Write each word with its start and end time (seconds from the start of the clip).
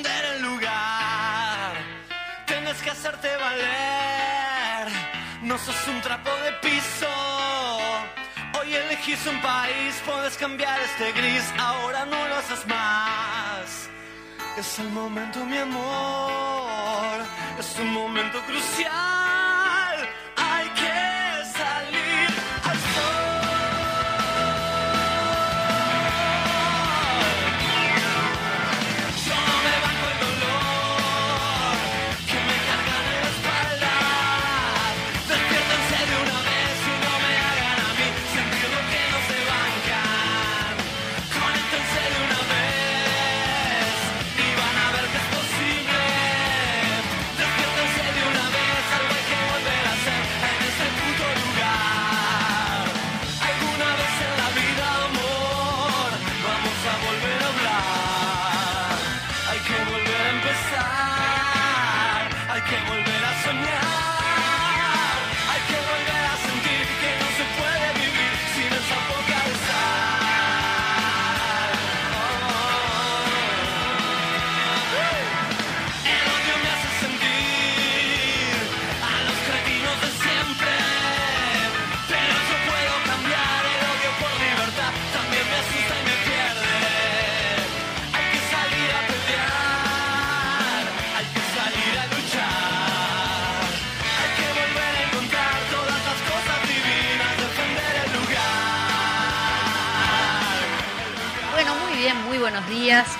el 0.00 0.42
lugar. 0.42 1.74
Tienes 2.46 2.80
que 2.82 2.90
hacerte 2.90 3.28
valer, 3.36 4.88
no 5.42 5.58
sos 5.58 5.86
un 5.88 6.00
trapo 6.00 6.30
de 6.44 6.52
piso. 6.66 7.06
Hoy 8.58 8.74
elegís 8.74 9.26
un 9.26 9.40
país, 9.42 9.94
puedes 10.06 10.36
cambiar 10.38 10.80
este 10.80 11.12
gris, 11.12 11.44
ahora 11.58 12.06
no 12.06 12.28
lo 12.28 12.36
haces 12.36 12.66
más. 12.66 13.90
Es 14.56 14.78
el 14.78 14.88
momento, 14.90 15.44
mi 15.44 15.58
amor, 15.58 17.20
es 17.58 17.78
un 17.78 17.92
momento 17.92 18.40
crucial. 18.46 19.41
Que 62.68 62.76
volver 62.88 63.24
a 63.24 63.42
soñar, 63.42 64.21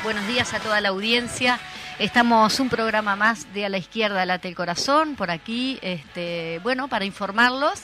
buenos 0.02 0.26
días. 0.26 0.52
A 0.52 0.60
toda 0.60 0.82
la 0.82 0.90
audiencia. 0.90 1.58
Estamos 1.98 2.60
un 2.60 2.68
programa 2.68 3.16
más 3.16 3.54
de 3.54 3.64
A 3.64 3.70
la 3.70 3.78
Izquierda 3.78 4.26
Late 4.26 4.48
el 4.48 4.54
Corazón, 4.54 5.16
por 5.16 5.30
aquí, 5.30 5.78
este, 5.80 6.60
bueno, 6.62 6.88
para 6.88 7.06
informarlos. 7.06 7.80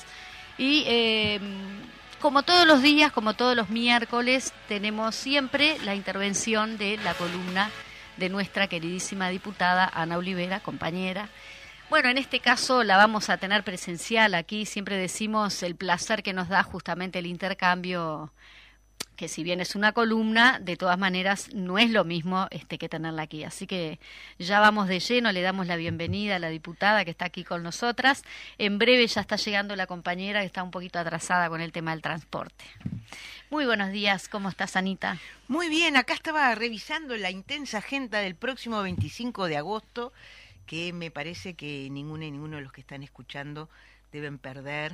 Y 0.58 0.84
eh, 0.86 1.40
como 2.20 2.42
todos 2.42 2.66
los 2.66 2.82
días, 2.82 3.10
como 3.10 3.32
todos 3.32 3.56
los 3.56 3.70
miércoles, 3.70 4.52
tenemos 4.68 5.14
siempre 5.14 5.78
la 5.84 5.94
intervención 5.94 6.76
de 6.76 6.98
la 6.98 7.14
columna 7.14 7.70
de 8.18 8.28
nuestra 8.28 8.66
queridísima 8.66 9.30
diputada 9.30 9.90
Ana 9.94 10.18
Olivera, 10.18 10.60
compañera. 10.60 11.30
Bueno, 11.88 12.10
en 12.10 12.18
este 12.18 12.40
caso 12.40 12.84
la 12.84 12.98
vamos 12.98 13.30
a 13.30 13.38
tener 13.38 13.64
presencial 13.64 14.34
aquí. 14.34 14.66
Siempre 14.66 14.98
decimos 14.98 15.62
el 15.62 15.74
placer 15.74 16.22
que 16.22 16.34
nos 16.34 16.50
da 16.50 16.62
justamente 16.64 17.18
el 17.20 17.26
intercambio 17.26 18.30
que 19.18 19.26
si 19.26 19.42
bien 19.42 19.60
es 19.60 19.74
una 19.74 19.90
columna, 19.90 20.60
de 20.60 20.76
todas 20.76 20.96
maneras 20.96 21.52
no 21.52 21.76
es 21.76 21.90
lo 21.90 22.04
mismo 22.04 22.46
este 22.52 22.78
que 22.78 22.88
tenerla 22.88 23.22
aquí. 23.22 23.42
Así 23.42 23.66
que 23.66 23.98
ya 24.38 24.60
vamos 24.60 24.86
de 24.86 25.00
lleno, 25.00 25.32
le 25.32 25.42
damos 25.42 25.66
la 25.66 25.74
bienvenida 25.74 26.36
a 26.36 26.38
la 26.38 26.50
diputada 26.50 27.04
que 27.04 27.10
está 27.10 27.24
aquí 27.24 27.42
con 27.42 27.64
nosotras. 27.64 28.22
En 28.58 28.78
breve 28.78 29.04
ya 29.08 29.20
está 29.20 29.34
llegando 29.34 29.74
la 29.74 29.88
compañera 29.88 30.38
que 30.38 30.46
está 30.46 30.62
un 30.62 30.70
poquito 30.70 31.00
atrasada 31.00 31.48
con 31.48 31.60
el 31.60 31.72
tema 31.72 31.90
del 31.90 32.00
transporte. 32.00 32.64
Muy 33.50 33.66
buenos 33.66 33.90
días, 33.90 34.28
¿cómo 34.28 34.50
estás, 34.50 34.76
Anita? 34.76 35.18
Muy 35.48 35.68
bien, 35.68 35.96
acá 35.96 36.14
estaba 36.14 36.54
revisando 36.54 37.16
la 37.16 37.32
intensa 37.32 37.78
agenda 37.78 38.20
del 38.20 38.36
próximo 38.36 38.80
25 38.82 39.46
de 39.46 39.56
agosto, 39.56 40.12
que 40.64 40.92
me 40.92 41.10
parece 41.10 41.54
que 41.54 41.88
ninguno 41.90 42.24
y 42.24 42.30
ninguno 42.30 42.58
de 42.58 42.62
los 42.62 42.72
que 42.72 42.82
están 42.82 43.02
escuchando 43.02 43.68
deben 44.12 44.38
perder 44.38 44.92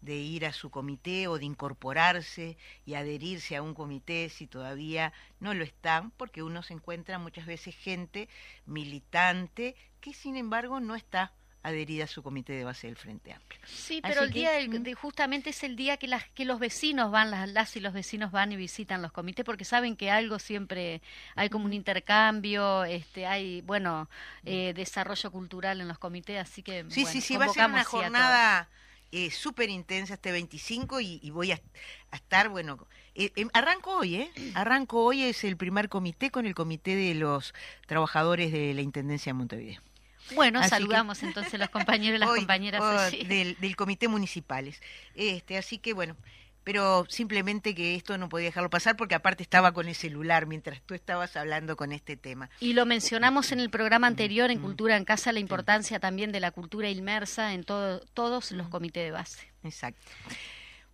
de 0.00 0.14
ir 0.16 0.46
a 0.46 0.52
su 0.52 0.70
comité 0.70 1.26
o 1.28 1.38
de 1.38 1.44
incorporarse 1.44 2.56
y 2.86 2.94
adherirse 2.94 3.56
a 3.56 3.62
un 3.62 3.74
comité 3.74 4.28
si 4.28 4.46
todavía 4.46 5.12
no 5.40 5.54
lo 5.54 5.64
están, 5.64 6.10
porque 6.12 6.42
uno 6.42 6.62
se 6.62 6.74
encuentra 6.74 7.18
muchas 7.18 7.46
veces 7.46 7.74
gente 7.76 8.28
militante 8.66 9.74
que 10.00 10.14
sin 10.14 10.36
embargo 10.36 10.80
no 10.80 10.94
está 10.94 11.32
adherida 11.64 12.04
a 12.04 12.06
su 12.06 12.22
comité 12.22 12.52
de 12.52 12.62
base 12.64 12.86
del 12.86 12.96
Frente 12.96 13.32
Amplio. 13.32 13.60
Sí, 13.66 14.00
pero 14.00 14.20
Así 14.20 14.24
el 14.28 14.32
que, 14.32 14.38
día 14.38 14.52
del- 14.52 14.70
mm. 14.70 14.82
de, 14.84 14.94
justamente 14.94 15.50
es 15.50 15.64
el 15.64 15.74
día 15.74 15.96
que 15.96 16.06
las 16.06 16.24
que 16.30 16.44
los 16.44 16.60
vecinos 16.60 17.10
van, 17.10 17.30
las, 17.32 17.48
las 17.50 17.76
y 17.76 17.80
los 17.80 17.92
vecinos 17.92 18.30
van 18.30 18.52
y 18.52 18.56
visitan 18.56 19.02
los 19.02 19.10
comités 19.12 19.44
porque 19.44 19.64
saben 19.64 19.96
que 19.96 20.10
algo 20.10 20.38
siempre 20.38 21.02
hay 21.34 21.50
como 21.50 21.64
un 21.66 21.72
intercambio, 21.72 22.84
este, 22.84 23.26
hay 23.26 23.60
bueno 23.62 24.08
eh, 24.44 24.72
desarrollo 24.74 25.30
cultural 25.32 25.80
en 25.80 25.88
los 25.88 25.98
comités, 25.98 26.38
así 26.40 26.62
que 26.62 26.84
Sí, 26.88 27.02
bueno, 27.02 27.12
sí, 27.12 27.20
sí, 27.20 27.36
va 27.36 27.46
a 27.46 27.48
ser 27.48 27.66
una 27.66 27.80
a 27.80 27.84
jornada 27.84 28.68
eh, 29.12 29.30
súper 29.30 29.70
intensa 29.70 30.14
este 30.14 30.32
25 30.32 31.00
y, 31.00 31.20
y 31.22 31.30
voy 31.30 31.52
a, 31.52 31.60
a 32.10 32.16
estar, 32.16 32.48
bueno, 32.48 32.86
eh, 33.14 33.32
eh, 33.36 33.46
arranco 33.52 33.96
hoy, 33.98 34.16
¿eh? 34.16 34.30
Arranco 34.54 35.02
hoy, 35.04 35.22
es 35.22 35.44
el 35.44 35.56
primer 35.56 35.88
comité 35.88 36.30
con 36.30 36.46
el 36.46 36.54
comité 36.54 36.94
de 36.96 37.14
los 37.14 37.54
trabajadores 37.86 38.52
de 38.52 38.74
la 38.74 38.82
Intendencia 38.82 39.30
de 39.30 39.34
Montevideo. 39.38 39.80
Bueno, 40.34 40.58
Así 40.60 40.68
que- 40.68 40.76
saludamos 40.76 41.22
entonces 41.22 41.58
los 41.58 41.70
compañeros 41.70 42.16
y 42.16 42.18
las 42.20 42.28
Hoy, 42.30 42.40
compañeras 42.40 42.82
allí. 42.82 43.24
del, 43.24 43.56
del 43.58 43.76
comité 43.76 44.08
municipales. 44.08 44.80
Este, 45.14 45.56
así 45.56 45.78
que 45.78 45.94
bueno, 45.94 46.16
pero 46.68 47.06
simplemente 47.08 47.74
que 47.74 47.94
esto 47.94 48.18
no 48.18 48.28
podía 48.28 48.48
dejarlo 48.48 48.68
pasar 48.68 48.94
porque 48.94 49.14
aparte 49.14 49.42
estaba 49.42 49.72
con 49.72 49.88
el 49.88 49.94
celular 49.94 50.44
mientras 50.44 50.82
tú 50.82 50.92
estabas 50.92 51.34
hablando 51.34 51.78
con 51.78 51.92
este 51.92 52.18
tema. 52.18 52.50
Y 52.60 52.74
lo 52.74 52.84
mencionamos 52.84 53.52
en 53.52 53.60
el 53.60 53.70
programa 53.70 54.06
anterior, 54.06 54.50
en 54.50 54.58
Cultura 54.60 54.98
en 54.98 55.06
Casa, 55.06 55.32
la 55.32 55.40
importancia 55.40 55.98
también 55.98 56.30
de 56.30 56.40
la 56.40 56.50
cultura 56.50 56.90
inmersa 56.90 57.54
en 57.54 57.64
todo, 57.64 58.00
todos 58.12 58.52
los 58.52 58.68
comités 58.68 59.02
de 59.02 59.12
base. 59.12 59.50
Exacto. 59.64 60.02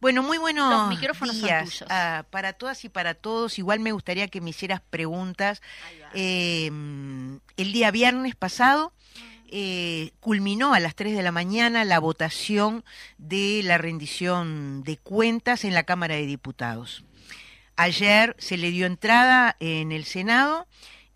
Bueno, 0.00 0.22
muy 0.22 0.38
buenos 0.38 0.70
Los 0.70 0.88
micrófonos 0.90 1.38
son 1.38 1.48
tuyos. 1.48 1.84
ah, 1.90 2.24
para 2.30 2.52
todas 2.52 2.84
y 2.84 2.88
para 2.88 3.14
todos. 3.14 3.58
Igual 3.58 3.80
me 3.80 3.90
gustaría 3.90 4.28
que 4.28 4.40
me 4.40 4.50
hicieras 4.50 4.80
preguntas. 4.80 5.60
Eh, 6.14 6.66
el 6.66 7.72
día 7.72 7.90
viernes 7.90 8.36
pasado 8.36 8.92
eh, 9.50 10.12
culminó 10.20 10.74
a 10.74 10.80
las 10.80 10.94
3 10.94 11.16
de 11.16 11.22
la 11.22 11.32
mañana 11.32 11.84
la 11.84 11.98
votación 11.98 12.84
de 13.18 13.62
la 13.64 13.78
rendición 13.78 14.82
de 14.84 14.96
cuentas 14.98 15.64
en 15.64 15.74
la 15.74 15.84
Cámara 15.84 16.14
de 16.16 16.26
Diputados. 16.26 17.04
Ayer 17.76 18.36
se 18.38 18.56
le 18.56 18.70
dio 18.70 18.86
entrada 18.86 19.56
en 19.60 19.90
el 19.92 20.04
Senado 20.04 20.66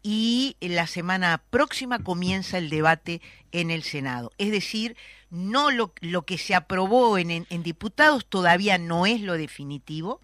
y 0.03 0.57
la 0.61 0.87
semana 0.87 1.43
próxima 1.51 1.99
comienza 2.01 2.59
el 2.59 2.71
debate 2.71 3.21
en 3.53 3.71
el 3.71 3.83
Senado. 3.83 4.33
Es 4.39 4.51
decir, 4.51 4.97
no 5.31 5.71
lo, 5.71 5.93
lo 6.01 6.23
que 6.23 6.39
se 6.39 6.55
aprobó 6.55 7.19
en, 7.19 7.31
en- 7.31 7.47
en 7.51 7.63
diputados 7.63 8.27
todavía 8.27 8.79
no 8.79 9.07
es 9.07 9.21
lo 9.21 9.35
definitivo. 9.35 10.21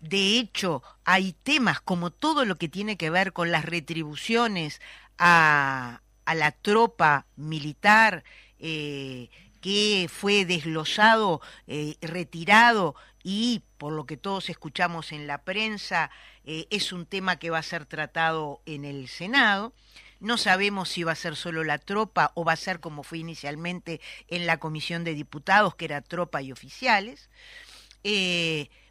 De 0.00 0.38
hecho, 0.38 0.82
hay 1.04 1.32
temas 1.42 1.80
como 1.80 2.10
todo 2.10 2.44
lo 2.44 2.56
que 2.56 2.68
tiene 2.68 2.96
que 2.96 3.10
ver 3.10 3.32
con 3.32 3.50
las 3.50 3.64
retribuciones 3.64 4.80
a, 5.18 6.00
a 6.24 6.34
la 6.34 6.52
tropa 6.52 7.26
militar, 7.36 8.24
eh, 8.58 9.28
que 9.60 10.08
fue 10.10 10.44
desglosado, 10.44 11.40
eh, 11.66 11.96
retirado 12.02 12.94
y 13.22 13.62
por 13.78 13.92
lo 13.92 14.04
que 14.04 14.16
todos 14.16 14.50
escuchamos 14.50 15.12
en 15.12 15.26
la 15.26 15.38
prensa, 15.38 16.10
eh, 16.44 16.66
es 16.70 16.92
un 16.92 17.06
tema 17.06 17.36
que 17.36 17.50
va 17.50 17.58
a 17.58 17.62
ser 17.62 17.86
tratado 17.86 18.60
en 18.66 18.84
el 18.84 19.08
Senado. 19.08 19.72
No 20.20 20.36
sabemos 20.36 20.90
si 20.90 21.02
va 21.02 21.12
a 21.12 21.16
ser 21.16 21.36
solo 21.36 21.64
la 21.64 21.78
tropa 21.78 22.32
o 22.34 22.44
va 22.44 22.52
a 22.52 22.56
ser 22.56 22.80
como 22.80 23.02
fue 23.02 23.18
inicialmente 23.18 24.00
en 24.28 24.46
la 24.46 24.58
Comisión 24.58 25.04
de 25.04 25.14
Diputados, 25.14 25.74
que 25.74 25.86
era 25.86 26.02
tropa 26.02 26.42
y 26.42 26.52
oficiales. 26.52 27.28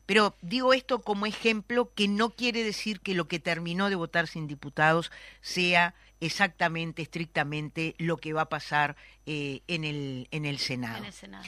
Pero 0.05 0.35
digo 0.41 0.73
esto 0.73 1.01
como 1.01 1.25
ejemplo 1.25 1.91
que 1.95 2.07
no 2.07 2.31
quiere 2.31 2.63
decir 2.63 2.99
que 2.99 3.13
lo 3.13 3.27
que 3.27 3.39
terminó 3.39 3.89
de 3.89 3.95
votar 3.95 4.27
sin 4.27 4.47
diputados 4.47 5.11
sea 5.41 5.95
exactamente, 6.25 7.01
estrictamente 7.01 7.95
lo 7.97 8.17
que 8.17 8.33
va 8.33 8.43
a 8.43 8.49
pasar 8.49 8.95
eh, 9.25 9.61
en, 9.67 9.83
el, 9.83 10.27
en 10.31 10.45
el 10.45 10.57
Senado. 10.57 10.97
En 10.97 11.05
el 11.05 11.13
Senado. 11.13 11.43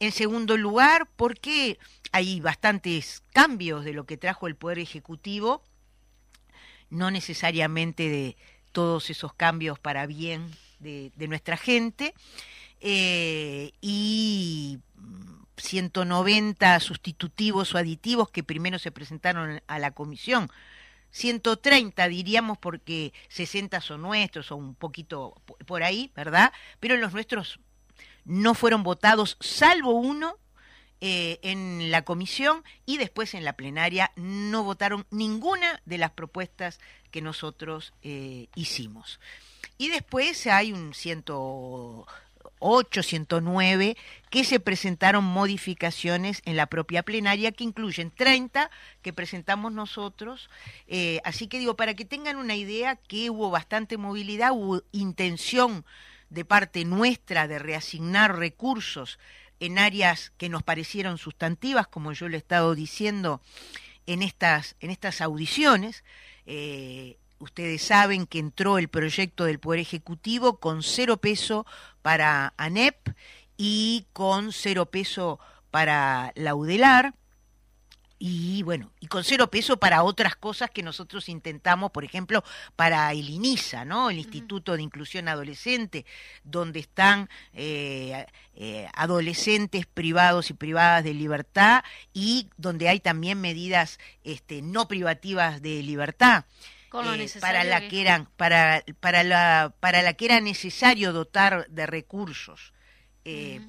En 0.00 0.12
segundo 0.12 0.56
lugar, 0.56 1.08
porque 1.16 1.78
hay 2.10 2.40
bastantes 2.40 3.22
cambios 3.32 3.84
de 3.84 3.92
lo 3.92 4.06
que 4.06 4.16
trajo 4.16 4.46
el 4.46 4.56
Poder 4.56 4.78
Ejecutivo, 4.78 5.62
no 6.90 7.10
necesariamente 7.10 8.08
de 8.08 8.36
todos 8.72 9.10
esos 9.10 9.32
cambios 9.34 9.78
para 9.78 10.06
bien 10.06 10.50
de, 10.80 11.12
de 11.14 11.28
nuestra 11.28 11.56
gente, 11.56 12.14
eh, 12.80 13.72
y 13.80 14.78
190 15.56 16.80
sustitutivos 16.80 17.74
o 17.74 17.78
aditivos 17.78 18.30
que 18.30 18.42
primero 18.42 18.78
se 18.78 18.90
presentaron 18.90 19.62
a 19.66 19.78
la 19.78 19.92
comisión. 19.92 20.50
130 21.14 22.08
diríamos 22.08 22.58
porque 22.58 23.12
60 23.28 23.80
son 23.80 24.02
nuestros 24.02 24.50
o 24.50 24.56
un 24.56 24.74
poquito 24.74 25.40
por 25.64 25.84
ahí, 25.84 26.10
¿verdad? 26.16 26.52
Pero 26.80 26.96
los 26.96 27.12
nuestros 27.12 27.60
no 28.24 28.54
fueron 28.54 28.82
votados, 28.82 29.36
salvo 29.38 29.92
uno 29.92 30.36
eh, 31.00 31.38
en 31.42 31.92
la 31.92 32.02
comisión 32.02 32.64
y 32.84 32.96
después 32.96 33.34
en 33.34 33.44
la 33.44 33.52
plenaria 33.52 34.10
no 34.16 34.64
votaron 34.64 35.06
ninguna 35.12 35.80
de 35.84 35.98
las 35.98 36.10
propuestas 36.10 36.80
que 37.12 37.22
nosotros 37.22 37.94
eh, 38.02 38.48
hicimos. 38.56 39.20
Y 39.78 39.90
después 39.90 40.48
hay 40.48 40.72
un 40.72 40.94
108, 42.64 43.02
109 43.02 43.96
que 44.30 44.44
se 44.44 44.58
presentaron 44.58 45.22
modificaciones 45.22 46.40
en 46.46 46.56
la 46.56 46.66
propia 46.66 47.02
plenaria 47.02 47.52
que 47.52 47.62
incluyen 47.62 48.10
30 48.10 48.70
que 49.02 49.12
presentamos 49.12 49.72
nosotros. 49.72 50.48
Eh, 50.86 51.20
así 51.24 51.46
que 51.46 51.58
digo, 51.58 51.76
para 51.76 51.94
que 51.94 52.06
tengan 52.06 52.36
una 52.36 52.56
idea 52.56 52.96
que 52.96 53.28
hubo 53.28 53.50
bastante 53.50 53.98
movilidad, 53.98 54.52
hubo 54.52 54.82
intención 54.92 55.84
de 56.30 56.44
parte 56.44 56.84
nuestra 56.86 57.46
de 57.46 57.58
reasignar 57.58 58.38
recursos 58.38 59.18
en 59.60 59.78
áreas 59.78 60.32
que 60.38 60.48
nos 60.48 60.62
parecieron 60.62 61.18
sustantivas, 61.18 61.86
como 61.86 62.12
yo 62.12 62.28
le 62.28 62.36
he 62.36 62.38
estado 62.38 62.74
diciendo 62.74 63.42
en 64.06 64.22
estas, 64.22 64.74
en 64.80 64.90
estas 64.90 65.20
audiciones. 65.20 66.02
Eh, 66.46 67.18
ustedes 67.44 67.82
saben 67.82 68.26
que 68.26 68.38
entró 68.38 68.78
el 68.78 68.88
proyecto 68.88 69.44
del 69.44 69.60
Poder 69.60 69.80
Ejecutivo 69.80 70.58
con 70.58 70.82
cero 70.82 71.18
peso 71.18 71.66
para 72.02 72.52
ANEP 72.56 73.14
y 73.56 74.06
con 74.12 74.52
cero 74.52 74.86
peso 74.86 75.38
para 75.70 76.32
la 76.34 76.54
UDELAR 76.54 77.14
y 78.18 78.62
bueno, 78.62 78.90
y 79.00 79.08
con 79.08 79.22
cero 79.22 79.50
peso 79.50 79.76
para 79.76 80.02
otras 80.02 80.34
cosas 80.34 80.70
que 80.70 80.82
nosotros 80.82 81.28
intentamos, 81.28 81.90
por 81.90 82.04
ejemplo, 82.04 82.42
para 82.74 83.12
el 83.12 83.28
INISA, 83.28 83.84
¿no? 83.84 84.08
El 84.08 84.18
Instituto 84.18 84.76
de 84.76 84.82
Inclusión 84.82 85.28
Adolescente, 85.28 86.06
donde 86.42 86.80
están 86.80 87.28
eh, 87.52 88.24
eh, 88.54 88.88
adolescentes 88.94 89.84
privados 89.84 90.48
y 90.48 90.54
privadas 90.54 91.04
de 91.04 91.12
libertad 91.12 91.84
y 92.14 92.48
donde 92.56 92.88
hay 92.88 93.00
también 93.00 93.42
medidas 93.42 93.98
este, 94.22 94.62
no 94.62 94.88
privativas 94.88 95.60
de 95.60 95.82
libertad. 95.82 96.46
Eh, 97.02 97.40
para 97.40 97.64
la 97.64 97.80
que- 97.88 98.00
eran 98.00 98.26
para 98.36 98.84
para 99.00 99.22
la 99.24 99.74
para 99.80 100.02
la 100.02 100.14
que 100.14 100.26
era 100.26 100.40
necesario 100.40 101.12
dotar 101.12 101.66
de 101.68 101.86
recursos 101.86 102.72
eh, 103.24 103.60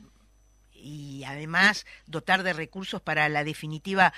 y 0.73 1.23
además 1.23 1.85
dotar 2.05 2.43
de 2.43 2.53
recursos 2.53 3.01
para 3.01 3.27
la 3.29 3.43
definitiva 3.43 4.13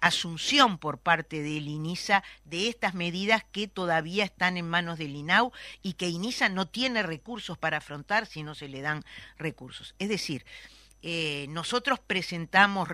asunción 0.00 0.78
por 0.78 0.98
parte 0.98 1.42
del 1.42 1.66
INISA 1.66 2.22
de 2.44 2.68
estas 2.68 2.94
medidas 2.94 3.44
que 3.50 3.66
todavía 3.66 4.24
están 4.24 4.56
en 4.56 4.68
manos 4.68 4.98
del 4.98 5.16
INAU 5.16 5.50
y 5.82 5.94
que 5.94 6.08
INISA 6.08 6.48
no 6.48 6.68
tiene 6.68 7.02
recursos 7.02 7.58
para 7.58 7.78
afrontar 7.78 8.26
si 8.26 8.42
no 8.44 8.54
se 8.54 8.68
le 8.68 8.82
dan 8.82 9.02
recursos. 9.38 9.94
Es 9.98 10.08
decir, 10.08 10.44
eh, 11.02 11.46
nosotros 11.50 12.00
presentamos 12.00 12.88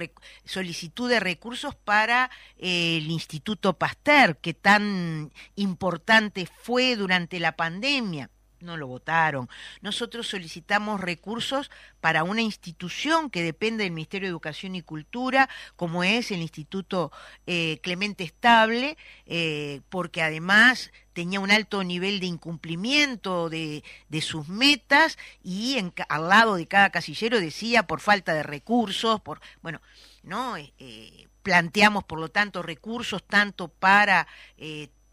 solicitud 0.45 1.09
de 1.09 1.21
recursos 1.21 1.75
para 1.75 2.31
eh, 2.59 2.99
el 2.99 3.11
Instituto 3.11 3.79
Pasteur, 3.79 4.37
que 4.37 4.55
tan 4.55 5.33
importante 5.57 6.47
fue 6.47 6.97
durante 6.97 7.41
la 7.41 7.57
pandemia. 7.57 8.31
No 8.63 8.77
lo 8.77 8.87
votaron. 8.87 9.49
Nosotros 9.81 10.29
solicitamos 10.29 11.01
recursos 11.01 11.71
para 12.01 12.23
una 12.23 12.43
institución 12.43 13.29
que 13.29 13.43
depende 13.43 13.83
del 13.83 13.93
Ministerio 13.93 14.29
de 14.29 14.31
Educación 14.31 14.77
y 14.77 14.83
Cultura, 14.83 15.49
como 15.75 16.05
es 16.05 16.31
el 16.31 16.41
Instituto 16.41 17.11
eh, 17.47 17.81
Clemente 17.83 18.23
Estable, 18.23 18.97
eh, 19.27 19.81
porque 19.89 20.23
además 20.23 20.93
tenía 21.13 21.41
un 21.41 21.51
alto 21.51 21.83
nivel 21.83 22.21
de 22.21 22.27
incumplimiento 22.27 23.51
de, 23.51 23.83
de 24.09 24.21
sus 24.21 24.49
metas 24.49 25.19
y 25.43 25.77
al 26.09 26.29
lado 26.29 26.55
de 26.55 26.69
cada 26.69 26.91
casillero 26.91 27.41
decía 27.41 27.87
por 27.89 28.01
falta 28.01 28.33
de 28.33 28.45
recursos, 28.45 29.21
por 29.21 29.41
bueno, 29.61 29.81
no 30.23 30.57
Eh, 30.57 31.29
planteamos 31.43 32.05
por 32.05 32.21
lo 32.21 32.29
tanto 32.29 32.63
recursos 32.63 33.25
tanto 33.27 33.67
para 33.67 34.29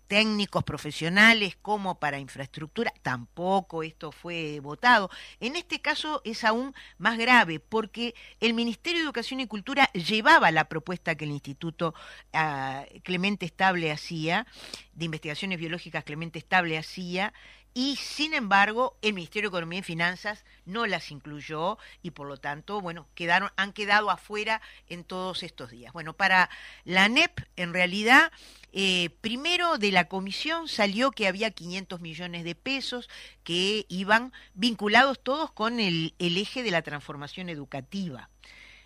técnicos 0.09 0.63
profesionales 0.63 1.55
como 1.61 1.99
para 1.99 2.17
infraestructura, 2.17 2.91
tampoco 3.03 3.83
esto 3.83 4.11
fue 4.11 4.59
votado. 4.59 5.11
En 5.39 5.55
este 5.55 5.81
caso 5.81 6.21
es 6.25 6.43
aún 6.43 6.73
más 6.97 7.19
grave 7.19 7.59
porque 7.59 8.15
el 8.39 8.55
Ministerio 8.55 8.99
de 8.99 9.05
Educación 9.05 9.39
y 9.39 9.45
Cultura 9.45 9.85
llevaba 9.93 10.49
la 10.49 10.65
propuesta 10.65 11.13
que 11.13 11.25
el 11.25 11.31
Instituto 11.31 11.93
ah, 12.33 12.85
Clemente 13.03 13.45
Estable 13.45 13.91
hacía, 13.91 14.47
de 14.93 15.05
investigaciones 15.05 15.59
biológicas 15.59 16.03
Clemente 16.03 16.39
Estable 16.39 16.79
hacía, 16.79 17.31
y 17.73 17.95
sin 17.97 18.33
embargo 18.33 18.97
el 19.01 19.13
Ministerio 19.13 19.49
de 19.49 19.55
Economía 19.55 19.79
y 19.79 19.83
Finanzas 19.83 20.43
no 20.65 20.85
las 20.85 21.11
incluyó 21.11 21.77
y 22.01 22.11
por 22.11 22.27
lo 22.27 22.37
tanto, 22.37 22.81
bueno, 22.81 23.07
quedaron, 23.15 23.51
han 23.55 23.73
quedado 23.73 24.09
afuera 24.09 24.61
en 24.87 25.03
todos 25.03 25.43
estos 25.43 25.71
días. 25.71 25.93
Bueno, 25.93 26.13
para 26.13 26.49
la 26.85 27.07
NEP, 27.09 27.39
en 27.55 27.73
realidad, 27.73 28.31
eh, 28.73 29.09
primero 29.21 29.77
de 29.77 29.91
la 29.91 30.07
comisión 30.07 30.67
salió 30.67 31.11
que 31.11 31.27
había 31.27 31.51
500 31.51 32.01
millones 32.01 32.43
de 32.43 32.55
pesos 32.55 33.09
que 33.43 33.85
iban 33.89 34.33
vinculados 34.53 35.19
todos 35.21 35.51
con 35.51 35.79
el 35.79 36.13
eje 36.19 36.63
de 36.63 36.71
la 36.71 36.81
transformación 36.81 37.49
educativa 37.49 38.29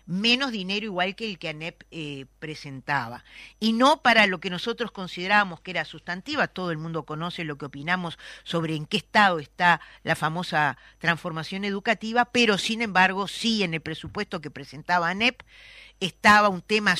menos 0.06 0.52
dinero 0.52 0.84
igual 0.84 1.14
que 1.14 1.28
el 1.28 1.38
que 1.38 1.48
ANEP 1.48 1.82
eh, 1.90 2.26
presentaba. 2.38 3.24
Y 3.60 3.72
no 3.72 4.02
para 4.02 4.26
lo 4.26 4.40
que 4.40 4.50
nosotros 4.50 4.90
considerábamos 4.90 5.60
que 5.60 5.70
era 5.70 5.84
sustantiva, 5.84 6.48
todo 6.48 6.70
el 6.70 6.78
mundo 6.78 7.04
conoce 7.04 7.44
lo 7.44 7.56
que 7.56 7.66
opinamos 7.66 8.18
sobre 8.42 8.76
en 8.76 8.86
qué 8.86 8.98
estado 8.98 9.38
está 9.38 9.80
la 10.02 10.16
famosa 10.16 10.76
transformación 10.98 11.64
educativa, 11.64 12.26
pero 12.26 12.58
sin 12.58 12.82
embargo 12.82 13.28
sí 13.28 13.62
en 13.62 13.74
el 13.74 13.80
presupuesto 13.80 14.40
que 14.40 14.50
presentaba 14.50 15.08
ANEP 15.08 15.42
estaba 16.00 16.48
un 16.48 16.62
tema 16.62 16.94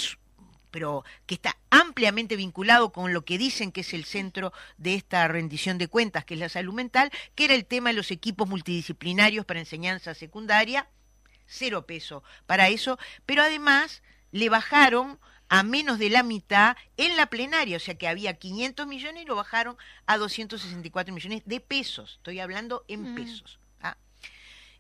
pero 0.75 1.05
que 1.27 1.37
está 1.37 1.57
ampliamente 1.71 2.35
vinculado 2.35 2.91
con 2.91 3.13
lo 3.13 3.25
que 3.25 3.39
dicen 3.39 3.71
que 3.71 3.83
es 3.83 3.95
el 3.95 4.05
centro 4.05 4.53
de 4.77 4.97
esta 4.97 5.29
rendición 5.29 5.79
de 5.79 5.87
cuentas, 5.87 6.25
que 6.25 6.35
es 6.35 6.41
la 6.41 6.49
salud 6.49 6.75
mental, 6.75 7.13
que 7.37 7.45
era 7.45 7.55
el 7.55 7.65
tema 7.65 7.91
de 7.91 7.95
los 7.95 8.11
equipos 8.11 8.49
multidisciplinarios 8.49 9.47
para 9.47 9.61
enseñanza 9.61 10.15
secundaria, 10.15 10.89
cero 11.47 11.87
peso 11.87 12.23
para 12.47 12.69
eso, 12.69 12.99
pero 13.27 13.43
además 13.43 14.03
le 14.33 14.49
bajaron 14.49 15.19
a 15.49 15.63
menos 15.63 15.99
de 15.99 16.11
la 16.11 16.23
mitad 16.23 16.77
en 16.97 17.17
la 17.17 17.27
plenaria, 17.27 17.77
o 17.77 17.81
sea 17.81 17.95
que 17.97 18.09
había 18.09 18.35
500 18.35 18.87
millones 18.87 19.23
y 19.23 19.27
lo 19.27 19.37
bajaron 19.37 19.77
a 20.07 20.17
264 20.17 21.15
millones 21.15 21.43
de 21.45 21.61
pesos, 21.61 22.15
estoy 22.17 22.41
hablando 22.41 22.85
en 22.89 23.13
Mm. 23.13 23.15
pesos. 23.15 23.59
¿ah? 23.83 23.97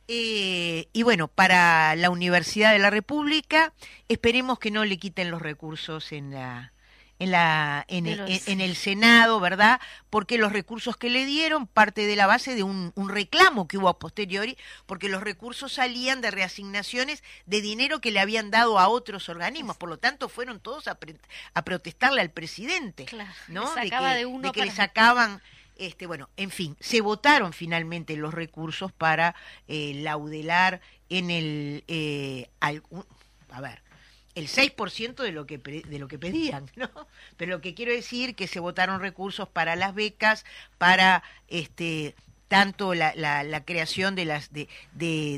Eh, 0.09 0.89
y 0.93 1.03
bueno, 1.03 1.29
para 1.29 1.95
la 1.97 2.11
Universidad 2.11 2.73
de 2.73 2.79
la 2.79 2.91
República, 2.91 3.73
esperemos 4.09 4.59
que 4.59 4.71
no 4.71 4.85
le 4.85 4.99
quiten 4.99 5.31
los 5.31 5.41
recursos 5.41 6.13
en 6.13 6.33
la 6.33 6.73
en 7.21 7.31
la 7.31 7.85
en, 7.89 8.07
el- 8.07 8.21
en- 8.29 8.41
en 8.47 8.61
el 8.61 8.75
Senado, 8.77 9.39
¿verdad? 9.41 9.81
Porque 10.11 10.37
los 10.37 10.53
recursos 10.53 10.97
que 10.97 11.11
le 11.11 11.25
dieron 11.27 11.67
parte 11.67 12.07
de 12.07 12.17
la 12.17 12.27
base 12.27 12.55
de 12.57 12.63
un, 12.65 12.93
un 12.97 13.09
reclamo 13.09 13.69
que 13.69 13.79
hubo 13.79 13.89
a 13.89 13.99
posteriori, 13.99 14.57
porque 14.87 15.09
los 15.09 15.23
recursos 15.23 15.73
salían 15.73 16.21
de 16.21 16.31
reasignaciones 16.33 17.23
de 17.47 17.61
dinero 17.61 18.01
que 18.01 18.11
le 18.11 18.21
habían 18.21 18.51
dado 18.51 18.79
a 18.79 18.89
otros 18.89 19.29
organismos, 19.29 19.77
por 19.77 19.89
lo 19.89 19.99
tanto 19.99 20.29
fueron 20.29 20.59
todos 20.61 20.89
a, 20.89 20.97
pre- 20.97 21.17
a 21.55 21.63
protestarle 21.63 22.21
al 22.21 22.31
presidente, 22.31 23.05
Claro, 23.05 23.31
¿no? 23.49 23.63
De 23.63 23.81
que, 24.13 24.19
de 24.19 24.27
uno 24.27 24.49
de 24.49 24.53
que 24.53 24.61
le 24.65 24.73
sacaban 24.77 25.41
este, 25.77 26.07
bueno, 26.07 26.29
en 26.37 26.51
fin, 26.51 26.77
se 26.79 27.01
votaron 27.01 27.53
finalmente 27.53 28.17
los 28.17 28.33
recursos 28.33 28.93
para 28.93 29.35
eh, 29.67 29.93
laudelar 30.05 30.81
en 31.09 31.31
el, 31.31 31.85
eh, 31.89 32.49
algún- 32.61 33.05
a 33.51 33.61
ver, 33.61 33.83
el 34.35 34.49
6% 34.49 35.23
de 35.23 35.33
lo 35.33 35.47
que 35.47 35.59
de 35.59 35.99
lo 35.99 36.09
que 36.09 36.19
pedían, 36.19 36.71
¿no? 36.77 36.91
Pero 37.37 37.53
lo 37.53 37.61
que 37.61 37.75
quiero 37.75 37.93
decir 37.93 38.35
que 38.35 38.47
se 38.47 38.61
votaron 38.61 39.01
recursos 39.01 39.49
para 39.49 39.77
las 39.77 39.95
becas, 39.95 40.45
para 40.79 41.23
este 41.49 42.15
tanto 42.55 42.95
la, 42.95 43.63
creación 43.65 44.15
de 44.15 44.27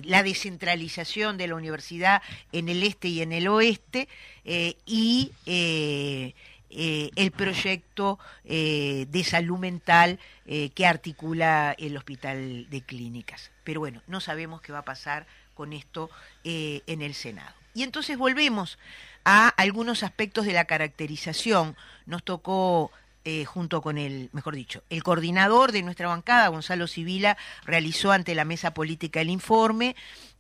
la 0.05 0.23
descentralización 0.23 1.39
de 1.39 1.49
la 1.49 1.55
universidad 1.55 2.21
en 2.53 2.69
el 2.69 2.83
este 2.83 3.09
y 3.09 3.23
en 3.23 3.33
el 3.33 3.49
oeste 3.49 4.07
eh, 4.45 4.77
y 4.85 5.33
eh, 5.47 6.35
eh, 6.69 7.11
el 7.17 7.31
proyecto 7.31 8.19
de 8.45 9.25
salud 9.25 9.59
mental 9.59 10.19
que 10.45 10.87
articula 10.87 11.75
el 11.79 11.97
hospital 11.97 12.69
de 12.69 12.83
clínicas. 12.83 13.51
Pero 13.65 13.81
bueno, 13.81 14.03
no 14.07 14.21
sabemos 14.21 14.61
qué 14.61 14.73
va 14.73 14.81
a 14.81 14.85
pasar 14.85 15.27
con 15.55 15.73
esto 15.73 16.11
en 16.45 17.01
el 17.01 17.15
Senado. 17.15 17.56
Y 17.77 17.83
entonces 17.83 18.17
volvemos 18.17 18.79
a 19.27 19.49
algunos 19.49 20.03
aspectos 20.03 20.47
de 20.47 20.55
la 20.55 20.65
caracterización. 20.65 21.77
Nos 22.07 22.25
tocó 22.25 22.91
eh, 23.27 23.45
junto 23.45 23.83
con 23.83 23.99
el, 23.99 24.31
mejor 24.33 24.55
dicho, 24.55 24.83
el 24.89 25.03
coordinador 25.03 25.73
de 25.73 25.83
nuestra 25.83 26.09
bancada, 26.09 26.49
Gonzalo 26.49 26.87
Civila, 26.87 27.37
realizó 27.67 28.13
ante 28.13 28.35
la 28.35 28.47
mesa 28.47 28.73
política 28.73 29.21
el 29.21 29.29
informe 29.29 29.95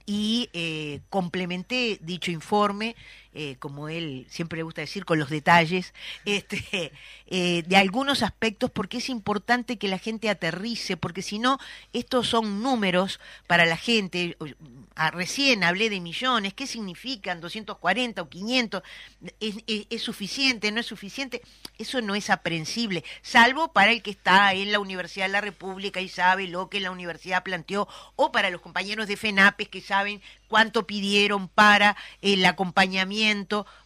y 0.07 0.49
eh, 0.55 1.01
complementé 1.11 1.99
dicho 2.01 2.31
informe, 2.31 2.97
eh, 3.37 3.57
como 3.59 3.89
él 3.89 4.27
siempre 4.31 4.57
le 4.57 4.63
gusta 4.65 4.81
decir, 4.81 5.05
con 5.05 5.19
los 5.19 5.29
detalles 5.31 5.93
este, 6.25 6.93
eh, 7.27 7.63
de 7.67 7.77
algunos 7.77 8.23
aspectos, 8.23 8.71
porque 8.71 8.99
es 8.99 9.09
importante 9.09 9.77
que 9.79 9.89
la 9.89 9.99
gente 9.99 10.31
aterrice, 10.31 10.97
porque 10.97 11.23
si 11.23 11.39
no, 11.39 11.59
estos 11.93 12.29
son 12.29 12.63
números 12.63 13.21
para 13.47 13.67
la 13.67 13.77
gente. 13.77 14.37
Recién 15.13 15.63
hablé 15.63 15.91
de 15.91 16.01
millones, 16.01 16.55
¿qué 16.55 16.67
significan 16.67 17.41
240 17.43 18.23
o 18.23 18.29
500? 18.31 18.83
¿Es, 19.41 19.57
es- 19.67 19.87
es 19.91 20.03
suficiente? 20.03 20.73
¿No 20.73 20.81
es 20.81 20.87
suficiente? 20.87 21.43
Eso 21.79 22.01
no 22.01 22.15
es 22.15 22.31
aprensible, 22.31 23.05
salvo 23.21 23.73
para 23.73 23.93
el 23.93 24.03
que 24.03 24.11
está 24.11 24.55
en 24.55 24.73
la 24.73 24.79
Universidad 24.81 25.27
de 25.27 25.33
la 25.33 25.41
República 25.43 26.01
y 26.01 26.09
sabe 26.09 26.49
lo 26.49 26.71
que 26.71 26.81
la 26.81 26.91
universidad 26.91 27.43
planteó, 27.43 27.87
o 28.17 28.33
para 28.33 28.49
los 28.51 28.63
compañeros 28.63 29.07
de 29.07 29.19
FENAPES 29.19 29.69
que 29.69 29.83
saben 29.83 30.23
cuánto 30.49 30.87
pidieron 30.87 31.49
para 31.49 31.97
el 32.23 32.45
acompañamiento, 32.47 33.26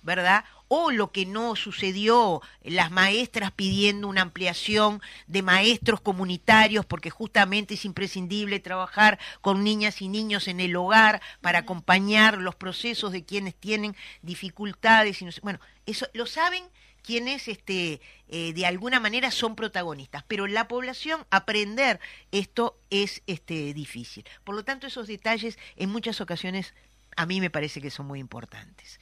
¿verdad? 0.03 0.45
O 0.69 0.91
lo 0.91 1.11
que 1.11 1.27
no 1.27 1.57
sucedió, 1.57 2.43
las 2.63 2.91
maestras 2.91 3.51
pidiendo 3.51 4.07
una 4.07 4.23
ampliación 4.23 5.01
de 5.27 5.43
maestros 5.43 6.01
comunitarios, 6.01 6.87
porque 6.87 7.11
justamente 7.11 7.75
es 7.75 7.85
imprescindible 7.85 8.61
trabajar 8.61 9.19
con 9.41 9.65
niñas 9.65 10.01
y 10.01 10.09
niños 10.09 10.47
en 10.49 10.61
el 10.61 10.77
hogar 10.77 11.21
para 11.41 11.61
acompañar 11.61 12.39
los 12.39 12.55
procesos 12.55 13.13
de 13.13 13.25
quienes 13.25 13.55
tienen 13.55 13.97
dificultades. 14.23 15.23
Y 15.23 15.29
bueno, 15.43 15.59
eso 15.87 16.07
lo 16.13 16.27
saben 16.27 16.65
quienes 17.03 17.49
este, 17.49 18.01
eh, 18.29 18.53
de 18.53 18.67
alguna 18.67 19.01
manera 19.01 19.31
son 19.31 19.57
protagonistas, 19.57 20.25
pero 20.29 20.47
la 20.47 20.69
población 20.69 21.27
aprender 21.31 22.01
esto 22.31 22.79
es 22.91 23.23
este, 23.27 23.75
difícil. 23.75 24.25
Por 24.45 24.55
lo 24.55 24.65
tanto, 24.65 24.87
esos 24.87 25.07
detalles 25.07 25.59
en 25.77 25.91
muchas 25.91 26.21
ocasiones 26.21 26.75
a 27.17 27.27
mí 27.27 27.41
me 27.41 27.51
parece 27.51 27.81
que 27.81 27.91
son 27.91 28.07
muy 28.07 28.21
importantes. 28.21 29.01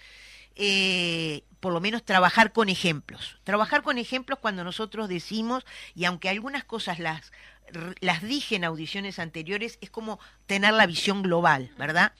Eh, 0.60 1.44
por 1.60 1.72
lo 1.72 1.80
menos 1.80 2.04
trabajar 2.04 2.52
con 2.52 2.68
ejemplos. 2.68 3.38
Trabajar 3.44 3.82
con 3.82 3.96
ejemplos 3.96 4.40
cuando 4.40 4.64
nosotros 4.64 5.08
decimos, 5.08 5.64
y 5.94 6.04
aunque 6.04 6.28
algunas 6.28 6.64
cosas 6.64 6.98
las, 6.98 7.32
las 8.00 8.22
dije 8.22 8.56
en 8.56 8.64
audiciones 8.64 9.18
anteriores, 9.18 9.78
es 9.80 9.90
como 9.90 10.18
tener 10.46 10.74
la 10.74 10.86
visión 10.86 11.22
global, 11.22 11.72
¿verdad? 11.78 12.12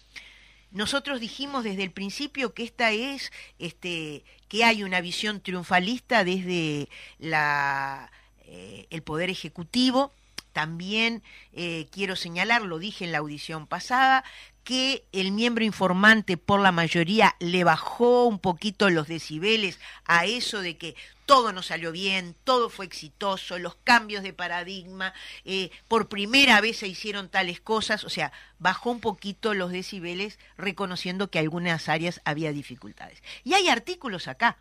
Nosotros 0.71 1.21
dijimos 1.21 1.65
desde 1.65 1.83
el 1.83 1.91
principio 1.91 2.55
que 2.55 2.63
esta 2.63 2.93
es, 2.93 3.33
este, 3.59 4.25
que 4.49 4.65
hay 4.65 4.83
una 4.83 5.01
visión 5.01 5.41
triunfalista 5.41 6.25
desde 6.25 6.89
la, 7.19 8.11
eh, 8.41 8.87
el 8.91 9.03
poder 9.03 9.31
ejecutivo. 9.31 10.13
También 10.53 11.23
eh, 11.53 11.87
quiero 11.91 12.17
señalar, 12.17 12.63
lo 12.63 12.79
dije 12.79 13.05
en 13.05 13.13
la 13.13 13.19
audición 13.19 13.67
pasada, 13.67 14.25
que 14.69 15.07
el 15.13 15.33
miembro 15.33 15.65
informante 15.65 16.37
por 16.37 16.61
la 16.61 16.73
mayoría 16.73 17.37
le 17.39 17.65
bajó 17.65 18.27
un 18.27 18.39
poquito 18.39 18.91
los 18.91 19.09
decibeles 19.09 19.81
a 20.05 20.27
eso 20.27 20.61
de 20.61 20.77
que 20.77 20.95
todo 21.25 21.55
nos 21.55 21.69
salió 21.69 21.91
bien, 21.91 22.37
todo 22.45 22.69
fue 22.69 22.85
exitoso, 22.85 23.59
los 23.59 23.77
cambios 23.77 24.23
de 24.23 24.35
paradigma, 24.35 25.15
eh, 25.47 25.71
por 25.89 26.11
primera 26.11 26.61
vez 26.61 26.77
se 26.77 26.87
hicieron 26.87 27.31
tales 27.31 27.63
cosas, 27.63 28.05
o 28.05 28.11
sea, 28.11 28.31
bajó 28.59 28.91
un 28.91 29.01
poquito 29.01 29.55
los 29.55 29.71
decibeles 29.71 30.39
reconociendo 30.59 31.31
que 31.31 31.39
algunas 31.39 31.89
áreas 31.89 32.21
había 32.27 32.53
dificultades. 32.53 33.23
Y 33.45 33.55
hay 33.55 33.71
artículos 33.71 34.29
acá, 34.29 34.59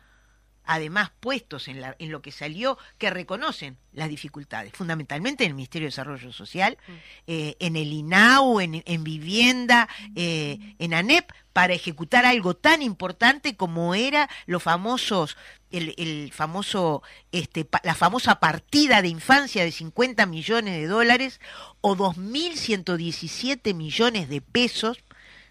además 0.68 1.10
puestos 1.18 1.66
en, 1.66 1.80
la, 1.80 1.96
en 1.98 2.12
lo 2.12 2.22
que 2.22 2.30
salió, 2.30 2.78
que 2.98 3.10
reconocen 3.10 3.76
las 3.92 4.08
dificultades, 4.08 4.72
fundamentalmente 4.74 5.42
en 5.44 5.50
el 5.50 5.54
Ministerio 5.56 5.86
de 5.86 5.90
Desarrollo 5.90 6.32
Social, 6.32 6.78
eh, 7.26 7.56
en 7.58 7.74
el 7.74 7.92
INAU, 7.92 8.60
en, 8.60 8.82
en 8.86 9.02
vivienda, 9.02 9.88
eh, 10.14 10.58
en 10.78 10.94
ANEP, 10.94 11.30
para 11.52 11.72
ejecutar 11.74 12.24
algo 12.26 12.54
tan 12.54 12.82
importante 12.82 13.56
como 13.56 13.94
era 13.96 14.28
los 14.46 14.62
famosos, 14.62 15.36
el, 15.72 15.94
el 15.98 16.30
famoso, 16.32 17.02
este, 17.32 17.64
pa- 17.64 17.80
la 17.82 17.94
famosa 17.96 18.38
partida 18.38 19.02
de 19.02 19.08
infancia 19.08 19.64
de 19.64 19.72
50 19.72 20.26
millones 20.26 20.74
de 20.74 20.86
dólares 20.86 21.40
o 21.80 21.96
2.117 21.96 23.74
millones 23.74 24.28
de 24.28 24.40
pesos, 24.40 24.98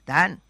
¿tan? 0.05 0.41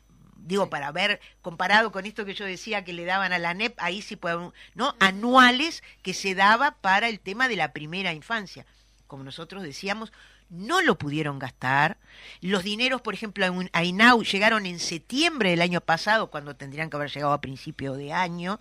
Digo, 0.46 0.70
para 0.70 0.92
ver, 0.92 1.20
comparado 1.42 1.92
con 1.92 2.06
esto 2.06 2.26
que 2.26 2.34
yo 2.34 2.46
decía 2.46 2.84
que 2.84 2.94
le 2.94 3.06
daban 3.06 3.34
a 3.34 3.40
la 3.40 3.54
NEP, 3.54 3.76
ahí 3.78 4.02
sí 4.02 4.16
puede, 4.16 4.52
¿no? 4.76 4.96
Anuales 5.00 5.84
que 6.02 6.14
se 6.14 6.36
daba 6.36 6.72
para 6.72 7.10
el 7.10 7.20
tema 7.20 7.48
de 7.48 7.56
la 7.56 7.74
primera 7.74 8.14
infancia. 8.14 8.66
Como 9.08 9.24
nosotros 9.24 9.64
decíamos, 9.64 10.12
no 10.50 10.82
lo 10.82 10.98
pudieron 10.98 11.40
gastar. 11.40 11.98
Los 12.42 12.64
dineros, 12.64 13.02
por 13.02 13.14
ejemplo, 13.14 13.46
a 13.74 13.84
INAU 13.84 14.24
llegaron 14.24 14.66
en 14.66 14.80
septiembre 14.80 15.52
del 15.52 15.62
año 15.62 15.82
pasado, 15.82 16.28
cuando 16.28 16.56
tendrían 16.56 16.90
que 16.90 16.98
haber 16.98 17.12
llegado 17.12 17.34
a 17.34 17.42
principio 17.42 17.94
de 17.94 18.14
año. 18.14 18.60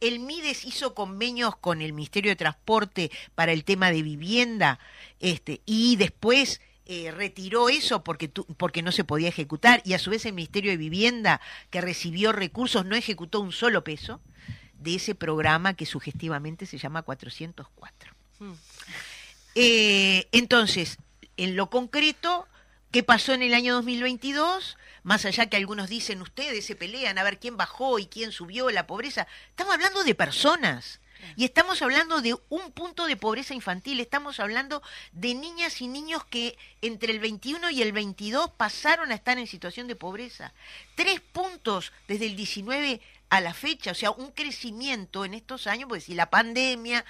El 0.00 0.18
MIDES 0.18 0.64
hizo 0.64 0.94
convenios 0.94 1.56
con 1.56 1.80
el 1.80 1.92
Ministerio 1.92 2.32
de 2.32 2.36
Transporte 2.36 3.10
para 3.34 3.52
el 3.52 3.64
tema 3.64 3.90
de 3.90 4.02
vivienda, 4.02 4.80
este, 5.20 5.60
y 5.64 5.96
después 5.96 6.60
eh, 6.86 7.10
retiró 7.10 7.68
eso 7.68 8.02
porque, 8.04 8.28
tu- 8.28 8.44
porque 8.56 8.82
no 8.82 8.92
se 8.92 9.04
podía 9.04 9.28
ejecutar, 9.28 9.82
y 9.84 9.92
a 9.94 9.98
su 9.98 10.10
vez 10.10 10.24
el 10.26 10.32
Ministerio 10.32 10.70
de 10.70 10.76
Vivienda, 10.76 11.40
que 11.70 11.80
recibió 11.80 12.32
recursos, 12.32 12.84
no 12.84 12.96
ejecutó 12.96 13.40
un 13.40 13.52
solo 13.52 13.84
peso 13.84 14.20
de 14.74 14.96
ese 14.96 15.14
programa 15.14 15.74
que 15.74 15.86
sugestivamente 15.86 16.66
se 16.66 16.78
llama 16.78 17.02
404. 17.02 18.12
Eh, 19.54 20.28
entonces, 20.32 20.98
en 21.36 21.56
lo 21.56 21.70
concreto, 21.70 22.48
¿qué 22.90 23.02
pasó 23.02 23.32
en 23.32 23.42
el 23.42 23.54
año 23.54 23.74
2022? 23.74 24.76
Más 25.04 25.24
allá 25.24 25.46
que 25.46 25.56
algunos 25.56 25.88
dicen, 25.88 26.22
ustedes 26.22 26.64
se 26.64 26.76
pelean 26.76 27.18
a 27.18 27.22
ver 27.24 27.38
quién 27.38 27.56
bajó 27.56 27.98
y 27.98 28.06
quién 28.06 28.32
subió 28.32 28.70
la 28.70 28.86
pobreza. 28.86 29.26
Estamos 29.50 29.74
hablando 29.74 30.04
de 30.04 30.14
personas. 30.14 31.00
Y 31.36 31.44
estamos 31.44 31.82
hablando 31.82 32.20
de 32.20 32.34
un 32.48 32.72
punto 32.72 33.06
de 33.06 33.16
pobreza 33.16 33.54
infantil, 33.54 34.00
estamos 34.00 34.40
hablando 34.40 34.82
de 35.12 35.34
niñas 35.34 35.80
y 35.80 35.88
niños 35.88 36.24
que 36.24 36.56
entre 36.80 37.12
el 37.12 37.20
21 37.20 37.70
y 37.70 37.82
el 37.82 37.92
22 37.92 38.50
pasaron 38.50 39.12
a 39.12 39.14
estar 39.14 39.38
en 39.38 39.46
situación 39.46 39.86
de 39.86 39.96
pobreza. 39.96 40.52
Tres 40.94 41.20
puntos 41.20 41.92
desde 42.08 42.26
el 42.26 42.36
19 42.36 43.00
a 43.30 43.40
la 43.40 43.54
fecha, 43.54 43.92
o 43.92 43.94
sea, 43.94 44.10
un 44.10 44.30
crecimiento 44.32 45.24
en 45.24 45.34
estos 45.34 45.66
años, 45.66 45.88
porque 45.88 46.02
si 46.02 46.14
la 46.14 46.28
pandemia, 46.28 47.04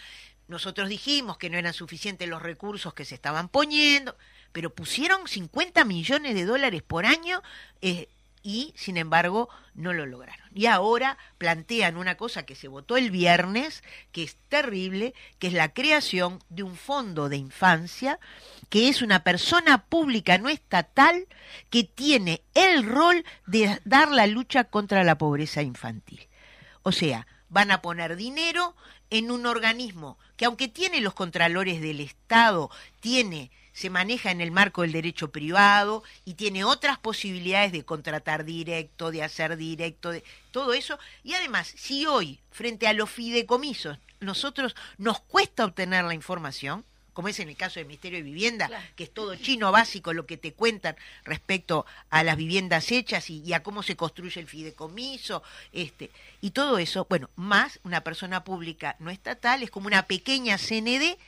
nosotros 0.49 0.89
dijimos 0.89 1.39
que 1.39 1.51
no 1.51 1.59
eran 1.59 1.73
suficientes 1.73 2.29
los 2.29 2.43
recursos 2.43 2.95
que 2.95 3.05
se 3.05 3.15
estaban 3.15 3.49
poniendo, 3.49 4.17
pero 4.53 4.75
pusieron 4.75 5.27
50 5.27 5.85
millones 5.85 6.35
de 6.35 6.45
dólares 6.45 6.83
por 6.83 7.07
año 7.07 7.43
eh, 7.81 8.09
y, 8.43 8.73
sin 8.77 8.97
embargo, 8.97 9.49
no 9.75 9.93
lo 9.93 10.07
lograron. 10.07 10.47
Y 10.55 10.67
ahora 10.67 11.17
plantean 11.39 11.97
una 11.97 12.17
cosa 12.17 12.45
que 12.45 12.55
se 12.55 12.69
votó 12.69 12.97
el 12.97 13.11
viernes, 13.11 13.83
que 14.11 14.23
es 14.23 14.37
terrible, 14.49 15.15
que 15.39 15.47
es 15.49 15.53
la 15.53 15.73
creación 15.73 16.41
de 16.49 16.63
un 16.63 16.77
fondo 16.77 17.29
de 17.29 17.37
infancia, 17.37 18.19
que 18.69 18.89
es 18.89 19.03
una 19.03 19.23
persona 19.23 19.85
pública 19.85 20.39
no 20.39 20.49
estatal 20.49 21.27
que 21.71 21.85
tiene 21.85 22.43
el 22.55 22.85
rol 22.85 23.25
de 23.47 23.81
dar 23.85 24.11
la 24.11 24.27
lucha 24.27 24.65
contra 24.65 25.05
la 25.05 25.19
pobreza 25.19 25.63
infantil. 25.63 26.29
O 26.83 26.93
sea, 26.93 27.27
van 27.49 27.71
a 27.71 27.83
poner 27.83 28.17
dinero 28.17 28.75
en 29.11 29.31
un 29.31 29.47
organismo 29.47 30.19
que 30.37 30.47
aunque 30.47 30.69
tiene 30.69 31.01
los 31.01 31.15
contralores 31.15 31.81
del 31.81 32.01
Estado, 32.01 32.71
tiene 33.01 33.51
se 33.73 33.91
maneja 33.91 34.31
en 34.31 34.41
el 34.41 34.51
marco 34.51 34.83
del 34.83 34.93
derecho 34.93 35.31
privado 35.31 36.03
y 36.25 36.35
tiene 36.35 36.65
otras 36.65 36.99
posibilidades 36.99 37.73
de 37.73 37.85
contratar 37.85 38.45
directo, 38.45 39.11
de 39.11 39.23
hacer 39.23 39.57
directo, 39.57 40.11
de 40.11 40.23
todo 40.51 40.75
eso. 40.75 40.99
Y 41.25 41.35
además, 41.35 41.73
si 41.77 42.07
hoy, 42.07 42.41
frente 42.51 42.87
a 42.87 42.93
los 42.93 43.11
fideicomisos, 43.11 43.99
nosotros 44.21 44.77
nos 44.99 45.21
cuesta 45.21 45.65
obtener 45.65 46.05
la 46.05 46.15
información, 46.15 46.85
como 47.13 47.29
es 47.29 47.41
en 47.41 47.49
el 47.51 47.57
caso 47.57 47.79
del 47.81 47.87
Ministerio 47.87 48.19
de 48.19 48.23
Vivienda, 48.23 48.69
Claro. 48.69 48.85
que 48.97 49.05
es 49.05 49.13
todo 49.13 49.37
chino 49.37 49.71
básico 49.71 50.15
lo 50.15 50.25
que 50.25 50.39
te 50.39 50.55
cuentan 50.55 50.97
respecto 51.25 51.85
a 52.09 52.23
las 52.25 52.37
viviendas 52.37 52.91
hechas 52.91 53.29
y, 53.29 53.43
y 53.43 53.53
a 53.53 53.63
cómo 53.63 53.83
se 53.83 53.97
construye 53.97 54.41
el 54.41 54.47
fideicomiso, 54.49 55.43
este, 55.73 56.11
y 56.41 56.51
todo 56.53 56.79
eso, 56.79 57.07
bueno, 57.11 57.29
más 57.37 57.81
una 57.85 58.03
persona 58.03 58.45
pública 58.45 58.97
no 58.99 59.11
estatal, 59.11 59.63
es 59.63 59.71
como 59.71 59.89
una 59.89 60.05
pequeña 60.05 60.57
CND, 60.57 61.19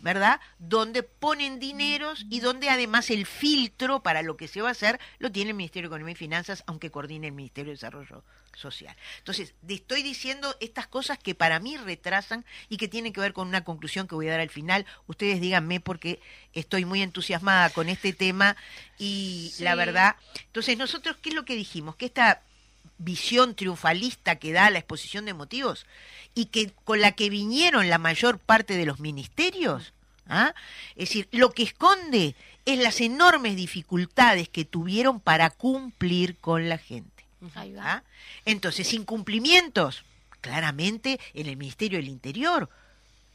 ¿verdad? 0.00 0.40
Donde 0.58 1.02
ponen 1.02 1.58
dineros 1.58 2.26
y 2.30 2.40
donde 2.40 2.68
además 2.70 3.10
el 3.10 3.26
filtro 3.26 4.02
para 4.02 4.22
lo 4.22 4.36
que 4.36 4.48
se 4.48 4.60
va 4.62 4.68
a 4.68 4.72
hacer 4.72 5.00
lo 5.18 5.32
tiene 5.32 5.50
el 5.50 5.56
Ministerio 5.56 5.88
de 5.88 5.94
Economía 5.94 6.12
y 6.12 6.16
Finanzas, 6.16 6.62
aunque 6.66 6.90
coordine 6.90 7.28
el 7.28 7.32
Ministerio 7.32 7.70
de 7.70 7.76
Desarrollo 7.76 8.22
Social. 8.54 8.96
Entonces, 9.18 9.54
estoy 9.68 10.02
diciendo 10.02 10.54
estas 10.60 10.86
cosas 10.86 11.18
que 11.18 11.34
para 11.34 11.60
mí 11.60 11.76
retrasan 11.76 12.44
y 12.68 12.78
que 12.78 12.88
tienen 12.88 13.12
que 13.12 13.20
ver 13.20 13.32
con 13.34 13.48
una 13.48 13.64
conclusión 13.64 14.06
que 14.08 14.14
voy 14.14 14.28
a 14.28 14.32
dar 14.32 14.40
al 14.40 14.50
final. 14.50 14.86
Ustedes 15.06 15.40
díganme 15.40 15.80
porque 15.80 16.20
estoy 16.54 16.84
muy 16.84 17.02
entusiasmada 17.02 17.68
con 17.70 17.88
este 17.88 18.12
tema 18.12 18.56
y 18.98 19.50
Sí. 19.54 19.64
la 19.64 19.74
verdad, 19.74 20.16
entonces 20.46 20.78
nosotros, 20.78 21.16
¿qué 21.20 21.28
es 21.30 21.34
lo 21.34 21.44
que 21.44 21.54
dijimos? 21.54 21.96
Que 21.96 22.06
esta 22.06 22.42
visión 22.98 23.54
triunfalista 23.54 24.36
que 24.36 24.52
da 24.52 24.70
la 24.70 24.78
exposición 24.78 25.24
de 25.24 25.34
motivos 25.34 25.86
y 26.34 26.46
que 26.46 26.72
con 26.84 27.00
la 27.00 27.12
que 27.12 27.30
vinieron 27.30 27.88
la 27.88 27.98
mayor 27.98 28.38
parte 28.38 28.76
de 28.76 28.86
los 28.86 29.00
ministerios, 29.00 29.92
¿ah? 30.28 30.54
es 30.90 31.08
decir, 31.08 31.28
lo 31.32 31.50
que 31.50 31.62
esconde 31.64 32.34
es 32.64 32.78
las 32.78 33.00
enormes 33.00 33.56
dificultades 33.56 34.48
que 34.48 34.64
tuvieron 34.64 35.20
para 35.20 35.50
cumplir 35.50 36.36
con 36.38 36.68
la 36.68 36.78
gente. 36.78 37.24
¿ah? 37.78 38.02
Entonces, 38.44 38.92
incumplimientos, 38.92 40.04
claramente 40.40 41.20
en 41.34 41.46
el 41.46 41.56
Ministerio 41.56 41.98
del 41.98 42.08
Interior. 42.08 42.68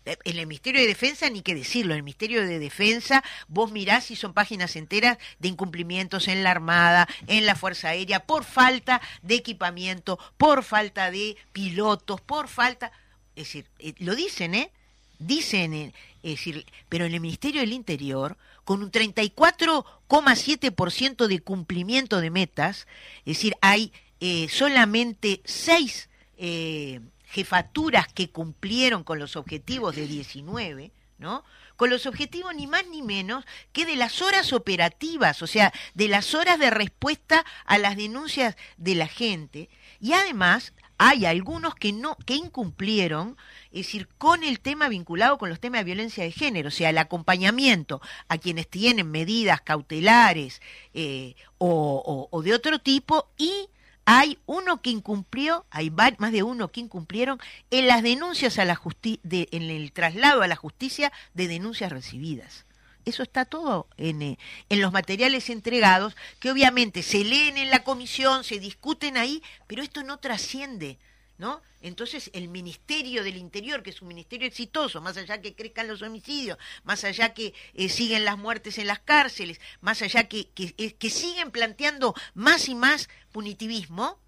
En 0.05 0.37
el 0.37 0.47
Ministerio 0.47 0.81
de 0.81 0.87
Defensa, 0.87 1.29
ni 1.29 1.41
qué 1.41 1.53
decirlo, 1.53 1.93
en 1.93 1.97
el 1.97 2.03
Ministerio 2.03 2.45
de 2.45 2.59
Defensa, 2.59 3.23
vos 3.47 3.71
mirás 3.71 4.05
si 4.05 4.15
son 4.15 4.33
páginas 4.33 4.75
enteras 4.75 5.17
de 5.39 5.49
incumplimientos 5.49 6.27
en 6.27 6.43
la 6.43 6.51
Armada, 6.51 7.07
en 7.27 7.45
la 7.45 7.55
Fuerza 7.55 7.89
Aérea, 7.89 8.25
por 8.25 8.43
falta 8.43 9.01
de 9.21 9.35
equipamiento, 9.35 10.17
por 10.37 10.63
falta 10.63 11.11
de 11.11 11.37
pilotos, 11.53 12.19
por 12.21 12.47
falta. 12.47 12.91
Es 13.35 13.47
decir, 13.47 13.67
eh, 13.79 13.93
lo 13.99 14.15
dicen, 14.15 14.55
¿eh? 14.55 14.71
Dicen, 15.19 15.73
eh, 15.73 15.93
es 16.23 16.31
decir, 16.31 16.65
pero 16.89 17.05
en 17.05 17.13
el 17.13 17.19
Ministerio 17.19 17.61
del 17.61 17.73
Interior, 17.73 18.37
con 18.63 18.81
un 18.81 18.91
34,7% 18.91 21.27
de 21.27 21.41
cumplimiento 21.41 22.21
de 22.21 22.31
metas, 22.31 22.87
es 23.19 23.37
decir, 23.37 23.53
hay 23.61 23.93
eh, 24.19 24.47
solamente 24.49 25.41
seis 25.45 26.09
eh, 26.37 27.01
jefaturas 27.31 28.07
que 28.11 28.29
cumplieron 28.29 29.03
con 29.03 29.17
los 29.17 29.35
objetivos 29.35 29.95
de 29.95 30.05
19, 30.05 30.91
¿no? 31.17 31.43
Con 31.77 31.89
los 31.89 32.05
objetivos 32.05 32.53
ni 32.53 32.67
más 32.67 32.85
ni 32.87 33.01
menos 33.01 33.45
que 33.71 33.85
de 33.85 33.95
las 33.95 34.21
horas 34.21 34.53
operativas, 34.53 35.41
o 35.41 35.47
sea, 35.47 35.73
de 35.93 36.09
las 36.09 36.35
horas 36.35 36.59
de 36.59 36.69
respuesta 36.69 37.45
a 37.65 37.77
las 37.77 37.95
denuncias 37.95 38.57
de 38.77 38.95
la 38.95 39.07
gente. 39.07 39.69
Y 39.99 40.13
además 40.13 40.73
hay 40.97 41.25
algunos 41.25 41.73
que 41.73 41.93
no 41.93 42.15
que 42.27 42.35
incumplieron, 42.35 43.37
es 43.71 43.87
decir, 43.87 44.07
con 44.19 44.43
el 44.43 44.59
tema 44.59 44.89
vinculado 44.89 45.39
con 45.39 45.49
los 45.49 45.59
temas 45.59 45.79
de 45.79 45.85
violencia 45.85 46.23
de 46.23 46.31
género, 46.31 46.67
o 46.67 46.71
sea, 46.71 46.91
el 46.91 46.97
acompañamiento 46.97 48.01
a 48.27 48.37
quienes 48.37 48.67
tienen 48.67 49.09
medidas 49.09 49.61
cautelares 49.61 50.61
eh, 50.93 51.35
o, 51.57 52.41
de 52.43 52.53
otro 52.53 52.77
tipo 52.77 53.29
y 53.37 53.69
hay 54.05 54.39
uno 54.45 54.81
que 54.81 54.89
incumplió, 54.89 55.65
hay 55.69 55.89
más 55.89 56.31
de 56.31 56.43
uno 56.43 56.71
que 56.71 56.79
incumplieron 56.79 57.39
en 57.69 57.87
las 57.87 58.03
denuncias 58.03 58.59
a 58.59 58.65
la 58.65 58.75
justicia, 58.75 59.21
en 59.29 59.63
el 59.63 59.91
traslado 59.91 60.41
a 60.41 60.47
la 60.47 60.55
justicia 60.55 61.11
de 61.33 61.47
denuncias 61.47 61.91
recibidas. 61.91 62.65
Eso 63.05 63.23
está 63.23 63.45
todo 63.45 63.87
en, 63.97 64.21
eh, 64.21 64.37
en 64.69 64.81
los 64.81 64.91
materiales 64.91 65.49
entregados, 65.49 66.15
que 66.39 66.51
obviamente 66.51 67.01
se 67.01 67.23
leen 67.23 67.57
en 67.57 67.71
la 67.71 67.83
comisión, 67.83 68.43
se 68.43 68.59
discuten 68.59 69.17
ahí, 69.17 69.41
pero 69.67 69.81
esto 69.81 70.03
no 70.03 70.17
trasciende, 70.17 70.99
¿no? 71.41 71.59
Entonces 71.81 72.29
el 72.33 72.47
Ministerio 72.49 73.23
del 73.23 73.35
Interior, 73.35 73.81
que 73.81 73.89
es 73.89 74.01
un 74.03 74.09
ministerio 74.09 74.47
exitoso, 74.47 75.01
más 75.01 75.17
allá 75.17 75.41
que 75.41 75.55
crezcan 75.55 75.87
los 75.87 76.03
homicidios, 76.03 76.59
más 76.83 77.03
allá 77.03 77.33
que 77.33 77.55
eh, 77.73 77.89
siguen 77.89 78.25
las 78.25 78.37
muertes 78.37 78.77
en 78.77 78.85
las 78.85 78.99
cárceles, 78.99 79.59
más 79.81 80.03
allá 80.03 80.25
que, 80.25 80.49
que, 80.49 80.75
eh, 80.77 80.93
que 80.93 81.09
siguen 81.09 81.49
planteando 81.49 82.13
más 82.35 82.69
y 82.69 82.75
más 82.75 83.09
punitivismo, 83.31 84.19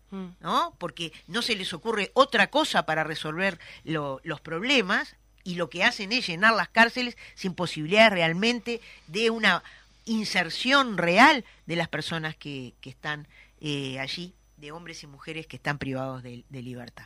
¿no? 0.41 0.75
Porque 0.79 1.13
no 1.27 1.43
se 1.43 1.55
les 1.55 1.71
ocurre 1.73 2.09
otra 2.15 2.49
cosa 2.49 2.85
para 2.87 3.03
resolver 3.03 3.59
lo- 3.83 4.19
los 4.23 4.41
problemas 4.41 5.15
y 5.43 5.53
lo 5.55 5.69
que 5.69 5.83
hacen 5.83 6.11
es 6.13 6.25
llenar 6.25 6.55
las 6.55 6.69
cárceles 6.69 7.15
sin 7.35 7.53
posibilidades 7.53 8.11
realmente 8.13 8.81
de 9.05 9.29
una 9.29 9.63
inserción 10.05 10.97
real 10.97 11.45
de 11.67 11.75
las 11.75 11.89
personas 11.89 12.35
que, 12.35 12.73
que 12.81 12.89
están 12.89 13.27
eh, 13.61 13.99
allí, 13.99 14.33
de 14.63 14.71
hombres 14.71 15.03
y 15.03 15.07
mujeres 15.07 15.45
que 15.45 15.57
están 15.57 15.77
privados 15.77 16.23
de, 16.23 16.45
de 16.47 16.61
libertad. 16.61 17.05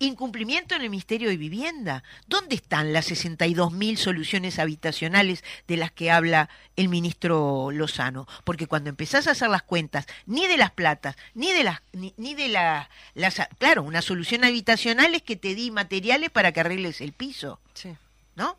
Incumplimiento 0.00 0.74
en 0.74 0.82
el 0.82 0.90
Ministerio 0.90 1.28
de 1.28 1.36
Vivienda. 1.36 2.02
¿Dónde 2.26 2.56
están 2.56 2.92
las 2.92 3.08
62.000 3.10 3.96
soluciones 3.96 4.58
habitacionales 4.58 5.44
de 5.68 5.76
las 5.76 5.92
que 5.92 6.10
habla 6.10 6.48
el 6.74 6.88
ministro 6.88 7.70
Lozano? 7.70 8.26
Porque 8.42 8.66
cuando 8.66 8.90
empezás 8.90 9.28
a 9.28 9.30
hacer 9.30 9.48
las 9.48 9.62
cuentas, 9.62 10.06
ni 10.26 10.48
de 10.48 10.56
las 10.56 10.72
platas, 10.72 11.16
ni 11.34 11.52
de 11.52 11.62
las, 11.62 11.80
ni, 11.92 12.12
ni 12.16 12.34
de 12.34 12.48
la, 12.48 12.90
las, 13.14 13.40
claro, 13.58 13.84
una 13.84 14.02
solución 14.02 14.42
habitacional 14.42 15.14
es 15.14 15.22
que 15.22 15.36
te 15.36 15.54
di 15.54 15.70
materiales 15.70 16.30
para 16.30 16.50
que 16.50 16.58
arregles 16.58 17.00
el 17.00 17.12
piso. 17.12 17.60
Sí. 17.74 17.96
¿no? 18.36 18.56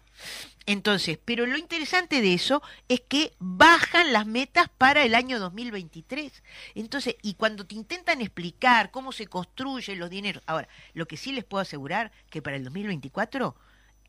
Entonces, 0.67 1.17
pero 1.23 1.45
lo 1.45 1.57
interesante 1.57 2.21
de 2.21 2.33
eso 2.33 2.61
es 2.89 2.99
que 3.07 3.31
bajan 3.39 4.11
las 4.11 4.25
metas 4.25 4.67
para 4.77 5.03
el 5.05 5.15
año 5.15 5.39
2023. 5.39 6.43
Entonces, 6.75 7.15
y 7.21 7.35
cuando 7.35 7.65
te 7.65 7.75
intentan 7.75 8.19
explicar 8.19 8.91
cómo 8.91 9.13
se 9.13 9.27
construyen 9.27 9.97
los 9.97 10.09
dineros, 10.09 10.43
ahora, 10.45 10.67
lo 10.93 11.07
que 11.07 11.15
sí 11.15 11.31
les 11.31 11.45
puedo 11.45 11.61
asegurar 11.61 12.11
que 12.29 12.41
para 12.41 12.57
el 12.57 12.65
2024 12.65 13.55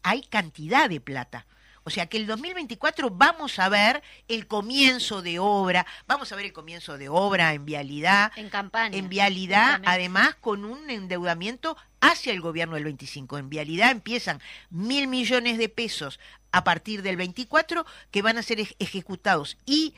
hay 0.03 0.23
cantidad 0.23 0.89
de 0.89 1.01
plata. 1.01 1.47
O 1.85 1.91
sea 1.91 2.07
que 2.07 2.19
el 2.19 2.27
2024 2.27 3.09
vamos 3.09 3.59
a 3.59 3.69
ver 3.71 4.03
el 4.27 4.47
comienzo 4.47 5.23
de 5.23 5.39
obra, 5.39 5.87
vamos 6.07 6.31
a 6.31 6.37
ver 6.37 6.45
el 6.45 6.53
comienzo 6.53 6.99
de 6.99 7.09
obra 7.09 7.55
en 7.55 7.65
vialidad, 7.65 8.31
En 8.37 8.51
campaña. 8.51 8.95
en 8.95 9.09
vialidad, 9.09 9.81
además 9.87 10.35
con 10.35 10.67
un 10.67 10.91
endeudamiento 10.91 11.79
hacia 12.01 12.33
el 12.33 12.43
gobierno 12.43 12.75
del 12.75 12.85
25. 12.85 13.39
En 13.39 13.49
vialidad 13.49 13.91
empiezan 13.91 14.41
mil 14.69 15.09
millones 15.09 15.57
de 15.57 15.71
pesos 15.71 16.21
a 16.53 16.65
partir 16.65 17.03
del 17.03 17.17
24 17.17 17.85
que 18.11 18.23
van 18.23 18.39
a 18.39 18.43
ser 18.43 18.59
ej- 18.61 18.75
ejecutados 18.79 19.57
y 19.67 19.95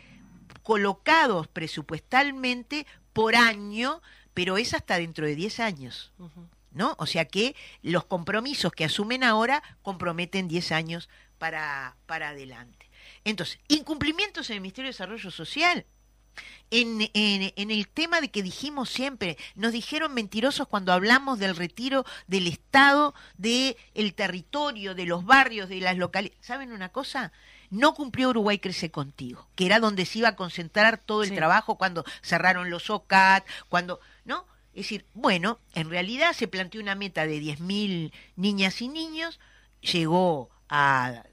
colocados 0.62 1.48
presupuestalmente 1.48 2.86
por 3.12 3.34
año, 3.36 4.02
pero 4.34 4.56
es 4.58 4.74
hasta 4.74 4.98
dentro 4.98 5.26
de 5.26 5.34
10 5.34 5.60
años. 5.60 6.12
¿No? 6.72 6.94
O 6.98 7.06
sea 7.06 7.24
que 7.24 7.56
los 7.82 8.04
compromisos 8.04 8.70
que 8.70 8.84
asumen 8.84 9.24
ahora 9.24 9.60
comprometen 9.82 10.46
10 10.46 10.70
años 10.70 11.08
para, 11.38 11.96
para 12.06 12.28
adelante. 12.28 12.88
Entonces, 13.24 13.58
incumplimientos 13.66 14.50
en 14.50 14.54
el 14.56 14.60
Ministerio 14.60 14.86
de 14.86 14.92
Desarrollo 14.92 15.30
Social 15.32 15.84
en, 16.70 17.02
en- 17.14 17.52
en 17.56 17.70
el 17.70 17.88
tema 17.88 18.20
de 18.20 18.30
que 18.30 18.42
dijimos 18.42 18.88
siempre, 18.90 19.36
nos 19.56 19.72
dijeron 19.72 20.14
mentirosos 20.14 20.68
cuando 20.68 20.92
hablamos 20.92 21.38
del 21.38 21.56
retiro 21.56 22.04
del 22.28 22.46
Estado, 22.46 23.14
del 23.36 23.76
el 23.94 24.14
territorio, 24.14 24.94
de 24.94 25.06
los 25.06 25.24
barrios, 25.24 25.68
de 25.68 25.80
las 25.80 25.96
localidades. 25.96 26.38
¿Saben 26.46 26.72
una 26.72 26.90
cosa? 26.90 27.32
No 27.70 27.94
cumplió 27.94 28.30
Uruguay 28.30 28.58
Crece 28.58 28.90
Contigo, 28.90 29.48
que 29.56 29.66
era 29.66 29.80
donde 29.80 30.04
se 30.06 30.18
iba 30.20 30.28
a 30.28 30.36
concentrar 30.36 30.98
todo 30.98 31.22
el 31.22 31.30
Sí. 31.30 31.34
trabajo 31.36 31.76
cuando 31.76 32.04
cerraron 32.22 32.70
los 32.70 32.90
OCAT, 32.90 33.44
cuando, 33.68 34.00
¿no? 34.24 34.44
Es 34.72 34.82
decir, 34.84 35.04
bueno, 35.14 35.58
en 35.74 35.90
realidad 35.90 36.32
se 36.32 36.46
planteó 36.48 36.80
una 36.80 36.94
meta 36.94 37.26
de 37.26 37.40
10.000 37.40 38.12
niñas 38.36 38.80
y 38.82 38.88
niños, 38.88 39.40
llegó 39.80 40.50
a, 40.68 41.24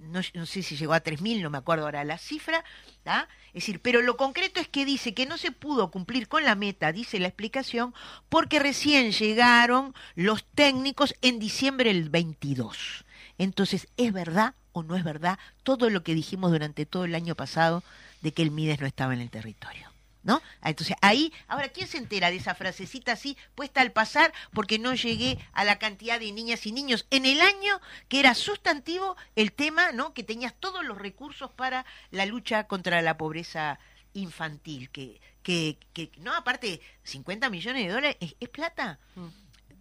no, 0.00 0.20
no 0.34 0.46
sé 0.46 0.62
si 0.62 0.76
llegó 0.76 0.94
a 0.94 1.02
3.000, 1.02 1.42
no 1.42 1.50
me 1.50 1.58
acuerdo 1.58 1.84
ahora 1.84 2.04
la 2.04 2.16
cifra, 2.18 2.64
¿tá? 3.02 3.28
Es 3.56 3.62
decir, 3.62 3.80
pero 3.80 4.02
lo 4.02 4.18
concreto 4.18 4.60
es 4.60 4.68
que 4.68 4.84
dice 4.84 5.14
que 5.14 5.24
no 5.24 5.38
se 5.38 5.50
pudo 5.50 5.90
cumplir 5.90 6.28
con 6.28 6.44
la 6.44 6.54
meta, 6.54 6.92
dice 6.92 7.18
la 7.18 7.28
explicación, 7.28 7.94
porque 8.28 8.58
recién 8.58 9.12
llegaron 9.12 9.94
los 10.14 10.44
técnicos 10.44 11.14
en 11.22 11.38
diciembre 11.38 11.90
del 11.94 12.10
22. 12.10 13.06
Entonces, 13.38 13.88
¿es 13.96 14.12
verdad 14.12 14.52
o 14.72 14.82
no 14.82 14.94
es 14.94 15.04
verdad 15.04 15.38
todo 15.62 15.88
lo 15.88 16.02
que 16.02 16.14
dijimos 16.14 16.50
durante 16.50 16.84
todo 16.84 17.06
el 17.06 17.14
año 17.14 17.34
pasado 17.34 17.82
de 18.20 18.32
que 18.32 18.42
el 18.42 18.50
Mides 18.50 18.78
no 18.78 18.86
estaba 18.86 19.14
en 19.14 19.22
el 19.22 19.30
territorio? 19.30 19.95
¿No? 20.26 20.42
Ah, 20.60 20.70
Entonces 20.70 20.96
ahí, 21.02 21.32
ahora, 21.46 21.68
¿quién 21.68 21.86
se 21.86 21.98
entera 21.98 22.32
de 22.32 22.38
esa 22.38 22.56
frasecita 22.56 23.12
así 23.12 23.36
puesta 23.54 23.80
al 23.80 23.92
pasar 23.92 24.34
porque 24.52 24.80
no 24.80 24.92
llegué 24.92 25.38
a 25.52 25.62
la 25.62 25.78
cantidad 25.78 26.18
de 26.18 26.32
niñas 26.32 26.66
y 26.66 26.72
niños 26.72 27.06
en 27.10 27.26
el 27.26 27.40
año 27.40 27.80
que 28.08 28.18
era 28.18 28.34
sustantivo 28.34 29.16
el 29.36 29.52
tema, 29.52 29.92
¿no? 29.92 30.14
Que 30.14 30.24
tenías 30.24 30.52
todos 30.58 30.84
los 30.84 30.98
recursos 30.98 31.52
para 31.52 31.86
la 32.10 32.26
lucha 32.26 32.64
contra 32.64 33.00
la 33.02 33.16
pobreza 33.16 33.78
infantil, 34.14 34.90
que, 34.90 35.20
que, 35.44 35.78
que 35.92 36.10
no, 36.18 36.34
aparte, 36.34 36.80
50 37.04 37.48
millones 37.48 37.86
de 37.86 37.92
dólares 37.92 38.16
es, 38.18 38.34
es 38.40 38.48
plata. 38.48 38.98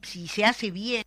Si 0.03 0.27
se 0.27 0.45
hace 0.45 0.69
bien, 0.69 1.03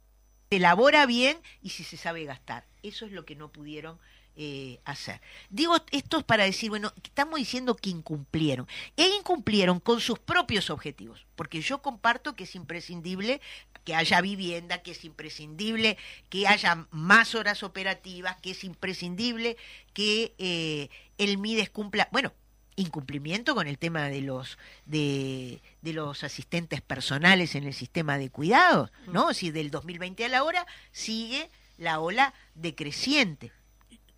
se 0.50 0.56
elabora 0.56 1.06
bien 1.06 1.38
y 1.62 1.68
si 1.68 1.84
se 1.84 1.96
sabe 1.96 2.24
gastar. 2.24 2.64
Eso 2.82 3.06
es 3.06 3.12
lo 3.12 3.24
que 3.24 3.36
no 3.36 3.52
pudieron 3.52 4.00
eh, 4.40 4.78
hacer. 4.84 5.20
Digo 5.50 5.74
esto 5.90 6.18
es 6.18 6.24
para 6.24 6.44
decir, 6.44 6.70
bueno, 6.70 6.92
estamos 7.02 7.40
diciendo 7.40 7.74
que 7.74 7.90
incumplieron. 7.90 8.68
E 8.96 9.08
incumplieron 9.08 9.80
con 9.80 10.00
sus 10.00 10.20
propios 10.20 10.70
objetivos, 10.70 11.26
porque 11.34 11.60
yo 11.60 11.82
comparto 11.82 12.36
que 12.36 12.44
es 12.44 12.54
imprescindible 12.54 13.40
que 13.84 13.96
haya 13.96 14.20
vivienda, 14.20 14.78
que 14.78 14.92
es 14.92 15.04
imprescindible 15.04 15.98
que 16.28 16.46
haya 16.46 16.86
más 16.92 17.34
horas 17.34 17.64
operativas, 17.64 18.36
que 18.40 18.52
es 18.52 18.62
imprescindible 18.62 19.56
que 19.92 20.34
eh, 20.38 20.88
el 21.18 21.38
MIDES 21.38 21.70
cumpla, 21.70 22.08
bueno, 22.12 22.32
incumplimiento 22.76 23.56
con 23.56 23.66
el 23.66 23.76
tema 23.76 24.04
de 24.04 24.20
los 24.20 24.56
de, 24.86 25.60
de 25.82 25.92
los 25.92 26.22
asistentes 26.22 26.80
personales 26.80 27.56
en 27.56 27.64
el 27.64 27.74
sistema 27.74 28.18
de 28.18 28.30
cuidados, 28.30 28.92
¿no? 29.08 29.34
Si 29.34 29.50
del 29.50 29.72
2020 29.72 30.24
a 30.26 30.28
la 30.28 30.44
hora 30.44 30.64
sigue 30.92 31.50
la 31.76 31.98
ola 31.98 32.34
decreciente 32.54 33.50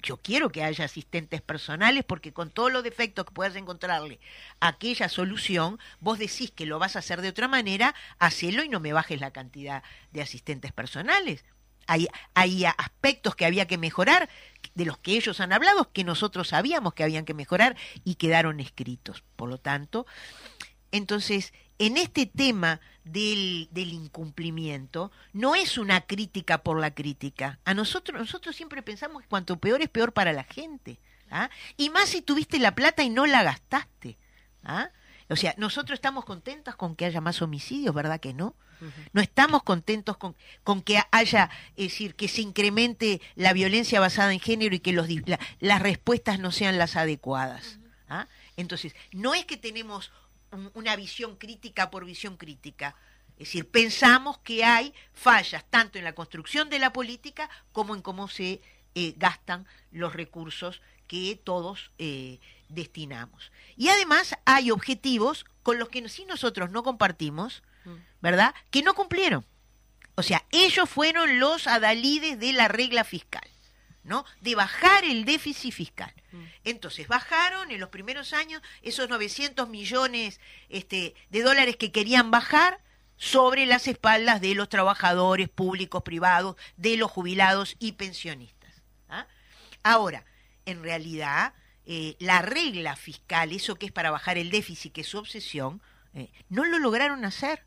yo 0.03 0.17
quiero 0.17 0.51
que 0.51 0.65
haya 0.65 0.85
asistentes 0.85 1.41
personales 1.43 2.05
porque 2.05 2.33
con 2.33 2.51
todos 2.51 2.73
los 2.73 2.83
defectos 2.83 3.25
que 3.25 3.33
puedas 3.33 3.57
encontrarle 3.57 4.21
aquella 4.61 5.09
solución, 5.09 5.79
vos 6.01 6.19
decís 6.19 6.51
que 6.51 6.67
lo 6.67 6.79
vas 6.79 6.97
a 6.97 7.01
hacer 7.01 7.21
de 7.21 7.29
otra 7.29 7.49
manera, 7.49 7.95
hacelo 8.19 8.63
y 8.63 8.69
no 8.69 8.81
me 8.81 8.93
bajes 8.93 9.21
la 9.21 9.31
cantidad 9.31 9.83
de 10.13 10.23
asistentes 10.23 10.73
personales. 10.73 11.45
Hay 12.35 12.65
aspectos 12.65 13.35
que 13.35 13.47
había 13.47 13.67
que 13.67 13.77
mejorar, 13.77 14.29
de 14.77 14.85
los 14.85 14.99
que 14.99 15.13
ellos 15.13 15.41
han 15.41 15.53
hablado, 15.53 15.91
que 15.93 16.05
nosotros 16.05 16.49
sabíamos 16.49 16.95
que 16.95 17.03
habían 17.03 17.25
que 17.25 17.35
mejorar 17.35 17.77
y 18.05 18.15
quedaron 18.15 18.61
escritos. 18.61 19.25
Por 19.35 19.49
lo 19.49 19.59
tanto, 19.59 20.07
entonces, 20.93 21.53
en 21.81 21.97
este 21.97 22.27
tema 22.27 22.79
del, 23.05 23.69
del, 23.71 23.95
incumplimiento, 23.95 25.11
no 25.33 25.55
es 25.55 25.79
una 25.79 26.03
crítica 26.03 26.59
por 26.63 26.79
la 26.79 26.95
crítica. 26.95 27.59
A 27.65 27.73
nosotros, 27.73 28.21
nosotros 28.21 28.55
siempre 28.55 28.83
pensamos 28.83 29.23
que 29.23 29.29
cuanto 29.29 29.59
peor 29.59 29.81
es 29.81 29.89
peor 29.89 30.13
para 30.13 30.35
la 30.35 30.45
gente. 30.45 30.99
¿ah? 31.31 31.49
Y 31.79 31.89
más 31.89 32.11
si 32.11 32.21
tuviste 32.21 32.59
la 32.59 32.75
plata 32.75 33.03
y 33.03 33.09
no 33.09 33.25
la 33.25 33.43
gastaste. 33.43 34.19
¿ah? 34.63 34.91
O 35.31 35.37
sea, 35.37 35.55
nosotros 35.57 35.97
estamos 35.97 36.27
contentos 36.27 36.77
con 36.77 36.95
que 36.95 37.07
haya 37.07 37.23
más 37.23 37.41
homicidios, 37.41 37.95
¿verdad 37.95 38.21
que 38.21 38.35
no? 38.35 38.55
No 39.13 39.21
estamos 39.21 39.63
contentos 39.63 40.17
con, 40.17 40.35
con, 40.65 40.81
que 40.81 41.03
haya, 41.11 41.51
es 41.77 41.91
decir, 41.91 42.15
que 42.15 42.29
se 42.29 42.41
incremente 42.41 43.21
la 43.37 43.53
violencia 43.53 44.01
basada 44.01 44.33
en 44.33 44.41
género 44.41 44.75
y 44.75 44.81
que 44.81 44.95
los, 44.95 45.07
la, 45.27 45.39
las 45.61 45.83
respuestas 45.83 46.41
no 46.41 46.51
sean 46.51 46.79
las 46.79 46.97
adecuadas. 46.97 47.79
¿ah? 48.09 48.27
Entonces, 48.57 48.95
no 49.13 49.35
es 49.35 49.45
que 49.45 49.59
tenemos 49.59 50.11
una 50.75 50.97
visión 50.97 51.37
crítica 51.37 51.91
por 51.91 52.05
visión 52.05 52.37
crítica. 52.37 52.97
Es 53.33 53.49
decir, 53.49 53.69
pensamos 53.71 54.39
que 54.39 54.65
hay 54.65 54.93
fallas 55.13 55.65
tanto 55.71 55.99
en 55.99 56.05
la 56.05 56.15
construcción 56.15 56.69
de 56.69 56.79
la 56.79 56.93
política 56.93 57.49
como 57.73 57.95
en 57.95 58.03
cómo 58.03 58.29
se 58.29 58.61
eh, 58.95 59.15
gastan 59.17 59.67
los 59.93 60.15
recursos 60.15 60.83
que 61.07 61.41
todos 61.43 61.91
eh, 61.99 62.39
destinamos. 62.69 63.51
Y 63.77 63.89
además 63.89 64.37
hay 64.45 64.71
objetivos 64.71 65.47
con 65.63 65.79
los 65.79 65.89
que 65.89 66.07
sí 66.09 66.25
nosotros 66.27 66.71
no 66.71 66.83
compartimos, 66.83 67.63
¿verdad? 68.21 68.55
Que 68.71 68.83
no 68.83 68.95
cumplieron. 68.95 69.45
O 70.17 70.23
sea, 70.23 70.45
ellos 70.51 70.89
fueron 70.89 71.41
los 71.41 71.67
adalides 71.67 72.39
de 72.39 72.53
la 72.53 72.69
regla 72.69 73.05
fiscal. 73.05 73.49
¿No? 74.05 74.25
De 74.41 74.55
bajar 74.55 75.05
el 75.05 75.25
déficit 75.25 75.73
fiscal. 75.73 76.13
Entonces, 76.65 77.09
bajaron 77.09 77.71
en 77.71 77.81
los 77.81 77.89
primeros 77.89 78.33
años 78.33 78.63
esos 78.83 79.09
900 79.09 79.69
millones 79.69 80.41
este, 80.69 81.15
de 81.31 81.43
dólares 81.43 81.77
que 81.77 81.93
querían 81.93 82.31
bajar 82.31 82.81
sobre 83.17 83.67
las 83.67 83.87
espaldas 83.87 84.41
de 84.41 84.55
los 84.55 84.69
trabajadores 84.69 85.49
públicos, 85.49 86.03
privados, 86.03 86.57
de 86.77 86.97
los 86.97 87.11
jubilados 87.11 87.77
y 87.79 87.93
pensionistas. 87.93 88.83
¿ah? 89.09 89.27
Ahora, 89.83 90.25
en 90.65 90.83
realidad, 90.83 91.53
eh, 91.85 92.17
la 92.19 92.41
regla 92.41 92.97
fiscal, 92.97 93.53
eso 93.53 93.75
que 93.75 93.87
es 93.87 93.93
para 93.93 94.11
bajar 94.11 94.39
el 94.39 94.51
déficit, 94.51 94.93
que 94.93 95.01
es 95.03 95.09
su 95.09 95.19
obsesión, 95.19 95.83
eh, 96.15 96.31
no 96.49 96.65
lo 96.65 96.79
lograron 96.79 97.25
hacer. 97.25 97.65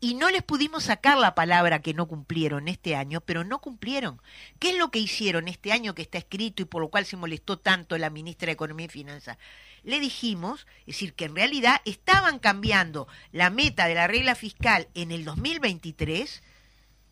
Y 0.00 0.14
no 0.14 0.30
les 0.30 0.42
pudimos 0.42 0.84
sacar 0.84 1.18
la 1.18 1.34
palabra 1.34 1.80
que 1.80 1.94
no 1.94 2.06
cumplieron 2.06 2.68
este 2.68 2.96
año, 2.96 3.20
pero 3.20 3.44
no 3.44 3.60
cumplieron. 3.60 4.20
¿Qué 4.58 4.70
es 4.70 4.76
lo 4.76 4.90
que 4.90 4.98
hicieron 4.98 5.48
este 5.48 5.72
año 5.72 5.94
que 5.94 6.02
está 6.02 6.18
escrito 6.18 6.62
y 6.62 6.66
por 6.66 6.82
lo 6.82 6.88
cual 6.88 7.06
se 7.06 7.16
molestó 7.16 7.58
tanto 7.58 7.98
la 7.98 8.10
ministra 8.10 8.46
de 8.46 8.52
Economía 8.52 8.86
y 8.86 8.90
Finanzas? 8.90 9.38
Le 9.82 10.00
dijimos, 10.00 10.66
es 10.80 10.94
decir, 10.94 11.14
que 11.14 11.26
en 11.26 11.36
realidad 11.36 11.80
estaban 11.84 12.38
cambiando 12.38 13.06
la 13.32 13.50
meta 13.50 13.86
de 13.86 13.94
la 13.94 14.06
regla 14.06 14.34
fiscal 14.34 14.88
en 14.94 15.10
el 15.10 15.24
2023 15.24 16.42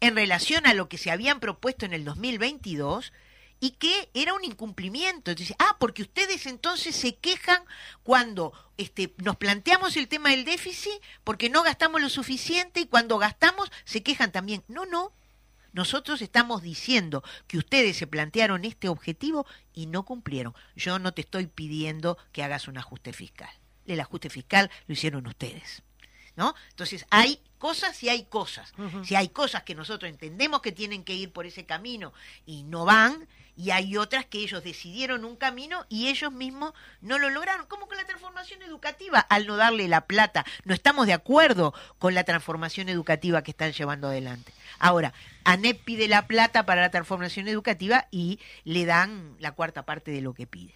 en 0.00 0.16
relación 0.16 0.66
a 0.66 0.74
lo 0.74 0.88
que 0.88 0.98
se 0.98 1.11
habían 1.11 1.38
propuesto 1.38 1.87
en 1.87 1.92
el 1.92 2.04
2022 2.04 3.12
y 3.62 3.70
que 3.70 4.11
era 4.12 4.35
un 4.35 4.42
incumplimiento. 4.42 5.31
Entonces, 5.31 5.55
ah, 5.61 5.77
porque 5.79 6.03
ustedes 6.03 6.46
entonces 6.46 6.96
se 6.96 7.14
quejan 7.14 7.62
cuando 8.03 8.53
este, 8.77 9.14
nos 9.18 9.37
planteamos 9.37 9.96
el 9.96 10.09
tema 10.09 10.31
del 10.31 10.44
déficit 10.44 11.01
porque 11.22 11.48
no 11.48 11.62
gastamos 11.62 12.01
lo 12.01 12.09
suficiente 12.09 12.81
y 12.81 12.87
cuando 12.87 13.18
gastamos 13.18 13.70
se 13.85 14.03
quejan 14.03 14.33
también. 14.33 14.64
No, 14.66 14.85
no. 14.85 15.12
Nosotros 15.72 16.22
estamos 16.22 16.61
diciendo 16.61 17.22
que 17.46 17.57
ustedes 17.57 17.96
se 17.96 18.09
plantearon 18.09 18.64
este 18.64 18.88
objetivo 18.88 19.46
y 19.72 19.87
no 19.87 20.03
cumplieron. 20.03 20.57
Yo 20.75 20.98
no 20.98 21.14
te 21.14 21.20
estoy 21.20 21.46
pidiendo 21.46 22.18
que 22.33 22.42
hagas 22.42 22.66
un 22.66 22.79
ajuste 22.79 23.12
fiscal. 23.12 23.51
El 23.87 24.01
ajuste 24.01 24.29
fiscal 24.29 24.72
lo 24.88 24.94
hicieron 24.94 25.25
ustedes. 25.29 25.85
¿No? 26.35 26.57
Entonces, 26.70 27.07
hay 27.11 27.40
cosas 27.59 28.03
y 28.03 28.09
hay 28.09 28.25
cosas. 28.25 28.72
Si 29.05 29.14
hay 29.14 29.29
cosas 29.29 29.62
que 29.62 29.77
nosotros 29.77 30.11
entendemos 30.11 30.62
que 30.62 30.72
tienen 30.72 31.05
que 31.05 31.14
ir 31.14 31.31
por 31.31 31.46
ese 31.46 31.64
camino 31.64 32.12
y 32.44 32.64
no 32.64 32.87
van, 32.87 33.29
y 33.56 33.70
hay 33.70 33.96
otras 33.96 34.26
que 34.26 34.38
ellos 34.38 34.64
decidieron 34.64 35.24
un 35.24 35.36
camino 35.36 35.84
y 35.88 36.08
ellos 36.08 36.32
mismos 36.32 36.72
no 37.00 37.18
lo 37.18 37.30
lograron. 37.30 37.66
¿Cómo 37.66 37.86
con 37.86 37.96
la 37.96 38.04
transformación 38.04 38.62
educativa? 38.62 39.18
Al 39.20 39.46
no 39.46 39.56
darle 39.56 39.88
la 39.88 40.06
plata. 40.06 40.44
No 40.64 40.74
estamos 40.74 41.06
de 41.06 41.12
acuerdo 41.12 41.74
con 41.98 42.14
la 42.14 42.24
transformación 42.24 42.88
educativa 42.88 43.42
que 43.42 43.50
están 43.50 43.72
llevando 43.72 44.08
adelante. 44.08 44.52
Ahora, 44.78 45.12
ANEP 45.44 45.84
pide 45.84 46.08
la 46.08 46.26
plata 46.26 46.64
para 46.64 46.80
la 46.80 46.90
transformación 46.90 47.48
educativa 47.48 48.08
y 48.10 48.40
le 48.64 48.84
dan 48.84 49.36
la 49.38 49.52
cuarta 49.52 49.84
parte 49.84 50.10
de 50.10 50.22
lo 50.22 50.34
que 50.34 50.46
pide. 50.46 50.74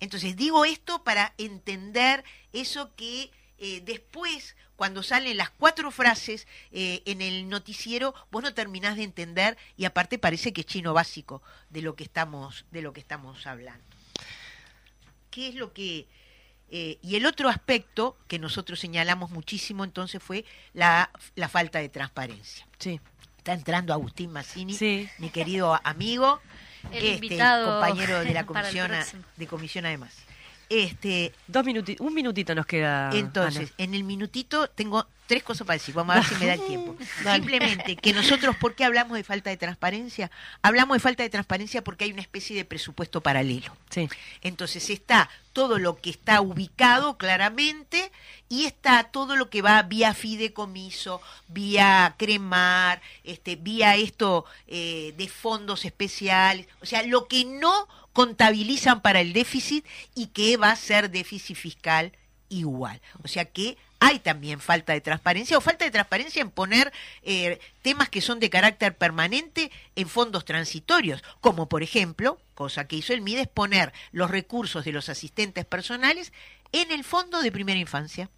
Entonces, 0.00 0.36
digo 0.36 0.64
esto 0.64 1.04
para 1.04 1.32
entender 1.38 2.24
eso 2.52 2.94
que 2.96 3.30
eh, 3.64 3.80
después, 3.84 4.56
cuando 4.74 5.04
salen 5.04 5.36
las 5.36 5.50
cuatro 5.50 5.92
frases 5.92 6.48
eh, 6.72 7.00
en 7.06 7.22
el 7.22 7.48
noticiero, 7.48 8.12
vos 8.32 8.42
no 8.42 8.54
terminás 8.54 8.96
de 8.96 9.04
entender 9.04 9.56
y 9.76 9.84
aparte 9.84 10.18
parece 10.18 10.52
que 10.52 10.62
es 10.62 10.66
chino 10.66 10.92
básico 10.92 11.42
de 11.70 11.80
lo 11.80 11.94
que 11.94 12.02
estamos, 12.02 12.64
de 12.72 12.82
lo 12.82 12.92
que 12.92 12.98
estamos 12.98 13.46
hablando. 13.46 13.84
¿Qué 15.30 15.48
es 15.48 15.54
lo 15.54 15.72
que... 15.72 16.08
Eh, 16.72 16.98
y 17.02 17.14
el 17.14 17.24
otro 17.26 17.48
aspecto 17.48 18.18
que 18.26 18.40
nosotros 18.40 18.80
señalamos 18.80 19.30
muchísimo 19.30 19.84
entonces 19.84 20.20
fue 20.20 20.44
la, 20.72 21.10
la 21.36 21.48
falta 21.48 21.78
de 21.78 21.88
transparencia. 21.88 22.66
Sí. 22.80 22.98
Está 23.38 23.52
entrando 23.52 23.92
Agustín 23.92 24.32
Massini, 24.32 24.74
Sí. 24.74 25.08
mi 25.18 25.30
querido 25.30 25.78
amigo, 25.84 26.40
El 26.90 27.04
este, 27.04 27.14
invitado 27.14 27.80
compañero 27.80 28.24
de 28.24 28.34
la 28.34 28.44
comisión, 28.46 28.90
de 29.36 29.46
comisión 29.46 29.86
además. 29.86 30.16
Este, 30.72 31.32
Dos 31.46 31.64
minuti- 31.66 31.96
un 32.00 32.14
minutito 32.14 32.54
nos 32.54 32.66
queda. 32.66 33.10
Entonces, 33.12 33.68
Ana. 33.70 33.84
en 33.84 33.94
el 33.94 34.04
minutito 34.04 34.68
tengo 34.68 35.06
tres 35.26 35.42
cosas 35.42 35.66
para 35.66 35.78
decir. 35.78 35.94
Vamos 35.94 36.16
a 36.16 36.20
ver 36.20 36.28
si 36.28 36.34
me 36.36 36.46
da 36.46 36.54
el 36.54 36.66
tiempo. 36.66 36.96
Simplemente 37.34 37.96
que 37.96 38.12
nosotros, 38.12 38.56
¿por 38.56 38.74
qué 38.74 38.84
hablamos 38.84 39.16
de 39.16 39.24
falta 39.24 39.50
de 39.50 39.56
transparencia? 39.56 40.30
Hablamos 40.62 40.96
de 40.96 41.00
falta 41.00 41.22
de 41.22 41.30
transparencia 41.30 41.82
porque 41.84 42.04
hay 42.04 42.12
una 42.12 42.22
especie 42.22 42.56
de 42.56 42.64
presupuesto 42.64 43.20
paralelo. 43.20 43.76
Sí. 43.90 44.08
Entonces 44.42 44.88
está 44.90 45.28
todo 45.52 45.78
lo 45.78 46.00
que 46.00 46.08
está 46.10 46.40
ubicado 46.40 47.18
claramente 47.18 48.10
y 48.48 48.64
está 48.64 49.04
todo 49.04 49.36
lo 49.36 49.50
que 49.50 49.60
va 49.62 49.82
vía 49.82 50.14
fideicomiso, 50.14 51.20
vía 51.48 52.14
cremar, 52.18 53.00
este, 53.24 53.56
vía 53.56 53.96
esto 53.96 54.44
eh, 54.66 55.14
de 55.16 55.28
fondos 55.28 55.84
especiales, 55.84 56.66
o 56.80 56.86
sea, 56.86 57.02
lo 57.02 57.28
que 57.28 57.44
no 57.44 57.86
contabilizan 58.12 59.00
para 59.00 59.20
el 59.20 59.32
déficit 59.32 59.86
y 60.14 60.28
que 60.28 60.56
va 60.56 60.70
a 60.70 60.76
ser 60.76 61.10
déficit 61.10 61.56
fiscal 61.56 62.12
igual. 62.48 63.00
O 63.22 63.28
sea 63.28 63.44
que 63.46 63.76
hay 64.00 64.18
también 64.18 64.60
falta 64.60 64.92
de 64.92 65.00
transparencia 65.00 65.56
o 65.56 65.60
falta 65.60 65.84
de 65.84 65.90
transparencia 65.90 66.42
en 66.42 66.50
poner 66.50 66.92
eh, 67.22 67.60
temas 67.82 68.08
que 68.08 68.20
son 68.20 68.40
de 68.40 68.50
carácter 68.50 68.96
permanente 68.96 69.70
en 69.94 70.08
fondos 70.08 70.44
transitorios, 70.44 71.22
como 71.40 71.68
por 71.68 71.82
ejemplo, 71.82 72.40
cosa 72.54 72.88
que 72.88 72.96
hizo 72.96 73.12
el 73.12 73.22
MIDES, 73.22 73.48
poner 73.48 73.92
los 74.10 74.30
recursos 74.30 74.84
de 74.84 74.92
los 74.92 75.08
asistentes 75.08 75.64
personales 75.64 76.32
en 76.72 76.90
el 76.90 77.04
fondo 77.04 77.42
de 77.42 77.52
primera 77.52 77.78
infancia. 77.78 78.28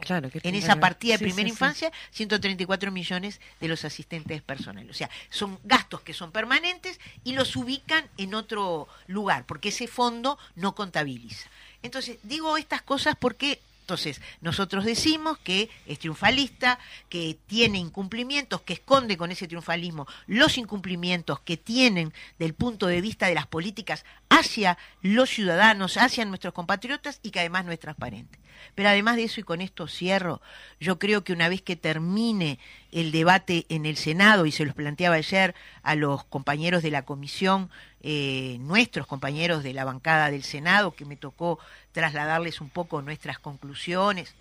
Claro. 0.00 0.30
que 0.30 0.40
En 0.42 0.54
esa 0.54 0.76
partida 0.80 1.14
de 1.14 1.18
Sí, 1.18 1.24
primera 1.24 1.48
sí, 1.48 1.50
sí. 1.50 1.54
infancia, 1.54 1.92
134 2.10 2.90
millones 2.90 3.40
de 3.60 3.68
los 3.68 3.84
asistentes 3.84 4.42
personales. 4.42 4.90
O 4.90 4.94
sea, 4.94 5.10
son 5.30 5.58
gastos 5.64 6.00
que 6.00 6.14
son 6.14 6.32
permanentes 6.32 6.98
y 7.24 7.32
los 7.34 7.54
ubican 7.56 8.08
en 8.16 8.34
otro 8.34 8.88
lugar, 9.06 9.44
porque 9.46 9.68
ese 9.68 9.86
fondo 9.86 10.38
no 10.56 10.74
contabiliza. 10.74 11.48
Entonces, 11.82 12.18
digo 12.22 12.56
estas 12.56 12.82
cosas 12.82 13.14
porque 13.18 13.60
Entonces, 13.82 14.20
nosotros 14.40 14.84
decimos 14.84 15.38
que 15.38 15.68
es 15.86 15.98
triunfalista, 15.98 16.78
que 17.08 17.36
tiene 17.46 17.78
incumplimientos, 17.78 18.62
que 18.62 18.74
esconde 18.74 19.16
con 19.16 19.32
ese 19.32 19.48
triunfalismo 19.48 20.06
los 20.28 20.56
incumplimientos 20.56 21.40
que 21.40 21.56
tienen 21.56 22.12
del 22.38 22.54
punto 22.54 22.86
de 22.86 23.00
vista 23.00 23.26
de 23.26 23.34
las 23.34 23.48
políticas 23.48 24.04
hacia 24.30 24.78
los 25.02 25.30
ciudadanos, 25.30 25.96
hacia 25.96 26.24
nuestros 26.24 26.54
compatriotas 26.54 27.18
y 27.24 27.32
que 27.32 27.40
además 27.40 27.64
no 27.64 27.72
es 27.72 27.80
transparente. 27.80 28.38
Pero 28.76 28.88
además 28.88 29.16
de 29.16 29.24
eso, 29.24 29.40
y 29.40 29.44
con 29.44 29.60
esto 29.60 29.88
cierro, 29.88 30.40
yo 30.78 30.98
creo 31.00 31.24
que 31.24 31.32
una 31.32 31.48
vez 31.48 31.60
que 31.62 31.74
termine 31.74 32.60
el 32.92 33.10
debate 33.10 33.66
en 33.68 33.84
el 33.84 33.96
Senado, 33.96 34.46
y 34.46 34.52
se 34.52 34.64
los 34.64 34.74
planteaba 34.74 35.16
ayer 35.16 35.54
a 35.82 35.96
los 35.96 36.24
compañeros 36.24 36.82
de 36.82 36.92
la 36.92 37.04
comisión, 37.04 37.70
eh, 38.02 38.56
nuestros 38.60 39.06
compañeros 39.06 39.62
de 39.62 39.72
la 39.72 39.84
bancada 39.84 40.30
del 40.30 40.42
Senado, 40.42 40.94
que 40.94 41.04
me 41.04 41.16
tocó 41.16 41.58
trasladarles 41.92 42.60
un 42.60 42.68
poco 42.68 43.00
nuestras 43.00 43.38
conclusiones, 43.38 44.34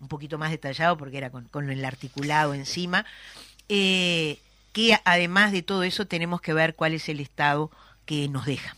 un 0.00 0.08
poquito 0.08 0.36
más 0.36 0.50
detallado 0.50 0.98
porque 0.98 1.18
era 1.18 1.30
con, 1.30 1.44
con 1.46 1.70
el 1.70 1.84
articulado 1.84 2.52
encima, 2.52 3.06
eh, 3.68 4.38
que 4.72 4.98
además 5.04 5.52
de 5.52 5.62
todo 5.62 5.82
eso 5.82 6.06
tenemos 6.06 6.42
que 6.42 6.52
ver 6.52 6.74
cuál 6.74 6.92
es 6.92 7.08
el 7.08 7.20
estado 7.20 7.70
que 8.04 8.28
nos 8.28 8.44
deja. 8.44 8.76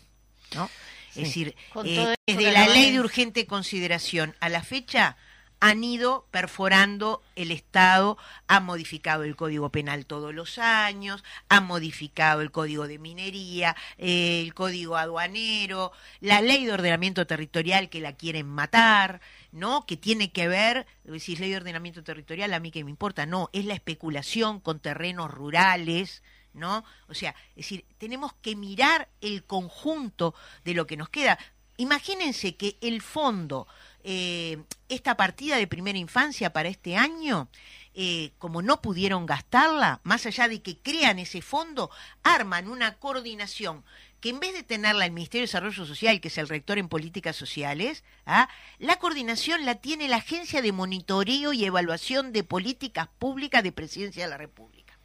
¿no? 0.54 0.68
Sí. 1.12 1.22
Es 1.22 1.28
decir, 1.28 1.56
eh, 1.84 2.14
desde 2.26 2.44
de 2.44 2.52
la 2.52 2.68
ley 2.68 2.92
de 2.92 3.00
urgente 3.00 3.46
consideración 3.46 4.36
a 4.38 4.48
la 4.48 4.62
fecha 4.62 5.16
han 5.60 5.82
ido 5.82 6.26
perforando 6.30 7.22
el 7.34 7.50
Estado, 7.50 8.16
ha 8.46 8.60
modificado 8.60 9.24
el 9.24 9.36
Código 9.36 9.70
Penal 9.70 10.06
todos 10.06 10.34
los 10.34 10.58
años, 10.58 11.24
ha 11.48 11.60
modificado 11.60 12.40
el 12.40 12.50
Código 12.50 12.86
de 12.86 12.98
Minería, 12.98 13.76
eh, 13.96 14.42
el 14.42 14.54
Código 14.54 14.96
Aduanero, 14.96 15.92
la 16.20 16.40
ley 16.40 16.64
de 16.64 16.72
ordenamiento 16.72 17.26
territorial 17.26 17.88
que 17.88 18.00
la 18.00 18.12
quieren 18.12 18.46
matar, 18.48 19.20
¿no? 19.50 19.86
Que 19.86 19.96
tiene 19.96 20.30
que 20.30 20.48
ver, 20.48 20.86
decís 21.04 21.40
ley 21.40 21.50
de 21.50 21.56
ordenamiento 21.56 22.04
territorial, 22.04 22.52
a 22.54 22.60
mí 22.60 22.70
que 22.70 22.84
me 22.84 22.90
importa, 22.90 23.26
no, 23.26 23.50
es 23.52 23.64
la 23.64 23.74
especulación 23.74 24.60
con 24.60 24.80
terrenos 24.80 25.30
rurales, 25.30 26.22
¿no? 26.52 26.84
O 27.08 27.14
sea, 27.14 27.34
es 27.50 27.64
decir, 27.64 27.84
tenemos 27.98 28.32
que 28.34 28.56
mirar 28.56 29.08
el 29.20 29.44
conjunto 29.44 30.34
de 30.64 30.74
lo 30.74 30.86
que 30.86 30.96
nos 30.96 31.08
queda. 31.08 31.38
Imagínense 31.76 32.56
que 32.56 32.76
el 32.80 33.00
fondo, 33.02 33.68
eh, 34.10 34.62
esta 34.88 35.18
partida 35.18 35.58
de 35.58 35.66
primera 35.66 35.98
infancia 35.98 36.50
para 36.50 36.70
este 36.70 36.96
año, 36.96 37.50
eh, 37.92 38.32
como 38.38 38.62
no 38.62 38.80
pudieron 38.80 39.26
gastarla, 39.26 40.00
más 40.02 40.24
allá 40.24 40.48
de 40.48 40.62
que 40.62 40.78
crean 40.78 41.18
ese 41.18 41.42
fondo, 41.42 41.90
arman 42.22 42.70
una 42.70 42.94
coordinación 42.94 43.84
que 44.22 44.30
en 44.30 44.40
vez 44.40 44.54
de 44.54 44.62
tenerla 44.62 45.04
el 45.04 45.12
Ministerio 45.12 45.42
de 45.42 45.48
Desarrollo 45.48 45.84
Social, 45.84 46.22
que 46.22 46.28
es 46.28 46.38
el 46.38 46.48
rector 46.48 46.78
en 46.78 46.88
políticas 46.88 47.36
sociales, 47.36 48.02
¿ah? 48.24 48.48
la 48.78 48.98
coordinación 48.98 49.66
la 49.66 49.74
tiene 49.74 50.08
la 50.08 50.16
Agencia 50.16 50.62
de 50.62 50.72
Monitoreo 50.72 51.52
y 51.52 51.66
Evaluación 51.66 52.32
de 52.32 52.44
Políticas 52.44 53.08
Públicas 53.18 53.62
de 53.62 53.72
Presidencia 53.72 54.24
de 54.24 54.30
la 54.30 54.38
República. 54.38 54.98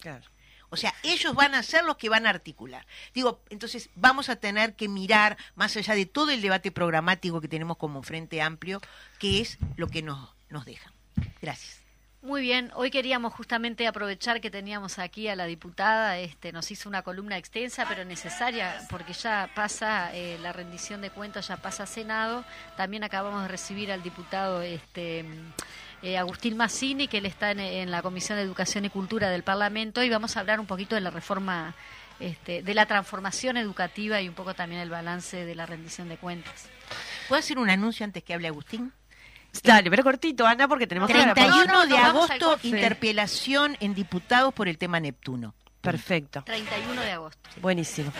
Claro. 0.00 0.24
O 0.74 0.76
sea, 0.76 0.92
ellos 1.04 1.34
van 1.34 1.54
a 1.54 1.62
ser 1.62 1.84
los 1.84 1.96
que 1.96 2.08
van 2.08 2.26
a 2.26 2.30
articular. 2.30 2.84
Digo, 3.14 3.40
entonces 3.48 3.90
vamos 3.94 4.28
a 4.28 4.36
tener 4.36 4.74
que 4.74 4.88
mirar, 4.88 5.36
más 5.54 5.76
allá 5.76 5.94
de 5.94 6.04
todo 6.04 6.30
el 6.30 6.42
debate 6.42 6.72
programático 6.72 7.40
que 7.40 7.48
tenemos 7.48 7.76
como 7.76 8.02
Frente 8.02 8.42
Amplio, 8.42 8.80
qué 9.18 9.40
es 9.40 9.58
lo 9.76 9.86
que 9.86 10.02
nos, 10.02 10.34
nos 10.50 10.64
deja. 10.64 10.92
Gracias. 11.40 11.84
Muy 12.22 12.40
bien, 12.40 12.72
hoy 12.74 12.90
queríamos 12.90 13.34
justamente 13.34 13.86
aprovechar 13.86 14.40
que 14.40 14.50
teníamos 14.50 14.98
aquí 14.98 15.28
a 15.28 15.36
la 15.36 15.44
diputada, 15.44 16.18
este, 16.18 16.52
nos 16.52 16.70
hizo 16.70 16.88
una 16.88 17.02
columna 17.02 17.36
extensa 17.36 17.84
pero 17.86 18.06
necesaria 18.06 18.80
porque 18.88 19.12
ya 19.12 19.50
pasa 19.54 20.10
eh, 20.14 20.38
la 20.40 20.54
rendición 20.54 21.02
de 21.02 21.10
cuentas, 21.10 21.48
ya 21.48 21.58
pasa 21.58 21.84
Senado. 21.84 22.42
También 22.78 23.04
acabamos 23.04 23.42
de 23.42 23.48
recibir 23.48 23.92
al 23.92 24.02
diputado 24.02 24.62
este, 24.62 25.26
eh, 26.04 26.18
Agustín 26.18 26.56
Massini, 26.56 27.08
que 27.08 27.18
él 27.18 27.26
está 27.26 27.50
en, 27.50 27.60
en 27.60 27.90
la 27.90 28.02
Comisión 28.02 28.36
de 28.36 28.44
Educación 28.44 28.84
y 28.84 28.90
Cultura 28.90 29.30
del 29.30 29.42
Parlamento 29.42 30.02
y 30.02 30.10
vamos 30.10 30.36
a 30.36 30.40
hablar 30.40 30.60
un 30.60 30.66
poquito 30.66 30.94
de 30.94 31.00
la 31.00 31.10
reforma, 31.10 31.74
este, 32.20 32.62
de 32.62 32.74
la 32.74 32.84
transformación 32.84 33.56
educativa 33.56 34.20
y 34.20 34.28
un 34.28 34.34
poco 34.34 34.52
también 34.52 34.82
el 34.82 34.90
balance 34.90 35.46
de 35.46 35.54
la 35.54 35.64
rendición 35.64 36.10
de 36.10 36.18
cuentas. 36.18 36.68
¿Puedo 37.26 37.40
hacer 37.40 37.58
un 37.58 37.70
anuncio 37.70 38.04
antes 38.04 38.22
que 38.22 38.34
hable 38.34 38.48
Agustín? 38.48 38.92
Dale, 39.62 39.88
pero 39.88 40.02
cortito, 40.02 40.46
Ana, 40.46 40.68
porque 40.68 40.86
tenemos 40.86 41.08
que 41.08 41.16
ir 41.16 41.22
a 41.22 41.26
la 41.28 41.34
pausa. 41.34 41.64
31 41.64 41.72
No, 41.72 41.86
no, 41.86 41.94
de 41.96 42.02
agosto, 42.02 42.58
interpelación 42.64 43.76
en 43.80 43.94
diputados 43.94 44.52
por 44.52 44.68
el 44.68 44.76
tema 44.76 45.00
Neptuno. 45.00 45.54
Perfecto. 45.80 46.42
31 46.44 47.00
de 47.00 47.12
agosto. 47.12 47.48
Buenísimo. 47.62 48.12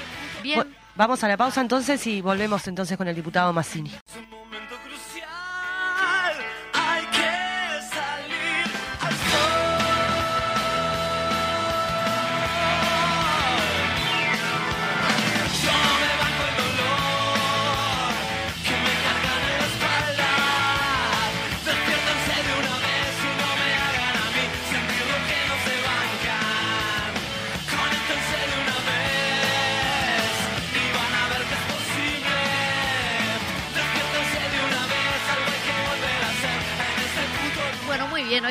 Bien. 0.42 0.74
Vamos 0.96 1.24
a 1.24 1.28
la 1.28 1.36
pausa 1.36 1.60
entonces 1.60 2.06
y 2.06 2.20
volvemos 2.20 2.66
entonces 2.68 2.96
con 2.96 3.08
el 3.08 3.16
diputado 3.16 3.52
Massini. 3.52 3.90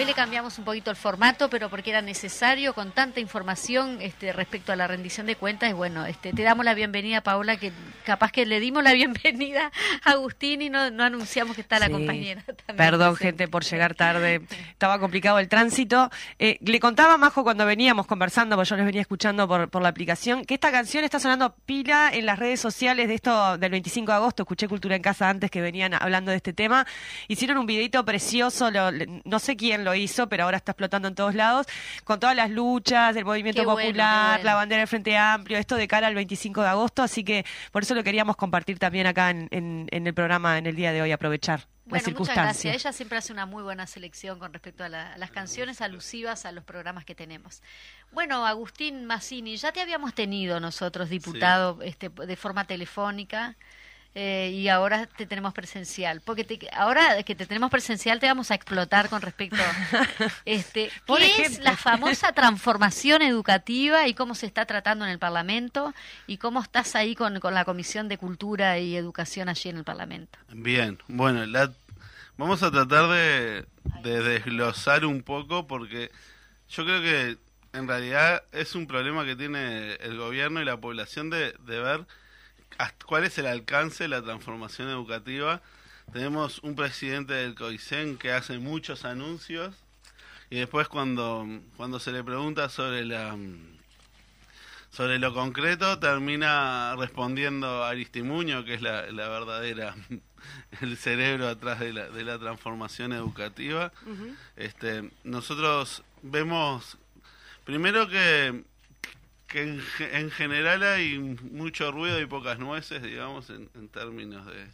Hoy 0.03 0.07
le 0.07 0.13
cambiamos 0.15 0.57
un 0.59 0.65
poquito 0.65 0.91
el 0.91 0.97
formato, 0.97 1.49
pero 1.49 1.69
porque 1.69 1.89
era 1.91 2.01
necesario 2.01 2.73
con 2.73 2.91
tanta 2.91 3.21
información 3.21 3.99
este, 4.01 4.33
respecto 4.33 4.73
a 4.73 4.75
la 4.75 4.85
rendición 4.85 5.25
de 5.27 5.37
cuentas. 5.37 5.69
Y 5.69 5.73
bueno, 5.73 6.05
este, 6.05 6.33
te 6.33 6.43
damos 6.43 6.65
la 6.65 6.73
bienvenida, 6.73 7.21
Paula, 7.21 7.55
que 7.55 7.71
capaz 8.05 8.29
que 8.33 8.45
le 8.45 8.59
dimos 8.59 8.83
la 8.83 8.91
bienvenida 8.93 9.71
a 10.03 10.11
Agustín 10.11 10.61
y 10.61 10.69
no, 10.69 10.91
no 10.91 11.05
anunciamos 11.05 11.55
que 11.55 11.61
está 11.61 11.79
la 11.79 11.85
Sí. 11.85 11.93
compañera. 11.93 12.41
también 12.43 12.75
Perdón, 12.75 13.15
gente, 13.15 13.47
por 13.47 13.63
llegar 13.63 13.95
tarde. 13.95 14.41
Estaba 14.71 14.99
complicado 14.99 15.39
el 15.39 15.47
tránsito. 15.47 16.09
Eh, 16.37 16.57
le 16.59 16.79
contaba 16.81 17.13
a 17.13 17.17
Majo 17.17 17.43
cuando 17.43 17.65
veníamos 17.65 18.05
conversando, 18.05 18.57
porque 18.57 18.69
yo 18.71 18.75
les 18.75 18.85
venía 18.85 19.01
escuchando 19.01 19.47
por, 19.47 19.69
por 19.69 19.81
la 19.81 19.87
aplicación, 19.89 20.43
que 20.43 20.55
esta 20.55 20.69
canción 20.71 21.05
está 21.05 21.19
sonando 21.21 21.55
pila 21.65 22.09
en 22.11 22.25
las 22.25 22.37
redes 22.39 22.59
sociales 22.59 23.07
de 23.07 23.13
esto 23.13 23.57
del 23.57 23.71
25 23.71 24.11
de 24.11 24.15
agosto. 24.17 24.43
Escuché 24.43 24.67
Cultura 24.67 24.97
en 24.97 25.01
Casa 25.01 25.29
antes 25.29 25.49
que 25.49 25.61
venían 25.61 25.93
hablando 25.93 26.31
de 26.31 26.37
este 26.37 26.51
tema. 26.51 26.85
Hicieron 27.29 27.57
un 27.57 27.65
videito 27.65 28.03
precioso, 28.03 28.69
lo- 28.69 28.91
no 29.23 29.39
sé 29.39 29.55
quién 29.55 29.85
lo 29.85 29.92
hizo, 29.95 30.27
pero 30.29 30.43
ahora 30.45 30.57
está 30.57 30.71
explotando 30.73 31.07
en 31.07 31.15
todos 31.15 31.35
lados, 31.35 31.67
con 32.03 32.19
todas 32.19 32.35
las 32.35 32.49
luchas 32.49 33.13
del 33.15 33.25
movimiento 33.25 33.61
Qué 33.61 33.65
popular, 33.65 34.37
bueno. 34.37 34.43
la 34.43 34.55
bandera 34.55 34.79
del 34.79 34.87
Frente 34.87 35.17
Amplio, 35.17 35.57
esto 35.57 35.75
de 35.75 35.87
cara 35.87 36.07
al 36.07 36.15
25 36.15 36.61
de 36.61 36.67
agosto. 36.67 37.03
Así 37.03 37.23
que 37.23 37.45
por 37.71 37.83
eso 37.83 37.95
lo 37.95 38.03
queríamos 38.03 38.35
compartir 38.35 38.79
también 38.79 39.07
acá 39.07 39.29
en, 39.29 39.47
en- 39.51 39.87
en 39.91 40.07
el 40.07 40.13
programa 40.13 40.57
en 40.57 40.65
el 40.65 40.75
día 40.75 40.91
de 40.91 41.01
hoy, 41.01 41.11
aprovechar 41.11 41.67
Bueno, 41.85 42.05
muchas 42.17 42.35
gracias. 42.35 42.75
Ella 42.75 42.93
siempre 42.93 43.17
hace 43.17 43.33
una 43.33 43.45
muy 43.45 43.61
buena 43.63 43.85
selección 43.87 44.39
con 44.39 44.53
respecto 44.53 44.83
a, 44.83 44.89
la- 44.89 45.13
a 45.13 45.17
las 45.17 45.31
canciones 45.31 45.81
alusivas 45.81 46.45
a 46.45 46.51
los 46.51 46.63
programas 46.63 47.03
que 47.05 47.15
tenemos. 47.15 47.61
Bueno, 48.11 48.45
Agustín 48.45 49.05
Massini, 49.05 49.57
ya 49.57 49.71
te 49.71 49.81
habíamos 49.81 50.13
tenido 50.13 50.59
nosotros, 50.59 51.09
diputado, 51.09 51.81
este, 51.81 52.09
de 52.09 52.35
forma 52.35 52.65
telefónica. 52.65 53.55
Eh, 54.15 54.51
y 54.53 54.67
ahora 54.69 55.07
te 55.07 55.25
tenemos 55.25 55.53
presencial, 55.53 56.21
porque 56.21 56.43
te- 56.43 56.69
ahora 56.73 57.23
que 57.23 57.33
te 57.35 57.45
tenemos 57.47 57.71
presencial 57.71 58.19
te 58.19 58.27
vamos 58.27 58.51
a 58.51 58.55
explotar 58.55 59.09
con 59.09 59.21
respecto 59.21 59.57
este, 60.45 60.91
Por 61.05 61.19
¿qué 61.19 61.41
es 61.43 61.59
la 61.59 61.75
famosa 61.75 62.31
transformación 62.33 63.21
educativa 63.23 64.07
y 64.07 64.13
cómo 64.13 64.35
se 64.35 64.45
está 64.45 64.65
tratando 64.65 65.05
en 65.05 65.11
el 65.11 65.19
Parlamento 65.19 65.93
y 66.27 66.37
cómo 66.37 66.61
estás 66.61 66.95
ahí 66.95 67.15
con, 67.15 67.39
con 67.39 67.53
la 67.53 67.65
Comisión 67.65 68.07
de 68.07 68.17
Cultura 68.17 68.77
y 68.79 68.95
Educación 68.95 69.49
allí 69.49 69.69
en 69.69 69.77
el 69.77 69.83
Parlamento. 69.83 70.37
Bien, 70.51 70.99
bueno, 71.07 71.45
la- 71.45 71.71
vamos 72.37 72.61
a 72.63 72.71
tratar 72.71 73.07
de, 73.09 73.65
de 74.03 74.21
desglosar 74.23 75.05
un 75.05 75.23
poco 75.23 75.65
porque 75.67 76.11
yo 76.69 76.83
creo 76.85 77.01
que 77.01 77.37
en 77.77 77.87
realidad 77.87 78.43
es 78.51 78.75
un 78.75 78.85
problema 78.85 79.25
que 79.25 79.35
tiene 79.35 79.93
el 79.95 80.17
gobierno 80.17 80.61
y 80.61 80.65
la 80.65 80.77
población 80.77 81.29
de, 81.31 81.53
de 81.65 81.79
ver 81.79 82.05
cuál 83.05 83.23
es 83.25 83.37
el 83.37 83.45
alcance 83.45 84.05
de 84.05 84.09
la 84.09 84.21
transformación 84.21 84.89
educativa. 84.89 85.61
Tenemos 86.11 86.59
un 86.59 86.75
presidente 86.75 87.33
del 87.33 87.55
COICEN 87.55 88.17
que 88.17 88.31
hace 88.31 88.57
muchos 88.59 89.05
anuncios 89.05 89.75
y 90.49 90.57
después 90.57 90.87
cuando, 90.87 91.47
cuando 91.77 91.99
se 91.99 92.11
le 92.11 92.23
pregunta 92.23 92.69
sobre 92.69 93.05
la 93.05 93.35
sobre 94.93 95.17
lo 95.17 95.33
concreto 95.33 95.97
termina 95.97 96.95
respondiendo 96.95 97.83
Aristimuño, 97.83 98.63
que 98.63 98.75
es 98.75 98.81
la, 98.83 99.11
la 99.11 99.27
verdadera, 99.27 99.95
el 100.81 100.97
cerebro 100.97 101.47
atrás 101.47 101.79
de 101.79 101.93
la, 101.93 102.09
de 102.09 102.23
la 102.23 102.37
transformación 102.37 103.11
educativa. 103.11 103.91
este, 104.55 105.09
nosotros 105.23 106.03
vemos, 106.21 106.99
primero 107.65 108.07
que, 108.07 108.63
que 109.53 109.61
en, 109.61 109.83
en 109.99 110.31
general 110.31 110.81
hay 110.81 111.19
mucho 111.19 111.91
ruido 111.91 112.19
y 112.19 112.25
pocas 112.25 112.57
nueces, 112.57 113.03
digamos, 113.03 113.51
en, 113.51 113.69
en 113.75 113.87
términos 113.87 114.47
de, 114.47 114.65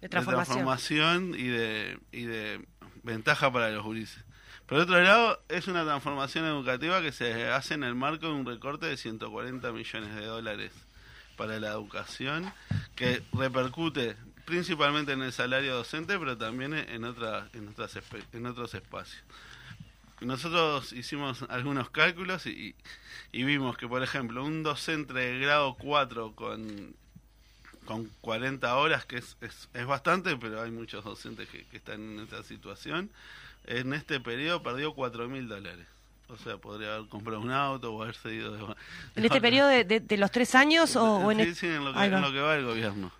De 0.00 0.08
transformación. 0.08 0.56
transformación 0.56 1.34
y 1.38 1.46
de, 1.46 1.98
y 2.10 2.24
de 2.24 2.66
ventaja 3.04 3.52
para 3.52 3.70
los 3.70 3.84
gurises. 3.84 4.24
Por 4.66 4.78
otro 4.80 5.00
lado, 5.00 5.40
es 5.48 5.68
una 5.68 5.84
transformación 5.84 6.44
educativa 6.44 7.00
que 7.02 7.12
se 7.12 7.46
hace 7.46 7.74
en 7.74 7.84
el 7.84 7.94
marco 7.94 8.26
de 8.26 8.32
un 8.32 8.44
recorte 8.44 8.86
de 8.86 8.96
140 8.96 9.70
millones 9.70 10.12
de 10.16 10.26
dólares 10.26 10.72
para 11.36 11.60
la 11.60 11.68
educación, 11.68 12.52
que 12.96 13.22
repercute 13.32 14.16
principalmente 14.44 15.12
en 15.12 15.22
el 15.22 15.32
salario 15.32 15.72
docente, 15.76 16.18
pero 16.18 16.36
también 16.36 16.74
en, 16.74 17.04
otra, 17.04 17.48
en, 17.52 17.68
otras, 17.68 17.96
en 18.32 18.46
otros 18.46 18.74
espacios. 18.74 19.22
Nosotros 20.20 20.92
hicimos 20.92 21.44
algunos 21.48 21.90
cálculos 21.90 22.46
y, 22.46 22.74
y 23.32 23.44
vimos 23.44 23.76
que, 23.76 23.88
por 23.88 24.02
ejemplo, 24.02 24.44
un 24.44 24.62
docente 24.62 25.12
de 25.12 25.38
grado 25.38 25.74
4 25.78 26.32
con, 26.34 26.94
con 27.84 28.10
40 28.20 28.76
horas, 28.76 29.04
que 29.04 29.16
es, 29.18 29.36
es, 29.40 29.68
es 29.74 29.86
bastante, 29.86 30.36
pero 30.36 30.62
hay 30.62 30.70
muchos 30.70 31.04
docentes 31.04 31.48
que, 31.48 31.64
que 31.66 31.76
están 31.76 32.00
en 32.00 32.20
esa 32.20 32.42
situación, 32.42 33.10
en 33.66 33.92
este 33.92 34.20
periodo 34.20 34.62
perdió 34.62 34.94
4 34.94 35.28
mil 35.28 35.48
dólares. 35.48 35.86
O 36.28 36.38
sea, 36.38 36.56
podría 36.56 36.94
haber 36.96 37.08
comprado 37.10 37.40
un 37.42 37.50
auto 37.50 37.92
o 37.92 38.02
haberse 38.02 38.32
ido 38.32 38.52
de... 38.56 38.74
¿En 39.14 39.24
este 39.26 39.40
periodo 39.42 39.68
de, 39.68 39.84
de- 39.84 40.00
de 40.00 40.16
los 40.16 40.30
tres 40.30 40.54
años 40.54 40.96
o, 40.96 41.16
o 41.18 41.30
en 41.32 41.38
Sí, 41.38 41.44
el- 41.44 41.54
sí, 41.56 41.66
en 41.66 41.84
lo, 41.84 41.92
que, 41.92 41.98
en 42.02 42.22
lo 42.22 42.32
que 42.32 42.40
va 42.40 42.56
el 42.56 42.64
gobierno. 42.64 43.12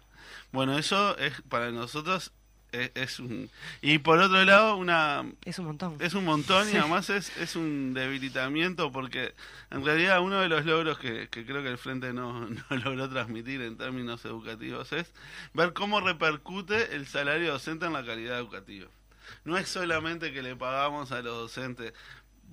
Bueno, 0.53 0.79
eso 0.79 1.19
es 1.19 1.43
para 1.43 1.71
nosotros 1.71 2.33
es, 2.75 2.91
es 2.95 3.21
un... 3.21 3.51
Y 3.83 3.99
por 3.99 4.19
otro 4.19 4.45
lado, 4.45 4.77
una 4.77 5.25
Es 5.45 5.59
un 5.59 5.67
montón. 5.67 5.97
es 6.01 6.15
un 6.15 6.25
montón 6.25 6.69
y 6.73 6.77
además 6.77 7.11
es, 7.11 7.37
es 7.39 7.57
un 7.57 7.95
debilitamiento 7.95 8.91
porque 8.93 9.35
en 9.71 9.85
realidad 9.85 10.21
uno 10.21 10.41
de 10.41 10.49
los 10.49 10.65
logros 10.65 10.99
que, 10.99 11.29
que 11.29 11.47
creo 11.47 11.63
que 11.63 11.69
el 11.71 11.79
Frente 11.79 12.13
no, 12.13 12.49
no 12.71 12.77
logró 12.85 13.09
transmitir 13.09 13.61
en 13.63 13.77
términos 13.77 14.25
educativos 14.25 14.93
es 14.93 15.13
ver 15.53 15.73
cómo 15.73 16.01
repercute 16.01 16.95
el 16.95 17.07
salario 17.07 17.53
docente 17.53 17.87
en 17.87 17.93
la 17.93 18.05
calidad 18.05 18.39
educativa. 18.39 18.89
No 19.45 19.57
es 19.57 19.69
solamente 19.69 20.33
que 20.33 20.43
le 20.43 20.57
pagamos 20.57 21.13
a 21.13 21.23
los 21.23 21.35
docentes 21.35 21.95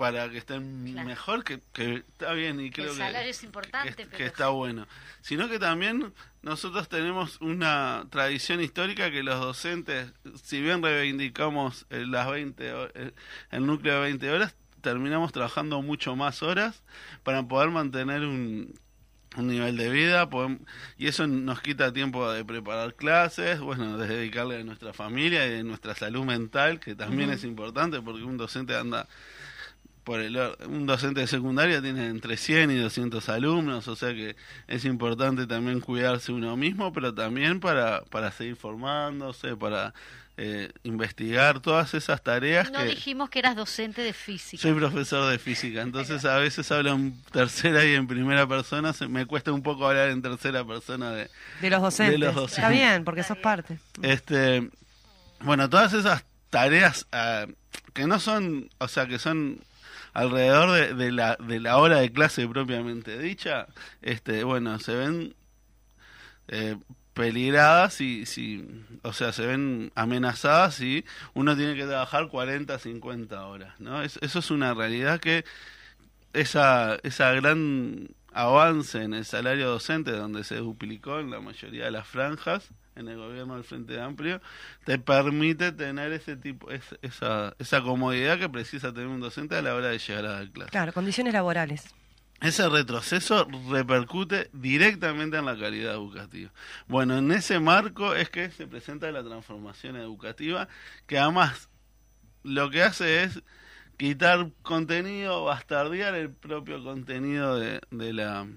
para 0.01 0.27
que 0.31 0.39
estén 0.39 0.91
Claro. 0.93 1.07
mejor, 1.07 1.43
que, 1.43 1.59
que 1.73 1.97
está 1.97 2.33
bien 2.33 2.59
y 2.59 2.71
creo 2.71 2.87
el 2.87 2.91
que, 2.93 2.97
salario 2.97 3.29
es 3.29 3.43
importante, 3.43 4.07
que, 4.07 4.25
está 4.25 4.47
bueno, 4.47 4.87
sino 5.21 5.47
que 5.47 5.59
también 5.59 6.11
nosotros 6.41 6.89
tenemos 6.89 7.39
una 7.39 8.07
tradición 8.09 8.61
histórica 8.61 9.11
que 9.11 9.21
los 9.21 9.39
docentes, 9.39 10.11
si 10.43 10.59
bien 10.59 10.81
reivindicamos 10.81 11.85
eh, 11.91 12.03
las 12.07 12.31
20 12.31 12.73
ho- 12.73 12.89
eh, 12.95 13.11
el 13.51 13.67
núcleo 13.67 13.93
de 13.93 14.01
20 14.01 14.31
horas, 14.31 14.55
terminamos 14.81 15.31
trabajando 15.33 15.83
mucho 15.83 16.15
más 16.15 16.41
horas 16.41 16.81
para 17.21 17.43
poder 17.43 17.69
mantener 17.69 18.21
un, 18.21 18.73
un 19.37 19.47
nivel 19.47 19.77
de 19.77 19.89
vida 19.91 20.27
y 20.97 21.05
eso 21.05 21.27
nos 21.27 21.61
quita 21.61 21.93
tiempo 21.93 22.27
de 22.31 22.43
preparar 22.43 22.95
clases, 22.95 23.59
bueno, 23.59 23.99
de 23.99 24.07
dedicarle 24.07 24.59
a 24.61 24.63
nuestra 24.63 24.93
familia 24.93 25.45
y 25.45 25.51
de 25.51 25.63
nuestra 25.63 25.93
salud 25.93 26.25
mental, 26.25 26.79
que 26.79 26.95
también 26.95 27.29
es 27.29 27.43
importante 27.43 28.01
porque 28.01 28.23
un 28.23 28.37
docente 28.37 28.75
anda 28.75 29.07
por 30.03 30.19
el 30.19 30.35
or- 30.37 30.57
un 30.67 30.85
docente 30.85 31.21
de 31.21 31.27
secundaria 31.27 31.81
tiene 31.81 32.07
entre 32.07 32.37
100 32.37 32.71
y 32.71 32.77
200 32.77 33.29
alumnos, 33.29 33.87
o 33.87 33.95
sea 33.95 34.09
que 34.13 34.35
es 34.67 34.85
importante 34.85 35.45
también 35.47 35.79
cuidarse 35.79 36.31
uno 36.31 36.55
mismo, 36.57 36.91
pero 36.93 37.13
también 37.13 37.59
para, 37.59 38.01
para 38.05 38.31
seguir 38.31 38.55
formándose, 38.55 39.55
para 39.55 39.93
eh, 40.37 40.71
investigar 40.83 41.59
todas 41.59 41.93
esas 41.93 42.23
tareas 42.23 42.71
no 42.71 42.79
que... 42.79 42.85
dijimos 42.85 43.29
que 43.29 43.39
eras 43.39 43.55
docente 43.55 44.01
de 44.01 44.13
física. 44.13 44.61
Soy 44.63 44.73
profesor 44.73 45.29
de 45.29 45.37
física, 45.37 45.81
entonces 45.81 46.25
a 46.25 46.37
veces 46.37 46.71
hablo 46.71 46.93
en 46.93 47.21
tercera 47.31 47.85
y 47.85 47.93
en 47.93 48.07
primera 48.07 48.47
persona, 48.47 48.93
se, 48.93 49.07
me 49.07 49.25
cuesta 49.27 49.51
un 49.51 49.61
poco 49.61 49.87
hablar 49.87 50.09
en 50.09 50.21
tercera 50.21 50.65
persona 50.65 51.11
de, 51.11 51.29
De 51.61 51.69
los 51.69 51.81
docentes. 51.81 52.13
De 52.19 52.25
los 52.25 52.33
docentes. 52.33 52.57
Está 52.57 52.69
bien, 52.69 53.03
porque 53.03 53.23
sos 53.23 53.37
parte. 53.37 53.77
este, 54.01 54.69
bueno, 55.41 55.69
todas 55.69 55.93
esas 55.93 56.23
tareas 56.49 57.05
ah, 57.11 57.45
que 57.93 58.07
no 58.07 58.19
son, 58.19 58.69
o 58.79 58.87
sea, 58.87 59.05
que 59.07 59.19
son 59.19 59.59
alrededor 60.13 60.95
de, 60.95 61.11
la, 61.11 61.35
de 61.37 61.59
la 61.59 61.77
hora 61.77 61.97
de 61.99 62.11
clase 62.11 62.47
propiamente 62.47 63.17
dicha, 63.17 63.67
este, 64.01 64.43
bueno, 64.43 64.77
se 64.79 64.95
ven 64.95 65.35
eh, 66.47 66.77
peligradas 67.13 68.01
y, 68.01 68.25
si, 68.25 68.65
o 69.03 69.13
sea, 69.13 69.31
se 69.33 69.45
ven 69.45 69.91
amenazadas 69.95 70.79
y 70.81 71.05
uno 71.33 71.55
tiene 71.55 71.75
que 71.75 71.85
trabajar 71.85 72.27
40, 72.29 72.77
50 72.79 73.45
horas, 73.47 73.79
¿no? 73.79 74.01
Es- 74.01 74.17
eso 74.21 74.39
es 74.39 74.51
una 74.51 74.73
realidad 74.73 75.19
que 75.19 75.43
esa, 76.33 76.97
esa 77.03 77.31
gran 77.33 78.09
avance 78.33 79.03
en 79.03 79.13
el 79.13 79.25
salario 79.25 79.69
docente, 79.69 80.11
donde 80.11 80.43
se 80.43 80.55
duplicó 80.57 81.19
en 81.19 81.31
la 81.31 81.41
mayoría 81.41 81.85
de 81.85 81.91
las 81.91 82.07
franjas 82.07 82.69
en 82.95 83.07
el 83.07 83.17
gobierno 83.17 83.55
del 83.55 83.63
Frente 83.63 83.99
Amplio, 84.01 84.41
te 84.85 84.99
permite 84.99 85.71
tener 85.71 86.11
ese 86.13 86.35
tipo, 86.35 86.69
es- 86.71 86.97
esa, 87.01 87.55
esa 87.59 87.81
comodidad 87.81 88.37
que 88.37 88.49
precisa 88.49 88.91
tener 88.93 89.07
un 89.07 89.19
docente 89.21 89.55
a 89.55 89.61
la 89.61 89.73
hora 89.75 89.87
de 89.87 89.99
llegar 89.99 90.25
a 90.25 90.31
dar 90.33 90.49
clase. 90.51 90.71
Claro, 90.71 90.93
condiciones 90.93 91.33
laborales. 91.33 91.85
Ese 92.41 92.67
retroceso 92.67 93.47
repercute 93.69 94.49
directamente 94.51 95.37
en 95.37 95.45
la 95.45 95.55
calidad 95.57 95.93
educativa. 95.93 96.51
Bueno, 96.87 97.17
en 97.19 97.31
ese 97.31 97.59
marco 97.59 98.15
es 98.15 98.29
que 98.31 98.49
se 98.49 98.65
presenta 98.65 99.11
la 99.11 99.23
transformación 99.23 99.95
educativa, 99.95 100.67
que 101.05 101.19
además 101.19 101.69
lo 102.43 102.71
que 102.71 102.81
hace 102.81 103.23
es 103.23 103.43
quitar 103.97 104.49
contenido, 104.63 105.43
bastardear 105.45 106.15
el 106.15 106.31
propio 106.31 106.83
contenido 106.83 107.59
de, 107.59 107.79
de, 107.91 108.13
la, 108.13 108.47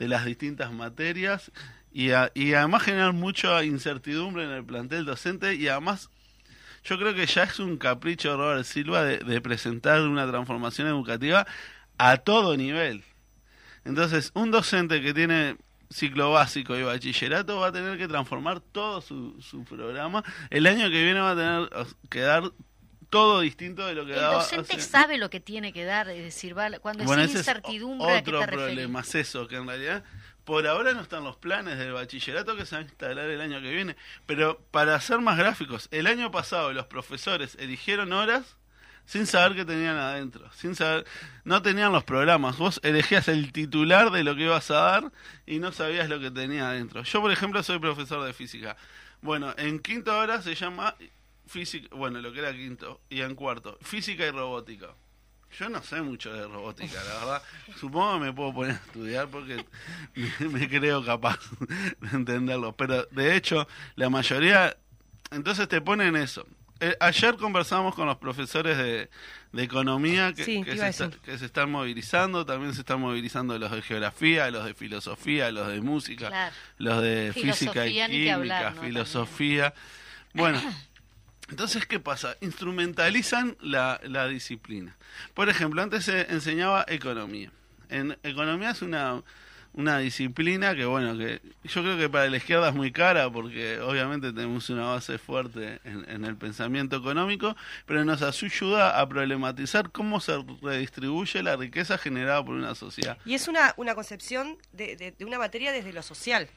de 0.00 0.08
las 0.08 0.24
distintas 0.24 0.72
materias 0.72 1.52
y, 1.92 2.10
a- 2.12 2.30
y 2.34 2.54
además 2.54 2.82
generar 2.82 3.12
mucha 3.12 3.62
incertidumbre 3.64 4.44
en 4.44 4.50
el 4.50 4.64
plantel 4.64 5.04
docente 5.04 5.54
y 5.54 5.68
además 5.68 6.08
yo 6.84 6.98
creo 6.98 7.14
que 7.14 7.26
ya 7.26 7.44
es 7.44 7.58
un 7.60 7.76
capricho 7.76 8.30
de 8.30 8.36
Robert 8.36 8.64
Silva 8.64 9.04
de, 9.04 9.18
de 9.18 9.40
presentar 9.40 10.00
una 10.02 10.28
transformación 10.28 10.88
educativa 10.88 11.46
a 11.98 12.16
todo 12.16 12.56
nivel. 12.56 13.04
Entonces, 13.84 14.30
un 14.34 14.50
docente 14.50 15.00
que 15.02 15.12
tiene 15.14 15.56
ciclo 15.90 16.32
básico 16.32 16.76
y 16.76 16.82
bachillerato 16.82 17.58
va 17.58 17.68
a 17.68 17.72
tener 17.72 17.98
que 17.98 18.08
transformar 18.08 18.60
todo 18.60 19.00
su, 19.00 19.40
su 19.42 19.64
programa. 19.64 20.24
El 20.50 20.66
año 20.66 20.88
que 20.90 21.04
viene 21.04 21.20
va 21.20 21.32
a 21.32 21.36
tener 21.36 21.86
que 22.08 22.20
dar 22.20 22.44
todo 23.10 23.40
distinto 23.40 23.86
de 23.86 23.94
lo 23.94 24.06
que 24.06 24.12
El 24.14 24.20
daba 24.20 24.34
docente 24.36 24.80
sabe 24.80 25.18
lo 25.18 25.28
que 25.28 25.38
tiene 25.40 25.72
que 25.74 25.84
dar, 25.84 26.08
es 26.08 26.22
decir, 26.24 26.56
va- 26.56 26.78
cuando 26.78 27.04
Bueno, 27.04 27.22
es 27.22 27.34
incertidumbre, 27.34 28.06
o- 28.06 28.16
¿a 28.16 28.22
qué 28.22 28.30
otro 28.30 28.40
te 28.40 28.46
problema, 28.52 29.00
es 29.00 29.14
eso, 29.16 29.46
que 29.46 29.56
en 29.56 29.66
realidad 29.66 30.02
por 30.44 30.66
ahora 30.66 30.92
no 30.92 31.00
están 31.00 31.24
los 31.24 31.36
planes 31.36 31.78
del 31.78 31.92
bachillerato 31.92 32.56
que 32.56 32.66
se 32.66 32.74
van 32.74 32.84
a 32.84 32.88
instalar 32.88 33.30
el 33.30 33.40
año 33.40 33.60
que 33.60 33.70
viene. 33.70 33.96
Pero 34.26 34.60
para 34.70 35.00
ser 35.00 35.20
más 35.20 35.38
gráficos, 35.38 35.88
el 35.90 36.06
año 36.06 36.30
pasado 36.30 36.72
los 36.72 36.86
profesores 36.86 37.56
eligieron 37.60 38.12
horas 38.12 38.56
sin 39.04 39.26
saber 39.26 39.56
qué 39.56 39.64
tenían 39.64 39.96
adentro, 39.96 40.50
sin 40.52 40.74
saber, 40.74 41.04
no 41.44 41.62
tenían 41.62 41.92
los 41.92 42.04
programas. 42.04 42.58
Vos 42.58 42.80
elegías 42.82 43.28
el 43.28 43.52
titular 43.52 44.10
de 44.10 44.24
lo 44.24 44.34
que 44.36 44.42
ibas 44.42 44.70
a 44.70 44.74
dar 44.74 45.12
y 45.46 45.58
no 45.58 45.72
sabías 45.72 46.08
lo 46.08 46.20
que 46.20 46.30
tenía 46.30 46.68
adentro. 46.68 47.02
Yo, 47.02 47.20
por 47.20 47.32
ejemplo, 47.32 47.62
soy 47.62 47.78
profesor 47.78 48.24
de 48.24 48.32
física. 48.32 48.76
Bueno, 49.20 49.54
en 49.56 49.78
quinto 49.80 50.16
hora 50.16 50.42
se 50.42 50.54
llama 50.54 50.96
física, 51.46 51.94
bueno, 51.94 52.20
lo 52.20 52.32
que 52.32 52.40
era 52.40 52.52
quinto, 52.52 53.00
y 53.08 53.20
en 53.20 53.34
cuarto, 53.34 53.78
física 53.82 54.26
y 54.26 54.30
robótica. 54.30 54.94
Yo 55.58 55.68
no 55.68 55.82
sé 55.82 56.00
mucho 56.00 56.32
de 56.32 56.46
robótica, 56.46 57.02
la 57.04 57.14
verdad. 57.18 57.42
Supongo 57.78 58.14
que 58.18 58.24
me 58.26 58.32
puedo 58.32 58.54
poner 58.54 58.72
a 58.72 58.74
estudiar 58.86 59.28
porque 59.28 59.64
me, 60.14 60.48
me 60.48 60.68
creo 60.68 61.04
capaz 61.04 61.38
de 62.00 62.08
entenderlo. 62.16 62.74
Pero 62.74 63.04
de 63.10 63.36
hecho, 63.36 63.66
la 63.96 64.08
mayoría, 64.08 64.76
entonces 65.30 65.68
te 65.68 65.80
ponen 65.80 66.16
eso. 66.16 66.46
Eh, 66.80 66.96
ayer 66.98 67.36
conversamos 67.36 67.94
con 67.94 68.06
los 68.08 68.16
profesores 68.16 68.76
de, 68.76 69.08
de 69.52 69.62
economía 69.62 70.32
que, 70.32 70.44
Sí, 70.44 70.64
se 70.64 70.72
está- 70.72 71.06
decir. 71.06 71.20
que 71.20 71.38
se 71.38 71.44
están 71.46 71.70
movilizando, 71.70 72.44
también 72.44 72.74
se 72.74 72.80
están 72.80 72.98
movilizando 73.00 73.56
los 73.56 73.70
de 73.70 73.82
geografía, 73.82 74.50
los 74.50 74.64
de 74.64 74.74
filosofía, 74.74 75.52
los 75.52 75.68
de 75.68 75.80
música, 75.80 76.26
Claro. 76.28 76.54
los 76.78 77.00
de 77.02 77.32
física 77.34 77.86
y 77.86 77.92
química, 78.04 78.34
hablar, 78.34 78.74
¿no? 78.74 78.82
filosofía. 78.82 79.74
Bueno, 80.34 80.60
entonces, 81.52 81.86
¿qué 81.86 82.00
pasa? 82.00 82.36
Instrumentalizan 82.40 83.56
la, 83.60 84.00
la 84.04 84.26
disciplina. 84.26 84.96
Por 85.34 85.48
ejemplo, 85.48 85.82
antes 85.82 86.04
se 86.06 86.22
enseñaba 86.32 86.84
economía. 86.88 87.50
En 87.90 88.16
economía 88.22 88.70
es 88.70 88.80
una, 88.82 89.22
una 89.74 89.98
disciplina 89.98 90.74
que, 90.74 90.84
bueno, 90.86 91.16
que 91.16 91.40
yo 91.64 91.82
creo 91.82 91.98
que 91.98 92.08
para 92.08 92.28
la 92.30 92.38
izquierda 92.38 92.70
es 92.70 92.74
muy 92.74 92.90
cara 92.90 93.30
porque 93.30 93.78
obviamente 93.80 94.32
tenemos 94.32 94.70
una 94.70 94.86
base 94.86 95.18
fuerte 95.18 95.78
en, 95.84 96.24
el 96.24 96.36
pensamiento 96.36 96.96
económico, 96.96 97.54
pero 97.86 98.04
nos 98.04 98.22
ayuda 98.22 98.98
a 98.98 99.06
problematizar 99.08 99.90
cómo 99.90 100.20
se 100.20 100.42
redistribuye 100.62 101.42
la 101.42 101.56
riqueza 101.56 101.98
generada 101.98 102.42
por 102.44 102.54
una 102.54 102.74
sociedad. 102.74 103.18
Y 103.26 103.34
es 103.34 103.46
una, 103.48 103.74
una 103.76 103.94
concepción 103.94 104.56
de- 104.72 105.14
de 105.18 105.24
una 105.24 105.38
materia 105.38 105.70
desde 105.72 105.92
lo 105.92 106.02
social. 106.02 106.48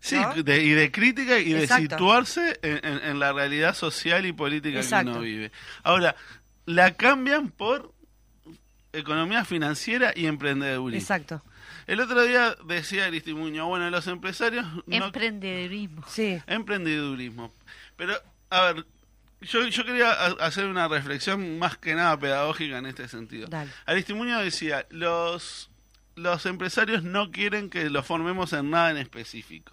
Sí, 0.00 0.16
¿no? 0.16 0.34
de- 0.34 0.62
y 0.62 0.70
de 0.70 0.90
crítica 0.92 1.38
y 1.38 1.52
de 1.52 1.64
Exacto. 1.64 1.82
situarse 1.96 2.58
en, 2.62 2.84
en- 2.84 3.04
en 3.04 3.18
la 3.18 3.32
realidad 3.32 3.74
social 3.74 4.24
y 4.26 4.32
política 4.32 4.80
que 4.80 4.94
uno 5.08 5.20
vive. 5.20 5.50
Ahora, 5.82 6.14
la 6.66 6.94
cambian 6.94 7.48
por 7.50 7.92
economía 8.92 9.44
financiera 9.44 10.12
y 10.14 10.26
emprendedurismo. 10.26 11.00
Exacto. 11.00 11.42
El 11.86 12.00
otro 12.00 12.22
día 12.22 12.54
decía 12.66 13.06
Aristimuño, 13.06 13.66
bueno, 13.66 13.88
los 13.90 14.06
empresarios 14.06 14.66
no 14.86 15.06
Emprendedurismo. 15.06 16.04
Sí. 16.08 16.38
emprendedurismo. 16.46 17.52
Pero, 17.96 18.14
a 18.50 18.72
ver, 18.72 18.84
yo, 19.40 19.66
yo 19.66 19.84
quería 19.84 20.12
a- 20.12 20.36
hacer 20.46 20.66
una 20.66 20.86
reflexión 20.88 21.58
más 21.58 21.76
que 21.78 21.94
nada 21.94 22.18
pedagógica 22.18 22.78
en 22.78 22.86
este 22.86 23.08
sentido. 23.08 23.46
Dale. 23.48 23.70
Aristimuño 23.86 24.38
decía, 24.40 24.86
los, 24.90 25.70
los 26.14 26.44
empresarios 26.46 27.02
no 27.02 27.30
quieren 27.30 27.70
que 27.70 27.88
los 27.90 28.06
formemos 28.06 28.52
en 28.52 28.70
nada 28.70 28.90
en 28.90 28.98
específico. 28.98 29.72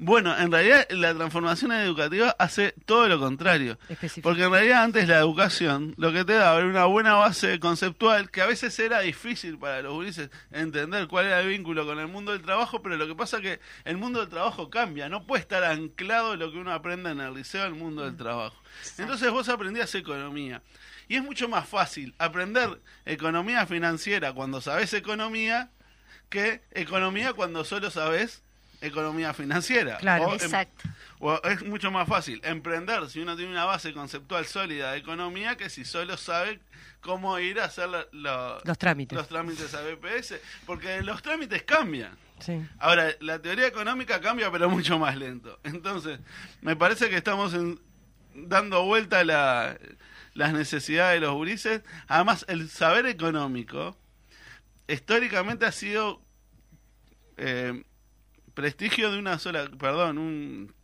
Bueno, 0.00 0.38
en 0.38 0.52
realidad 0.52 0.86
la 0.90 1.12
transformación 1.12 1.72
educativa 1.72 2.36
hace 2.38 2.72
todo 2.86 3.08
lo 3.08 3.18
contrario. 3.18 3.80
Porque 4.22 4.44
en 4.44 4.52
realidad 4.52 4.84
antes 4.84 5.08
la 5.08 5.18
educación 5.18 5.94
lo 5.96 6.12
que 6.12 6.24
te 6.24 6.34
daba 6.34 6.58
era 6.58 6.68
una 6.68 6.84
buena 6.84 7.14
base 7.14 7.58
conceptual 7.58 8.30
que 8.30 8.40
a 8.40 8.46
veces 8.46 8.78
era 8.78 9.00
difícil 9.00 9.58
para 9.58 9.82
los 9.82 9.92
gurises 9.92 10.30
entender 10.52 11.08
cuál 11.08 11.26
era 11.26 11.40
el 11.40 11.48
vínculo 11.48 11.84
con 11.84 11.98
el 11.98 12.06
mundo 12.06 12.30
del 12.30 12.42
trabajo, 12.42 12.80
pero 12.80 12.96
lo 12.96 13.08
que 13.08 13.16
pasa 13.16 13.40
que 13.40 13.58
el 13.84 13.96
mundo 13.96 14.20
del 14.20 14.28
trabajo 14.28 14.70
cambia, 14.70 15.08
no 15.08 15.26
puede 15.26 15.40
estar 15.40 15.64
anclado 15.64 16.36
lo 16.36 16.52
que 16.52 16.58
uno 16.58 16.72
aprende 16.72 17.10
en 17.10 17.20
el 17.20 17.34
liceo 17.34 17.64
al 17.64 17.74
mundo 17.74 18.04
del 18.04 18.16
trabajo. 18.16 18.56
Entonces 18.98 19.32
vos 19.32 19.48
aprendías 19.48 19.92
economía. 19.96 20.62
Y 21.08 21.16
es 21.16 21.24
mucho 21.24 21.48
más 21.48 21.68
fácil 21.68 22.14
aprender 22.18 22.80
economía 23.04 23.66
financiera 23.66 24.32
cuando 24.32 24.60
sabes 24.60 24.92
economía 24.94 25.70
que 26.28 26.60
economía 26.70 27.32
cuando 27.32 27.64
solo 27.64 27.90
sabes 27.90 28.44
economía 28.80 29.32
financiera. 29.34 29.96
Claro. 29.98 30.26
O 30.26 30.28
em- 30.32 30.34
Exacto. 30.36 30.88
o 31.20 31.40
es 31.44 31.62
mucho 31.64 31.90
más 31.90 32.08
fácil 32.08 32.40
emprender 32.44 33.08
si 33.10 33.20
uno 33.20 33.36
tiene 33.36 33.50
una 33.52 33.64
base 33.64 33.92
conceptual 33.92 34.46
sólida 34.46 34.92
de 34.92 34.98
economía 34.98 35.56
que 35.56 35.68
si 35.70 35.84
solo 35.84 36.16
sabe 36.16 36.60
cómo 37.00 37.38
ir 37.38 37.60
a 37.60 37.64
hacer 37.66 37.88
Los 38.12 38.78
trámites. 38.78 39.16
los 39.16 39.28
trámites 39.28 39.74
a 39.74 39.82
BPS, 39.82 40.40
porque 40.66 41.02
los 41.02 41.22
trámites 41.22 41.62
cambian. 41.62 42.16
Sí. 42.40 42.60
Ahora, 42.78 43.10
la 43.20 43.40
teoría 43.40 43.66
económica 43.66 44.20
cambia, 44.20 44.50
pero 44.52 44.68
mucho 44.70 44.98
más 44.98 45.16
lento. 45.16 45.58
Entonces, 45.64 46.20
me 46.60 46.76
parece 46.76 47.08
que 47.10 47.16
estamos 47.16 47.54
en- 47.54 47.80
dando 48.34 48.84
vuelta 48.84 49.24
la, 49.24 49.76
las 50.34 50.52
necesidades 50.52 51.20
de 51.20 51.26
los 51.26 51.34
gurises. 51.34 51.82
Además, 52.06 52.44
el 52.48 52.68
saber 52.68 53.06
económico 53.06 53.96
históricamente 54.86 55.66
ha 55.66 55.72
sido 55.72 56.22
eh, 57.36 57.84
prestigio 58.62 59.12
de 59.12 59.18
una 59.20 59.38
sola, 59.38 59.70
perdón, 59.78 60.18
un 60.18 60.74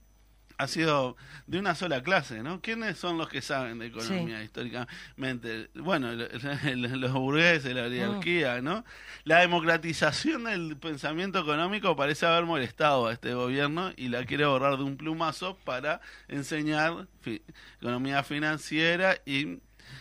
ha 0.56 0.68
sido 0.68 1.16
de 1.48 1.58
una 1.58 1.74
sola 1.74 2.00
clase, 2.04 2.40
¿no? 2.44 2.60
¿Quiénes 2.60 2.96
son 2.96 3.18
los 3.18 3.28
que 3.28 3.42
saben 3.42 3.80
de 3.80 3.86
economía 3.86 4.40
históricamente? 4.44 5.68
Bueno, 5.74 6.12
el- 6.12 6.28
el- 6.64 7.00
los 7.00 7.12
burgueses, 7.12 7.74
la 7.74 7.86
oligarquía, 7.86 8.62
¿no? 8.62 8.84
La 9.24 9.40
democratización 9.40 10.44
del 10.44 10.76
pensamiento 10.76 11.40
económico 11.40 11.96
parece 11.96 12.26
haber 12.26 12.44
molestado 12.44 13.08
a 13.08 13.12
este 13.12 13.34
gobierno 13.34 13.90
y 13.96 14.08
la 14.10 14.24
quiere 14.24 14.46
borrar 14.46 14.76
de 14.76 14.84
un 14.84 14.96
plumazo 14.96 15.58
para 15.64 16.00
enseñar 16.28 17.08
fi- 17.20 17.42
economía 17.80 18.22
financiera 18.22 19.16
y 19.26 19.58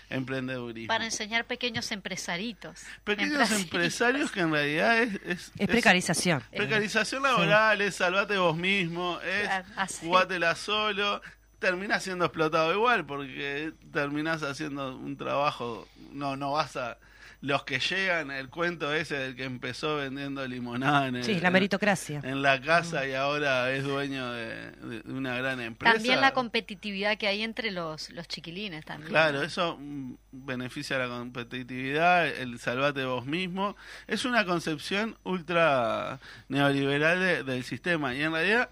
emprendedurismo. 0.10 0.88
Para 0.88 1.06
enseñar 1.06 1.46
pequeños 1.46 1.92
empresaritos. 1.92 2.82
Pequeños 3.04 3.32
Empresarios. 3.52 3.62
empresarios 3.64 4.32
que 4.32 4.40
en 4.42 4.52
realidad 4.52 4.98
es... 5.02 5.14
Es, 5.26 5.52
Es 5.58 5.68
precarización. 5.68 6.42
Precarización 6.52 7.24
laboral, 7.24 7.82
es 7.82 7.96
salvate 7.96 8.38
vos 8.38 8.56
mismo, 8.58 9.20
es 9.22 9.48
Claro, 9.48 9.66
así. 9.76 10.06
jugátela 10.06 10.56
solo. 10.56 11.22
Terminás 11.60 12.04
siendo 12.04 12.26
explotado 12.26 12.74
igual 12.74 13.06
porque 13.06 13.72
terminás 13.92 14.44
haciendo 14.44 14.96
un 14.98 15.16
trabajo, 15.18 15.88
no 16.12 16.36
no 16.36 16.52
vas 16.52 16.76
a... 16.76 16.98
Los 17.46 17.66
que 17.66 17.78
llegan, 17.80 18.32
el 18.32 18.48
cuento 18.50 18.94
ese 18.94 19.16
del 19.18 19.36
que 19.36 19.44
empezó 19.44 19.98
vendiendo 19.98 20.48
limonada 20.48 21.10
en, 21.10 21.18
el- 21.18 21.24
Sí, 21.26 21.42
la 21.42 21.50
meritocracia. 21.52 22.22
en 22.24 22.42
la 22.42 22.62
casa 22.62 23.06
y 23.06 23.14
ahora 23.16 23.70
es 23.72 23.84
dueño 23.84 24.32
de, 24.32 24.72
de 24.72 25.12
una 25.12 25.36
gran 25.38 25.60
empresa. 25.60 25.94
También 25.94 26.22
la 26.22 26.32
competitividad 26.32 27.18
que 27.18 27.28
hay 27.28 27.42
entre 27.44 27.72
los, 27.72 28.12
los 28.12 28.30
chiquilines 28.30 28.86
también. 28.86 29.10
Claro, 29.10 29.44
eso 29.44 29.78
mm, 29.78 30.14
beneficia 30.32 30.98
la 30.98 31.10
competitividad, 31.10 32.28
el 32.28 32.60
salvate 32.60 33.04
vos 33.04 33.26
mismo. 33.26 33.76
Es 34.08 34.24
una 34.24 34.46
concepción 34.46 35.18
ultra 35.24 36.20
neoliberal 36.48 37.20
de- 37.20 37.44
del 37.44 37.66
sistema 37.66 38.16
y 38.16 38.22
en 38.22 38.32
realidad 38.32 38.70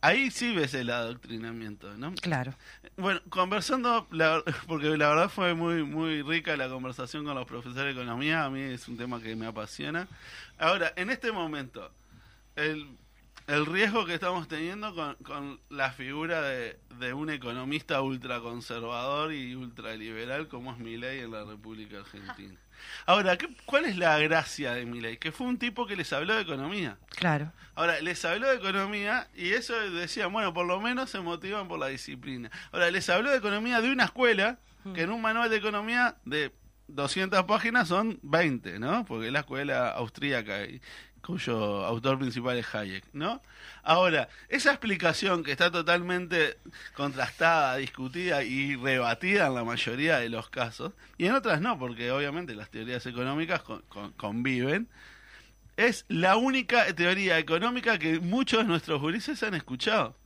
ahí 0.00 0.30
sí 0.30 0.54
ves 0.54 0.74
el 0.74 0.90
adoctrinamiento, 0.90 1.96
¿no? 1.96 2.14
Claro. 2.14 2.54
Bueno, 2.96 3.20
conversando, 3.28 4.06
la- 4.10 4.42
porque 4.66 4.96
la 4.96 5.08
verdad 5.08 5.28
fue 5.28 5.54
muy 5.54 5.82
muy 5.84 6.22
rica 6.22 6.56
la 6.56 6.68
conversación 6.68 7.24
con 7.24 7.34
los 7.34 7.46
profesores 7.46 7.94
de 7.94 8.00
economía, 8.00 8.44
a 8.44 8.50
mí 8.50 8.60
es 8.60 8.88
un 8.88 8.96
tema 8.96 9.20
que 9.20 9.34
me 9.36 9.46
apasiona. 9.46 10.08
Ahora, 10.58 10.92
en 10.96 11.10
este 11.10 11.32
momento, 11.32 11.90
el, 12.56 12.86
el 13.46 13.66
riesgo 13.66 14.04
que 14.06 14.14
estamos 14.14 14.48
teniendo 14.48 14.94
con, 14.94 15.14
con 15.16 15.60
la 15.70 15.90
figura 15.92 16.42
de, 16.42 16.78
de 16.98 17.12
un 17.14 17.30
economista 17.30 18.00
ultraconservador 18.02 19.32
y 19.32 19.54
ultraliberal 19.54 20.48
como 20.48 20.72
es 20.72 20.78
Milei 20.78 21.20
en 21.20 21.30
la 21.32 21.44
República 21.44 21.98
Argentina. 21.98 22.58
Ahora, 23.06 23.36
¿qué, 23.36 23.48
¿cuál 23.64 23.84
es 23.86 23.96
la 23.96 24.18
gracia 24.18 24.72
de 24.74 24.84
Milei? 24.86 25.16
Que 25.18 25.32
fue 25.32 25.46
un 25.46 25.58
tipo 25.58 25.86
que 25.86 25.96
les 25.96 26.12
habló 26.12 26.34
de 26.34 26.42
economía. 26.42 26.98
Claro. 27.10 27.52
Ahora, 27.74 28.00
les 28.00 28.24
habló 28.24 28.48
de 28.48 28.56
economía 28.56 29.28
y 29.36 29.50
eso 29.52 29.78
decían, 29.90 30.32
bueno, 30.32 30.52
por 30.52 30.66
lo 30.66 30.80
menos 30.80 31.10
se 31.10 31.20
motivan 31.20 31.68
por 31.68 31.78
la 31.78 31.86
disciplina. 31.88 32.50
Ahora, 32.72 32.90
les 32.90 33.08
habló 33.08 33.30
de 33.30 33.36
economía 33.36 33.80
de 33.80 33.90
una 33.92 34.04
escuela 34.04 34.58
que 34.94 35.02
en 35.02 35.10
un 35.10 35.20
manual 35.20 35.50
de 35.50 35.56
economía 35.56 36.16
de 36.24 36.52
200 36.86 37.44
páginas 37.44 37.88
son 37.88 38.18
20, 38.22 38.78
¿no? 38.78 39.04
Porque 39.04 39.26
es 39.26 39.32
la 39.32 39.40
escuela 39.40 39.90
austríaca 39.90 40.64
y- 40.64 40.80
cuyo 41.24 41.84
autor 41.84 42.18
principal 42.18 42.56
es 42.58 42.74
Hayek, 42.74 43.04
¿no? 43.12 43.42
Ahora, 43.82 44.28
esa 44.48 44.70
explicación 44.70 45.42
que 45.44 45.52
está 45.52 45.70
totalmente 45.70 46.58
contrastada, 46.94 47.76
discutida 47.76 48.42
y 48.42 48.76
rebatida 48.76 49.46
en 49.46 49.54
la 49.54 49.64
mayoría 49.64 50.18
de 50.18 50.28
los 50.28 50.48
casos, 50.50 50.92
y 51.16 51.26
en 51.26 51.32
otras 51.34 51.60
no, 51.60 51.78
porque 51.78 52.10
obviamente 52.10 52.54
las 52.54 52.70
teorías 52.70 53.04
económicas 53.06 53.62
con- 53.62 53.82
con- 53.88 54.12
conviven, 54.12 54.88
es 55.76 56.04
la 56.08 56.36
única 56.36 56.92
teoría 56.94 57.38
económica 57.38 57.98
que 57.98 58.18
muchos 58.20 58.60
de 58.60 58.64
nuestros 58.64 59.00
gurises 59.00 59.42
han 59.42 59.54
escuchado. 59.54 60.16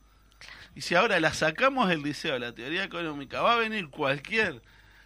Y 0.75 0.81
si 0.81 0.95
ahora 0.95 1.19
la 1.19 1.33
sacamos 1.33 1.89
del 1.89 2.01
liceo, 2.01 2.39
la 2.39 2.53
teoría 2.53 2.83
económica, 2.83 3.41
va 3.41 3.53
a 3.53 3.57
venir 3.57 3.89
cualquier 3.89 4.61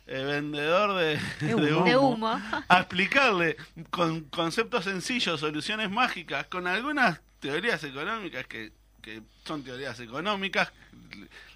eh, 0.08 0.24
vendedor 0.24 0.97
de, 0.97 1.20
De 1.45 1.53
humo. 1.55 1.66
de 1.66 1.74
humo 1.76 1.86
De 1.86 1.97
humo. 1.97 2.41
a 2.68 2.78
explicarle 2.80 3.58
con 3.89 4.22
conceptos 4.26 4.86
sencillos, 4.86 5.39
soluciones 5.39 5.89
mágicas, 5.91 6.47
con 6.47 6.66
algunas 6.68 7.22
teorías 7.39 7.84
económicas 7.84 8.47
que, 8.47 8.72
que 9.01 9.22
son 9.45 9.64
teorías 9.64 9.99
económicas 9.99 10.72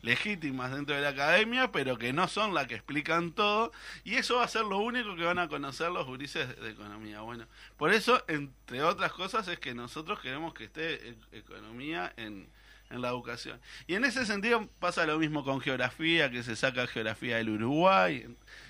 legítimas 0.01 0.71
dentro 0.71 0.95
de 0.95 1.01
la 1.01 1.09
academia, 1.09 1.71
pero 1.71 1.97
que 1.97 2.13
no 2.13 2.27
son 2.27 2.53
las 2.53 2.67
que 2.67 2.75
explican 2.75 3.31
todo, 3.31 3.71
y 4.03 4.15
eso 4.15 4.37
va 4.37 4.45
a 4.45 4.47
ser 4.47 4.63
lo 4.65 4.79
único 4.79 5.15
que 5.15 5.23
van 5.23 5.39
a 5.39 5.47
conocer 5.47 5.91
los 5.91 6.05
gurises 6.07 6.59
de 6.59 6.69
economía. 6.71 7.21
Bueno, 7.21 7.45
por 7.77 7.93
eso, 7.93 8.23
entre 8.27 8.83
otras 8.83 9.11
cosas, 9.13 9.47
es 9.47 9.59
que 9.59 9.73
nosotros 9.73 10.19
queremos 10.19 10.53
que 10.53 10.65
esté 10.65 11.09
e- 11.09 11.15
economía 11.33 12.13
en, 12.17 12.47
en 12.91 13.01
la 13.01 13.09
educación. 13.09 13.59
Y 13.87 13.95
en 13.95 14.05
ese 14.05 14.25
sentido 14.25 14.67
pasa 14.79 15.05
lo 15.05 15.17
mismo 15.19 15.43
con 15.43 15.61
geografía, 15.61 16.29
que 16.31 16.43
se 16.43 16.55
saca 16.55 16.87
geografía 16.87 17.37
del 17.37 17.49
Uruguay, 17.49 18.27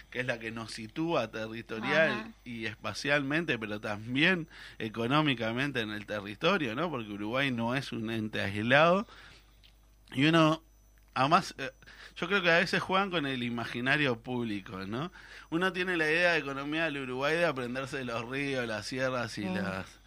que 0.09 0.19
es 0.19 0.25
la 0.25 0.39
que 0.39 0.51
nos 0.51 0.71
sitúa 0.71 1.31
territorial 1.31 2.11
Ajá. 2.11 2.31
y 2.43 2.65
espacialmente, 2.65 3.57
pero 3.57 3.79
también 3.79 4.49
económicamente 4.77 5.79
en 5.79 5.91
el 5.91 6.05
territorio, 6.05 6.75
¿no? 6.75 6.89
Porque 6.89 7.11
Uruguay 7.11 7.49
no 7.51 7.75
es 7.75 7.91
un 7.91 8.09
ente 8.11 8.41
aislado. 8.41 9.07
Y 10.13 10.25
uno, 10.25 10.61
además, 11.13 11.55
eh, 11.57 11.71
yo 12.17 12.27
creo 12.27 12.41
que 12.41 12.51
a 12.51 12.59
veces 12.59 12.81
juegan 12.81 13.09
con 13.09 13.25
el 13.25 13.41
imaginario 13.41 14.19
público, 14.19 14.85
¿no? 14.85 15.13
Uno 15.49 15.71
tiene 15.71 15.95
la 15.95 16.05
idea 16.05 16.33
de 16.33 16.39
economía 16.39 16.85
del 16.85 16.97
Uruguay 16.97 17.37
de 17.37 17.45
aprenderse 17.45 17.97
de 17.97 18.05
los 18.05 18.27
ríos, 18.29 18.67
las 18.67 18.85
sierras 18.85 19.37
y 19.37 19.45
las 19.45 20.00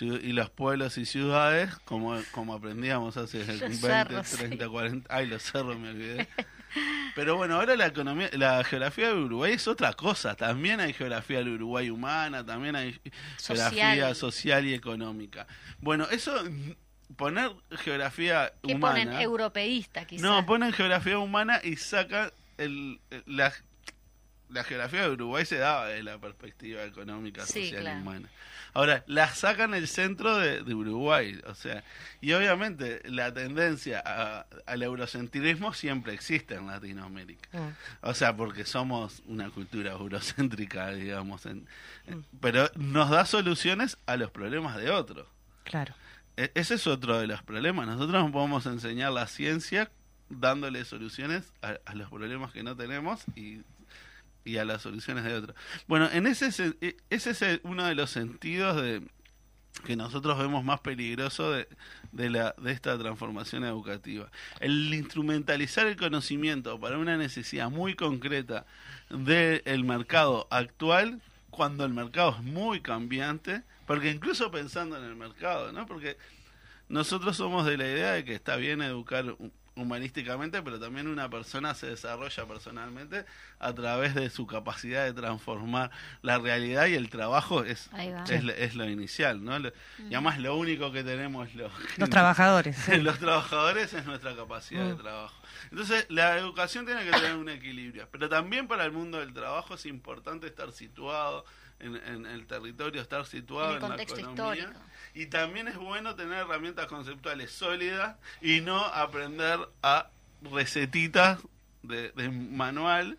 y 0.00 0.32
los 0.32 0.50
pueblos 0.50 0.96
y 0.98 1.06
ciudades, 1.06 1.74
como, 1.84 2.20
como 2.30 2.54
aprendíamos 2.54 3.16
hace 3.16 3.42
20, 3.42 3.72
cerros, 3.74 4.30
30, 4.30 4.68
40, 4.68 5.14
ay, 5.14 5.26
los 5.26 5.42
cerros 5.42 5.76
me 5.78 5.90
olvidé. 5.90 6.28
Pero 7.14 7.36
bueno, 7.36 7.56
ahora 7.56 7.74
la 7.74 7.86
economía, 7.86 8.28
la 8.34 8.62
geografía 8.62 9.08
del 9.08 9.18
Uruguay 9.18 9.52
es 9.54 9.66
otra 9.66 9.92
cosa. 9.94 10.36
También 10.36 10.78
hay 10.80 10.92
geografía 10.92 11.38
del 11.38 11.48
Uruguay 11.48 11.90
humana, 11.90 12.44
también 12.44 12.76
hay 12.76 13.00
geografía 13.42 14.14
Social. 14.14 14.66
y 14.66 14.74
económica. 14.74 15.46
Bueno, 15.80 16.06
eso 16.10 16.32
poner 17.16 17.50
geografía 17.78 18.52
¿Qué 18.62 18.74
humana. 18.74 19.04
ponen? 19.04 19.20
Europeísta, 19.20 20.06
quizás. 20.06 20.22
No, 20.22 20.44
ponen 20.46 20.72
geografía 20.72 21.18
humana 21.18 21.60
y 21.64 21.76
sacan 21.76 22.30
el, 22.58 23.00
la, 23.26 23.52
la 24.50 24.62
geografía 24.62 25.02
de 25.02 25.10
Uruguay 25.10 25.44
se 25.44 25.56
daba 25.56 25.88
desde 25.88 26.02
la 26.04 26.18
perspectiva 26.18 26.84
económica, 26.84 27.44
Sí, 27.46 27.64
social 27.64 27.80
claro. 27.82 27.98
y 27.98 28.02
humana. 28.02 28.28
Ahora, 28.78 29.02
la 29.08 29.34
sacan 29.34 29.74
el 29.74 29.88
centro 29.88 30.36
de, 30.38 30.62
de 30.62 30.72
Uruguay, 30.74 31.40
o 31.46 31.54
sea, 31.56 31.82
y 32.20 32.32
obviamente 32.32 33.02
la 33.10 33.34
tendencia 33.34 34.00
a- 34.06 34.46
al 34.66 34.82
eurocentrismo 34.84 35.74
siempre 35.74 36.14
existe 36.14 36.54
en 36.54 36.68
Latinoamérica. 36.68 37.48
O 38.02 38.14
sea, 38.14 38.36
porque 38.36 38.64
somos 38.64 39.20
una 39.26 39.50
cultura 39.50 39.90
eurocéntrica, 39.92 40.90
digamos, 40.92 41.44
en- 41.46 41.66
en- 42.06 42.24
pero 42.40 42.70
nos 42.76 43.10
da 43.10 43.26
soluciones 43.26 43.96
a 44.06 44.16
los 44.16 44.30
problemas 44.30 44.76
de 44.76 44.90
otros. 44.90 45.26
Claro. 45.64 45.92
E- 46.36 46.52
Ese 46.54 46.74
es 46.74 46.86
otro 46.86 47.18
de 47.18 47.26
los 47.26 47.42
problemas. 47.42 47.86
Nosotros 47.88 48.22
no 48.24 48.30
podemos 48.30 48.64
enseñar 48.66 49.10
la 49.10 49.26
ciencia 49.26 49.90
dándole 50.30 50.84
soluciones 50.84 51.52
a, 51.62 51.78
a 51.84 51.94
los 51.96 52.08
problemas 52.10 52.52
que 52.52 52.62
no 52.62 52.76
tenemos 52.76 53.24
y, 53.34 53.62
y 54.48 54.58
a 54.58 54.64
las 54.64 54.82
soluciones 54.82 55.24
de 55.24 55.34
otros. 55.34 55.56
Bueno, 55.86 56.08
en 56.12 56.26
ese 56.26 56.50
se- 56.52 56.76
e- 56.80 56.96
ese 57.10 57.30
es 57.30 57.60
uno 57.62 57.84
de 57.86 57.94
los 57.94 58.10
sentidos 58.10 58.80
de 58.80 59.02
que 59.84 59.94
nosotros 59.94 60.36
vemos 60.38 60.64
más 60.64 60.80
peligroso 60.80 61.52
de, 61.52 61.68
de, 62.10 62.30
la, 62.30 62.54
de 62.58 62.72
esta 62.72 62.98
transformación 62.98 63.62
educativa. 63.64 64.28
El 64.58 64.92
instrumentalizar 64.92 65.86
el 65.86 65.96
conocimiento 65.96 66.80
para 66.80 66.98
una 66.98 67.16
necesidad 67.16 67.70
muy 67.70 67.94
concreta 67.94 68.66
del 69.10 69.84
mercado 69.84 70.48
actual, 70.50 71.20
cuando 71.50 71.84
el 71.84 71.92
mercado 71.92 72.30
es 72.38 72.42
muy 72.42 72.80
cambiante, 72.80 73.62
porque 73.86 74.10
incluso 74.10 74.50
pensando 74.50 74.96
en 74.98 75.04
el 75.04 75.14
mercado, 75.16 75.70
¿no? 75.72 75.86
Porque 75.86 76.16
nosotros 76.88 77.36
somos 77.36 77.64
de 77.66 77.76
la 77.76 77.84
idea 77.84 78.12
de 78.12 78.24
que 78.24 78.34
está 78.34 78.56
bien 78.56 78.82
educar 78.82 79.36
humanísticamente, 79.80 80.62
pero 80.62 80.78
también 80.78 81.06
una 81.08 81.28
persona 81.30 81.74
se 81.74 81.86
desarrolla 81.88 82.46
personalmente 82.46 83.24
a 83.58 83.72
través 83.74 84.14
de 84.14 84.30
su 84.30 84.46
capacidad 84.46 85.04
de 85.04 85.12
transformar 85.12 85.90
la 86.22 86.38
realidad 86.38 86.86
y 86.86 86.94
el 86.94 87.08
trabajo 87.10 87.64
es, 87.64 87.90
es, 88.28 88.44
lo- 88.44 88.52
es 88.52 88.74
lo 88.74 88.88
inicial, 88.88 89.44
¿no? 89.44 89.58
Lo- 89.58 89.72
Y 89.98 90.14
además 90.14 90.38
lo 90.38 90.56
único 90.56 90.92
que 90.92 91.02
tenemos 91.04 91.54
lo, 91.54 91.70
Los 91.96 92.10
trabajadores. 92.10 92.76
sí. 92.76 92.96
los 93.00 93.18
trabajadores 93.18 93.92
es 93.94 94.04
nuestra 94.06 94.34
capacidad 94.36 94.86
de 94.86 94.94
Mm. 94.94 94.98
trabajo. 94.98 95.34
Entonces, 95.70 96.06
la 96.08 96.38
educación 96.38 96.86
tiene 96.86 97.04
que 97.04 97.10
tener 97.10 97.34
un 97.36 97.48
equilibrio, 97.48 98.08
pero 98.10 98.28
también 98.28 98.68
para 98.68 98.84
el 98.84 98.92
mundo 98.92 99.18
del 99.18 99.32
trabajo 99.32 99.74
es 99.74 99.86
importante 99.86 100.46
estar 100.46 100.72
situado 100.72 101.44
en, 101.80 101.96
en 101.96 102.26
el 102.26 102.46
territorio, 102.46 103.00
estar 103.00 103.24
situado 103.26 103.70
En 103.70 103.76
en, 103.76 103.82
el 103.82 103.88
contexto 103.88 104.16
la 104.16 104.22
economía. 104.22 104.54
histórico. 104.54 104.80
Y 105.14 105.26
también 105.26 105.68
es 105.68 105.76
bueno 105.76 106.14
tener 106.14 106.38
herramientas 106.38 106.86
conceptuales 106.86 107.50
sólidas 107.50 108.16
y 108.42 108.60
no 108.60 108.78
aprender 108.84 109.58
a 109.82 110.08
recetitas 110.52 111.38
de, 111.82 112.10
de 112.12 112.28
manual 112.30 113.18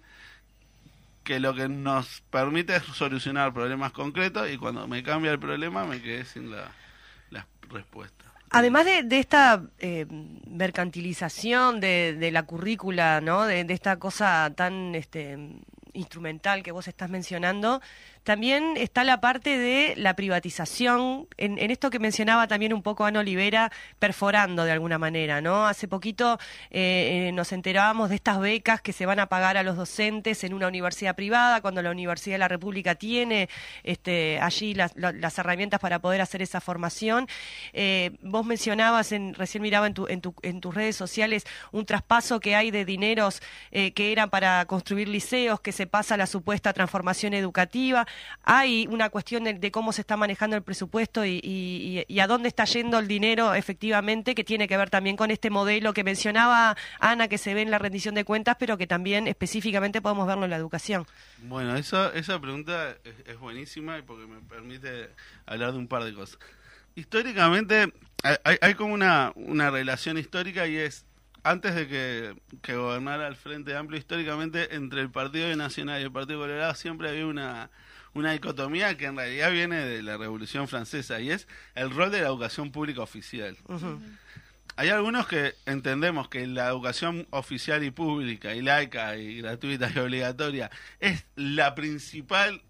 que 1.24 1.40
lo 1.40 1.54
que 1.54 1.68
nos 1.70 2.22
permite 2.32 2.76
es 2.76 2.84
solucionar 2.84 3.54
problemas 3.54 3.92
concretos 3.92 4.50
y 4.50 4.58
cuando 4.58 4.88
me 4.88 5.04
cambia 5.04 5.32
el 5.32 5.40
problema 5.40 5.86
me 5.86 6.02
quedé 6.02 6.26
sin 6.26 6.50
la, 6.52 6.72
la 7.30 7.46
respuesta. 7.70 8.26
Además 8.52 8.86
de, 8.86 9.04
de 9.04 9.20
esta 9.20 9.62
eh, 9.78 10.08
mercantilización 10.48 11.80
de, 11.80 12.16
de 12.20 12.32
la 12.32 12.44
currícula, 12.44 13.22
¿no? 13.22 13.46
De, 13.46 13.64
de 13.64 13.74
esta 13.74 13.98
cosa 14.00 14.52
tan 14.56 14.96
este, 14.96 15.38
instrumental 15.94 16.64
que 16.64 16.72
vos 16.72 16.88
estás 16.88 17.10
mencionando, 17.12 17.82
también 18.24 18.74
está 18.78 19.04
la 19.04 19.22
parte 19.22 19.58
de 19.58 19.94
la 19.98 20.16
privatización, 20.16 21.28
en, 21.38 21.58
en 21.58 21.72
esto 21.72 21.90
que 21.90 22.00
mencionaba 22.00 22.48
también 22.48 22.74
un 22.74 22.82
poco 22.84 23.06
Ana 23.06 23.22
Olivera, 23.22 23.72
perforando 23.98 24.66
de 24.66 24.72
alguna 24.72 24.98
manera, 24.98 25.42
¿no? 25.42 25.66
Hace 25.66 25.88
poquito 25.88 26.38
eh, 26.70 27.28
eh, 27.30 27.32
nos 27.34 27.52
enterábamos 27.52 28.10
de 28.10 28.16
estas 28.16 28.40
becas 28.40 28.82
que 28.82 28.94
se 28.94 29.06
van 29.06 29.20
a 29.20 29.28
pagar 29.28 29.58
a 29.58 29.64
los 29.64 29.76
docentes 29.78 30.44
en 30.44 30.54
una 30.54 30.68
universidad 30.68 31.16
privada, 31.16 31.62
cuando 31.62 31.82
la 31.82 31.92
Universidad 31.92 32.36
de 32.36 32.40
la 32.40 32.48
República 32.48 32.96
tiene 32.96 33.50
este, 33.84 34.40
allí 34.42 34.74
las, 34.74 34.96
la- 34.96 35.12
las 35.12 35.38
herramientas 35.40 35.80
para 35.80 36.00
poder 36.00 36.22
hacer 36.22 36.42
esa 36.42 36.62
formación. 36.62 37.28
Eh, 37.74 38.12
vos 38.22 38.46
mencionabas, 38.46 39.12
en, 39.12 39.34
recién 39.34 39.62
miraba 39.62 39.88
en, 39.88 39.94
tu, 39.94 40.08
en, 40.08 40.22
tu- 40.22 40.36
en 40.44 40.62
tus 40.62 40.76
redes 40.76 40.96
sociales, 40.96 41.46
un 41.72 41.86
traspaso 41.86 42.40
que 42.40 42.56
hay 42.56 42.72
de 42.72 42.86
dineros 42.86 43.42
eh, 43.72 43.92
que 43.94 44.12
eran 44.12 44.30
para 44.30 44.66
construir 44.66 45.08
liceos, 45.08 45.62
que 45.62 45.72
se 45.72 45.88
pasa 45.88 46.16
a 46.16 46.18
la 46.18 46.28
supuesta 46.28 46.74
transformación 46.74 47.34
educativa. 47.34 48.06
Hay 48.44 48.88
una 48.90 49.10
cuestión 49.10 49.44
de, 49.44 49.72
cómo 49.72 49.92
se 49.94 50.02
está 50.02 50.18
manejando 50.18 50.56
el 50.56 50.64
presupuesto 50.64 51.26
y, 51.26 51.40
y- 52.08 52.20
a 52.20 52.28
dónde 52.28 52.48
está 52.48 52.66
yendo 52.66 52.98
el 53.00 53.08
dinero 53.08 53.54
efectivamente, 53.54 54.36
que 54.36 54.44
tiene 54.44 54.68
que 54.68 54.76
ver 54.78 54.90
también 54.90 55.16
con 55.18 55.32
este 55.32 55.50
modelo 55.50 55.94
que 55.94 56.04
mencionaba 56.04 56.76
Ana, 57.00 57.28
que 57.28 57.38
se 57.38 57.54
ve 57.54 57.62
en 57.62 57.72
la 57.72 57.78
rendición 57.80 58.16
de 58.16 58.24
cuentas, 58.26 58.56
pero 58.60 58.78
que 58.78 58.88
también 58.88 59.28
específicamente 59.28 60.02
podemos 60.02 60.28
verlo 60.28 60.46
en 60.46 60.50
la 60.52 60.58
educación. 60.58 61.06
Bueno, 61.44 61.76
eso, 61.76 62.12
esa 62.14 62.40
pregunta 62.40 62.96
es, 63.04 63.14
es 63.26 63.38
buenísima 63.40 64.02
porque 64.06 64.26
me 64.28 64.40
permite 64.42 65.10
hablar 65.46 65.72
de 65.74 65.78
un 65.78 65.88
par 65.88 66.04
de 66.04 66.14
cosas. 66.14 66.40
Históricamente, 66.96 67.94
hay- 68.44 68.58
hay 68.62 68.74
como 68.74 68.94
una, 68.94 69.32
una 69.36 69.70
relación 69.72 70.18
histórica 70.18 70.68
y 70.68 70.76
es, 70.78 71.06
antes 71.44 71.74
de 71.76 71.88
que, 71.88 72.36
que 72.62 72.76
gobernara 72.76 73.28
el 73.28 73.36
Frente 73.38 73.76
Amplio, 73.76 73.98
históricamente 73.98 74.76
entre 74.76 75.02
el 75.02 75.10
Partido 75.10 75.56
Nacional 75.56 76.02
y 76.02 76.04
el 76.04 76.12
Partido 76.12 76.40
Colorado 76.40 76.74
siempre 76.76 77.10
había 77.10 77.26
una, 77.26 77.70
una 78.20 78.34
dicotomía 78.34 78.98
que 78.98 79.06
en 79.06 79.18
realidad 79.18 79.52
viene 79.52 79.78
de 79.78 80.04
la 80.04 80.18
Revolución 80.18 80.68
Francesa 80.68 81.20
y 81.20 81.32
es 81.32 81.48
el 81.76 81.90
rol 81.90 82.12
de 82.12 82.22
la 82.22 82.28
educación 82.28 82.72
pública 82.72 83.02
oficial. 83.02 83.58
Hay 84.76 84.90
algunos 84.90 85.28
que 85.28 85.56
entendemos 85.66 86.30
que 86.30 86.48
la 86.48 86.68
educación 86.70 87.28
oficial 87.32 87.84
y 87.84 87.92
pública 87.92 88.56
y 88.56 88.62
laica 88.62 89.18
y 89.18 89.42
gratuita 89.42 89.92
y 89.94 90.00
obligatoria 90.00 90.72
es 91.00 91.26
la 91.36 91.76
principal 91.76 92.62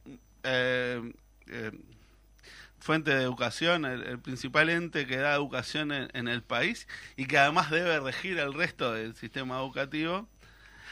eh, 0.43 1.13
eh, 1.47 1.71
fuente 2.79 3.11
de 3.11 3.21
educación, 3.21 3.85
el, 3.85 4.03
el 4.03 4.19
principal 4.19 4.69
ente 4.69 5.05
que 5.05 5.17
da 5.17 5.35
educación 5.35 5.91
en, 5.91 6.09
en 6.13 6.27
el 6.27 6.41
país 6.41 6.87
y 7.15 7.25
que 7.25 7.37
además 7.37 7.69
debe 7.69 7.99
regir 7.99 8.39
el 8.39 8.53
resto 8.53 8.93
del 8.93 9.15
sistema 9.15 9.59
educativo. 9.59 10.27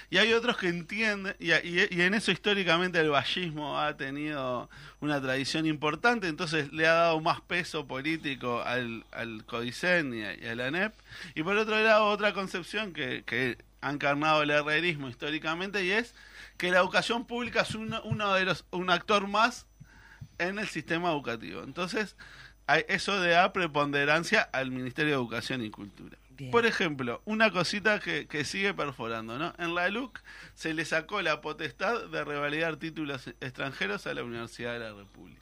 Y 0.10 0.18
hay 0.18 0.32
otros 0.32 0.58
que 0.58 0.70
entienden, 0.70 1.36
y, 1.38 1.52
en 1.52 2.14
eso 2.14 2.32
históricamente 2.32 3.00
el 3.00 3.10
vallismo 3.10 3.78
ha 3.78 3.98
tenido 3.98 4.70
una 5.02 5.22
tradición 5.22 5.66
importante, 5.66 6.30
entonces 6.30 6.72
le 6.72 6.88
ha 6.88 6.94
dado 6.94 7.20
más 7.20 7.42
peso 7.42 7.86
político 7.88 8.62
al, 8.62 9.04
CODICEN 9.46 10.14
y 10.14 10.46
a, 10.46 10.56
la 10.56 10.68
ANEP. 10.68 10.94
Y 11.36 11.44
por 11.44 11.58
otro 11.58 11.82
lado, 11.82 12.06
otra 12.06 12.34
concepción 12.34 12.94
que, 12.94 13.24
que 13.26 13.58
ha 13.82 13.92
encarnado 13.92 14.44
el 14.44 14.50
herrerismo 14.50 15.10
históricamente 15.10 15.84
y 15.84 15.92
es 15.92 16.16
que 16.58 16.72
la 16.72 16.80
educación 16.80 17.26
pública 17.26 17.62
es 17.62 17.76
uno, 17.76 18.02
uno 18.04 18.34
de 18.34 18.46
los, 18.46 18.66
un 18.72 18.90
actor 18.90 19.28
más 19.28 19.68
en 20.38 20.58
el 20.60 20.68
sistema 20.68 21.12
educativo. 21.12 21.64
Entonces, 21.64 22.16
eso 22.88 23.22
le 23.22 23.30
da 23.30 23.54
preponderancia 23.54 24.42
al 24.42 24.72
Ministerio 24.72 25.12
de 25.12 25.18
Educación 25.18 25.64
y 25.64 25.70
Cultura. 25.70 26.18
Bien. 26.38 26.52
Por 26.52 26.66
ejemplo, 26.66 27.22
una 27.26 27.52
cosita 27.52 28.00
que, 28.00 28.28
que 28.28 28.46
sigue 28.46 28.74
perforando, 28.74 29.38
¿no? 29.38 29.54
En 29.58 29.76
la 29.76 29.90
LUC 29.90 30.20
se 30.54 30.74
le 30.74 30.86
sacó 30.86 31.22
la 31.22 31.42
potestad 31.42 32.06
de 32.08 32.24
revalidar 32.24 32.78
títulos 32.78 33.28
extranjeros 33.42 34.08
a 34.08 34.14
la 34.14 34.24
Universidad 34.24 34.74
de 34.74 34.80
la 34.80 34.94
República. 34.94 35.42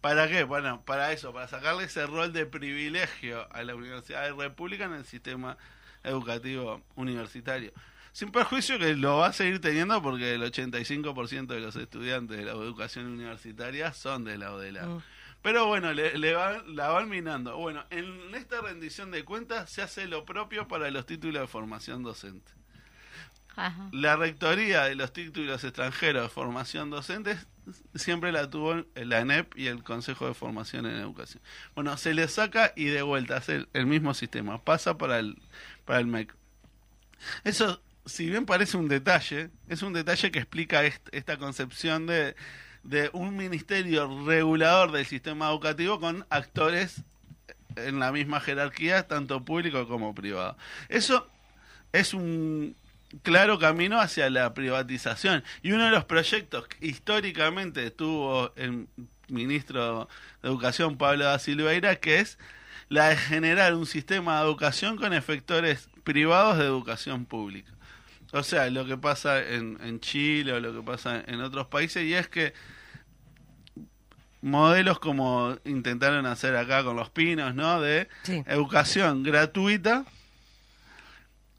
¿Para 0.00 0.28
qué? 0.28 0.44
Bueno, 0.44 0.82
para 0.84 1.12
eso, 1.12 1.32
para 1.32 1.48
sacarle 1.48 1.84
ese 1.84 2.06
rol 2.06 2.32
de 2.32 2.46
privilegio 2.46 3.52
a 3.52 3.62
la 3.62 3.74
Universidad 3.74 4.22
de 4.24 4.30
la 4.30 4.36
República 4.36 4.84
en 4.84 4.94
el 4.94 5.04
sistema 5.04 5.58
educativo 6.04 6.82
universitario. 6.94 7.72
Sin 8.12 8.30
perjuicio 8.30 8.78
que 8.78 8.94
lo 8.94 9.18
va 9.18 9.28
a 9.28 9.32
seguir 9.32 9.60
teniendo 9.60 10.00
porque 10.02 10.34
el 10.34 10.42
85% 10.42 11.46
de 11.46 11.60
los 11.60 11.76
estudiantes 11.76 12.36
de 12.36 12.44
la 12.44 12.52
educación 12.52 13.06
universitaria 13.06 13.92
son 13.92 14.24
de 14.24 14.38
la 14.38 14.52
ODELA. 14.52 14.86
Mm. 14.86 15.02
Pero 15.42 15.66
bueno, 15.66 15.92
le, 15.92 16.18
le 16.18 16.34
va- 16.34 16.62
la 16.66 16.88
van 16.88 17.08
minando. 17.08 17.56
Bueno, 17.56 17.84
en 17.90 18.34
esta 18.34 18.60
rendición 18.60 19.10
de 19.10 19.24
cuentas 19.24 19.70
se 19.70 19.82
hace 19.82 20.06
lo 20.08 20.24
propio 20.24 20.66
para 20.68 20.90
los 20.90 21.06
títulos 21.06 21.40
de 21.42 21.46
formación 21.46 22.02
docente. 22.02 22.50
Ajá. 23.56 23.88
La 23.92 24.16
rectoría 24.16 24.84
de 24.84 24.94
los 24.94 25.12
títulos 25.12 25.64
extranjeros 25.64 26.22
de 26.24 26.28
formación 26.28 26.90
docente 26.90 27.36
siempre 27.94 28.30
la 28.30 28.48
tuvo 28.48 28.84
la 28.94 29.18
ANEP 29.18 29.56
y 29.56 29.66
el 29.66 29.82
Consejo 29.82 30.26
de 30.28 30.34
Formación 30.34 30.86
en 30.86 30.96
Educación. 30.96 31.42
Bueno, 31.74 31.96
se 31.96 32.14
le 32.14 32.28
saca 32.28 32.72
y 32.76 32.84
de 32.84 33.02
vuelta 33.02 33.36
hace 33.36 33.56
el, 33.56 33.68
el 33.72 33.86
mismo 33.86 34.14
sistema, 34.14 34.62
pasa 34.62 34.96
para 34.96 35.18
el, 35.18 35.40
para 35.84 35.98
el 35.98 36.06
MEC. 36.06 36.34
Eso, 37.44 37.80
si 38.06 38.28
bien 38.30 38.46
parece 38.46 38.76
un 38.76 38.88
detalle, 38.88 39.50
es 39.68 39.82
un 39.82 39.92
detalle 39.92 40.30
que 40.30 40.38
explica 40.38 40.84
est- 40.84 41.08
esta 41.12 41.36
concepción 41.36 42.06
de, 42.06 42.36
de 42.88 43.10
un 43.12 43.36
ministerio 43.36 44.24
regulador 44.24 44.92
del 44.92 45.04
sistema 45.04 45.50
educativo 45.50 46.00
con 46.00 46.24
actores 46.30 47.02
en 47.76 47.98
la 48.00 48.12
misma 48.12 48.40
jerarquía, 48.40 49.06
tanto 49.06 49.44
público 49.44 49.86
como 49.86 50.14
privado. 50.14 50.56
Eso 50.88 51.28
es 51.92 52.14
un 52.14 52.74
claro 53.22 53.58
camino 53.58 54.00
hacia 54.00 54.30
la 54.30 54.54
privatización. 54.54 55.44
Y 55.62 55.72
uno 55.72 55.84
de 55.84 55.90
los 55.90 56.06
proyectos 56.06 56.66
que 56.66 56.86
históricamente 56.86 57.90
tuvo 57.90 58.54
el 58.56 58.86
ministro 59.28 60.08
de 60.42 60.48
Educación, 60.48 60.96
Pablo 60.96 61.26
da 61.26 61.38
Silveira, 61.38 61.96
que 61.96 62.20
es 62.20 62.38
la 62.88 63.10
de 63.10 63.18
generar 63.18 63.74
un 63.74 63.84
sistema 63.84 64.38
de 64.38 64.46
educación 64.46 64.96
con 64.96 65.12
efectores 65.12 65.90
privados 66.04 66.56
de 66.56 66.64
educación 66.64 67.26
pública. 67.26 67.70
o 68.32 68.42
sea, 68.42 68.70
lo 68.70 68.86
que 68.86 68.96
pasa 68.96 69.46
en, 69.46 69.78
en 69.82 70.00
Chile 70.00 70.54
o 70.54 70.60
lo 70.60 70.72
que 70.72 70.82
pasa 70.82 71.22
en 71.26 71.42
otros 71.42 71.66
países, 71.66 72.02
y 72.04 72.14
es 72.14 72.28
que 72.28 72.54
modelos 74.40 74.98
como 75.00 75.56
intentaron 75.64 76.26
hacer 76.26 76.56
acá 76.56 76.84
con 76.84 76.96
los 76.96 77.10
pinos, 77.10 77.54
¿no? 77.54 77.80
De 77.80 78.08
Sí. 78.22 78.42
educación 78.46 79.22
gratuita. 79.22 80.04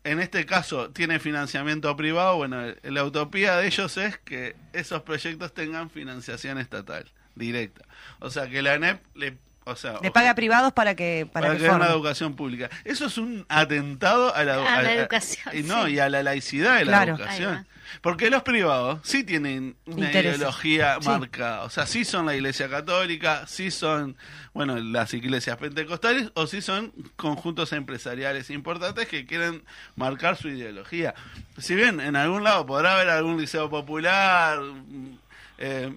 En 0.04 0.20
este 0.20 0.46
caso 0.46 0.90
tiene 0.92 1.20
financiamiento 1.20 1.94
privado. 1.96 2.38
Bueno, 2.38 2.62
la 2.84 3.04
utopía 3.04 3.58
de 3.58 3.68
ellos 3.68 3.98
es 3.98 4.18
que 4.18 4.56
esos 4.74 5.02
proyectos 5.02 5.54
tengan 5.54 5.90
financiación 5.90 6.58
estatal 6.58 7.06
directa. 7.36 7.84
O 8.20 8.30
sea, 8.30 8.50
que 8.50 8.62
la 8.62 8.74
ANEP 8.74 9.02
le, 9.16 9.38
o 9.66 9.76
sea, 9.76 10.00
Le 10.02 10.10
paga 10.12 10.32
a 10.32 10.36
privados 10.36 10.74
para 10.74 10.96
que 10.96 11.28
para, 11.32 11.48
para 11.48 11.60
que 11.60 11.70
una 11.70 11.88
educación 11.88 12.36
pública. 12.36 12.70
Eso 12.84 13.06
es 13.06 13.18
un 13.18 13.46
atentado 13.50 14.34
a 14.36 14.44
la, 14.44 14.56
A 14.78 14.82
la 14.82 14.94
educación, 14.94 15.56
y 15.56 15.62
no, 15.64 15.86
sí. 15.86 15.94
y 15.94 16.00
a 16.00 16.10
la 16.10 16.24
laicidad 16.24 16.78
de 16.80 16.84
Claro. 16.84 17.18
la 17.18 17.24
educación. 17.24 17.68
Porque 18.02 18.30
los 18.30 18.44
privados 18.44 19.00
sí 19.04 19.24
tienen 19.24 19.76
una 19.88 20.06
Intereses. 20.08 20.38
ideología 20.38 20.98
Sí. 21.02 21.10
marcada. 21.10 21.64
O 21.64 21.72
sea, 21.72 21.88
sí 21.88 22.06
son 22.06 22.28
la 22.28 22.36
iglesia 22.36 22.70
católica, 22.70 23.48
sí 23.48 23.72
son, 23.72 24.16
bueno, 24.54 24.78
las 24.78 25.12
iglesias 25.16 25.58
pentecostales, 25.58 26.30
o 26.36 26.46
sí 26.46 26.62
son 26.62 26.94
conjuntos 27.16 27.74
empresariales 27.74 28.52
importantes 28.52 29.08
que 29.08 29.26
quieren 29.26 29.64
marcar 29.96 30.36
su 30.38 30.50
ideología. 30.50 31.16
Si 31.58 31.74
bien 31.74 32.00
en 32.00 32.16
algún 32.16 32.44
lado 32.44 32.64
podrá 32.68 32.94
haber 32.94 33.10
algún 33.10 33.42
liceo 33.42 33.72
popular 33.72 34.60
mm, 34.62 35.18
eh, 35.58 35.96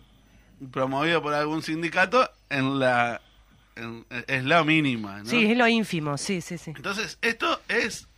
promovido 0.71 1.21
por 1.23 1.35
algún 1.35 1.63
sindicato, 1.63 2.31
en 2.49 2.79
la 2.79 3.21
en- 3.77 4.07
es 4.27 4.45
la 4.45 4.64
mínima. 4.64 5.18
¿no? 5.20 5.25
Sí, 5.27 5.45
es 5.51 5.57
lo 5.57 5.66
ínfimo, 5.68 6.16
sí, 6.18 6.41
sí, 6.41 6.59
sí. 6.59 6.73
Entonces, 6.77 7.18
esto 7.23 7.61
es 7.68 8.09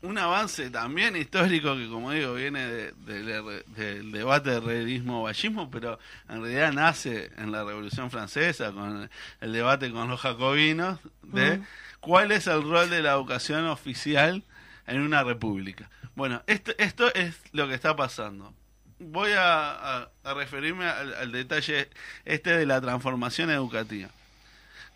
un 0.00 0.16
avance 0.16 0.70
también 0.70 1.16
histórico 1.16 1.74
que, 1.76 1.88
como 1.88 2.12
digo, 2.12 2.34
viene 2.34 2.66
de- 2.66 2.92
del 2.92 3.64
del 3.74 4.12
debate 4.12 4.50
de 4.50 4.60
realismo-vallismo, 4.60 5.70
pero 5.70 5.98
en 6.28 6.40
realidad 6.42 6.72
nace 6.72 7.30
en 7.36 7.50
la 7.50 7.64
Revolución 7.64 8.10
Francesa, 8.10 8.70
con 8.72 9.02
el, 9.02 9.10
el 9.40 9.52
debate 9.52 9.90
con 9.90 10.08
los 10.08 10.20
jacobinos, 10.20 11.00
de 11.22 11.58
Mm. 11.58 11.64
cuál 12.00 12.30
es 12.32 12.46
el 12.46 12.62
rol 12.62 12.88
de 12.90 13.02
la 13.02 13.12
educación 13.12 13.66
oficial 13.66 14.44
en 14.86 15.00
una 15.00 15.24
república. 15.24 15.90
Bueno, 16.14 16.42
esto, 16.46 16.72
esto 16.78 17.12
es 17.14 17.34
lo 17.52 17.66
que 17.68 17.74
está 17.74 17.94
pasando. 17.96 18.54
Voy 19.00 19.32
a, 19.32 19.70
a- 20.02 20.08
a 20.24 20.34
referirme 20.34 20.84
al, 20.86 21.14
al 21.14 21.32
detalle 21.32 21.88
este 22.24 22.56
de 22.56 22.66
la 22.66 22.80
transformación 22.80 23.50
educativa. 23.50 24.08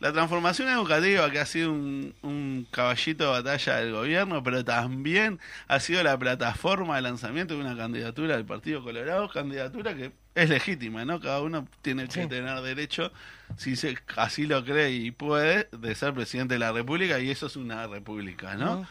La 0.03 0.13
transformación 0.13 0.69
educativa 0.69 1.31
que 1.31 1.39
ha 1.39 1.47
sido 1.47 1.71
un, 1.73 2.13
un 2.23 2.67
caballito 2.73 3.23
de 3.25 3.31
batalla 3.43 3.77
del 3.77 3.93
gobierno, 3.93 4.43
pero 4.43 4.65
también 4.65 5.39
ha 5.69 5.79
sido 5.79 6.03
la 6.03 6.19
plataforma 6.19 6.97
de 6.97 7.03
lanzamiento 7.03 7.55
de 7.55 7.61
una 7.61 7.77
candidatura 7.77 8.35
del 8.37 8.45
Partido 8.45 8.83
Colorado, 8.83 9.29
candidatura 9.29 9.95
que 9.95 10.11
es 10.35 10.49
legítima, 10.51 11.05
¿no? 11.05 11.21
Cada 11.21 11.41
uno 11.41 11.69
tiene 11.83 12.09
que 12.09 12.23
Sí. 12.23 12.27
tener 12.29 12.61
derecho, 12.63 13.13
si 13.57 13.77
se, 13.77 13.97
así 14.17 14.47
lo 14.47 14.65
cree 14.65 14.91
y 14.91 15.13
puede, 15.13 15.69
de 15.71 15.95
ser 15.95 16.13
presidente 16.15 16.55
de 16.55 16.59
la 16.61 16.73
República, 16.73 17.21
y 17.21 17.31
eso 17.31 17.47
es 17.47 17.55
una 17.55 17.87
república, 17.87 18.57
¿no? 18.57 18.85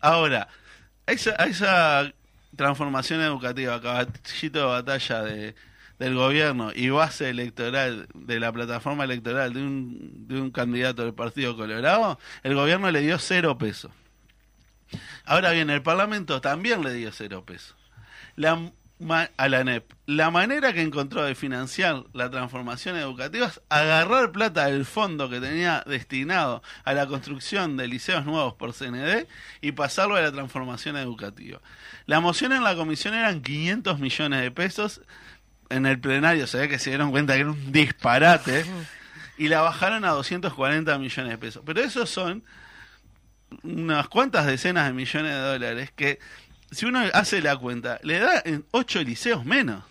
Ahora, 0.00 0.48
esa, 1.06 1.34
esa 1.46 2.12
transformación 2.56 3.20
educativa, 3.22 3.80
caballito 3.80 4.58
de 4.60 4.66
batalla 4.66 5.22
de, 5.22 5.54
del 5.98 6.14
gobierno 6.14 6.70
y 6.74 6.90
base 6.90 7.30
electoral 7.30 8.08
de 8.14 8.40
la 8.40 8.52
plataforma 8.52 9.04
electoral 9.04 9.52
de 9.54 9.60
un, 9.62 10.28
de 10.28 10.40
un 10.40 10.50
candidato 10.50 11.04
del 11.04 11.14
Partido 11.14 11.56
Colorado, 11.56 12.18
el 12.42 12.54
gobierno 12.54 12.90
le 12.90 13.00
dio 13.00 13.18
cero 13.18 13.58
pesos. 13.58 13.92
Ahora 15.24 15.52
bien, 15.52 15.70
el 15.70 15.82
Parlamento 15.82 16.40
también 16.40 16.82
le 16.82 16.92
dio 16.94 17.12
cero 17.12 17.44
pesos. 17.44 17.76
La, 18.36 18.72
a 19.36 19.48
la 19.48 19.64
NEP. 19.64 19.92
La 20.06 20.30
manera 20.30 20.72
que 20.72 20.82
encontró 20.82 21.24
de 21.24 21.34
financiar 21.34 22.04
la 22.12 22.30
transformación 22.30 22.96
educativa 22.96 23.46
es 23.46 23.60
agarrar 23.68 24.32
plata 24.32 24.66
del 24.66 24.84
fondo 24.84 25.28
que 25.28 25.40
tenía 25.40 25.82
destinado 25.86 26.62
a 26.84 26.92
la 26.92 27.06
construcción 27.06 27.76
de 27.76 27.88
liceos 27.88 28.24
nuevos 28.24 28.54
por 28.54 28.72
CND 28.72 29.26
y 29.60 29.72
pasarlo 29.72 30.16
a 30.16 30.20
la 30.20 30.32
transformación 30.32 30.96
educativa. 30.96 31.60
La 32.06 32.20
moción 32.20 32.52
en 32.52 32.64
la 32.64 32.76
comisión 32.76 33.14
eran 33.14 33.42
500 33.42 33.98
millones 33.98 34.40
de 34.42 34.50
pesos. 34.50 35.00
En 35.72 35.86
el 35.86 35.98
plenario 35.98 36.46
se 36.46 36.58
ve 36.58 36.68
que 36.68 36.78
se 36.78 36.90
dieron 36.90 37.10
cuenta 37.10 37.34
que 37.34 37.40
era 37.40 37.50
un 37.50 37.72
disparate 37.72 38.64
y 39.38 39.48
la 39.48 39.62
bajaron 39.62 40.04
a 40.04 40.10
240 40.10 40.98
millones 40.98 41.30
de 41.30 41.38
pesos. 41.38 41.62
Pero 41.64 41.80
esos 41.80 42.10
son 42.10 42.44
unas 43.62 44.08
cuantas 44.08 44.46
decenas 44.46 44.86
de 44.86 44.92
millones 44.92 45.32
de 45.32 45.40
dólares 45.40 45.90
que 45.94 46.18
si 46.70 46.86
uno 46.86 47.00
hace 47.12 47.42
la 47.42 47.56
cuenta, 47.56 48.00
le 48.02 48.18
da 48.18 48.42
en 48.44 48.64
ocho 48.70 49.02
liceos 49.02 49.44
menos. 49.44 49.84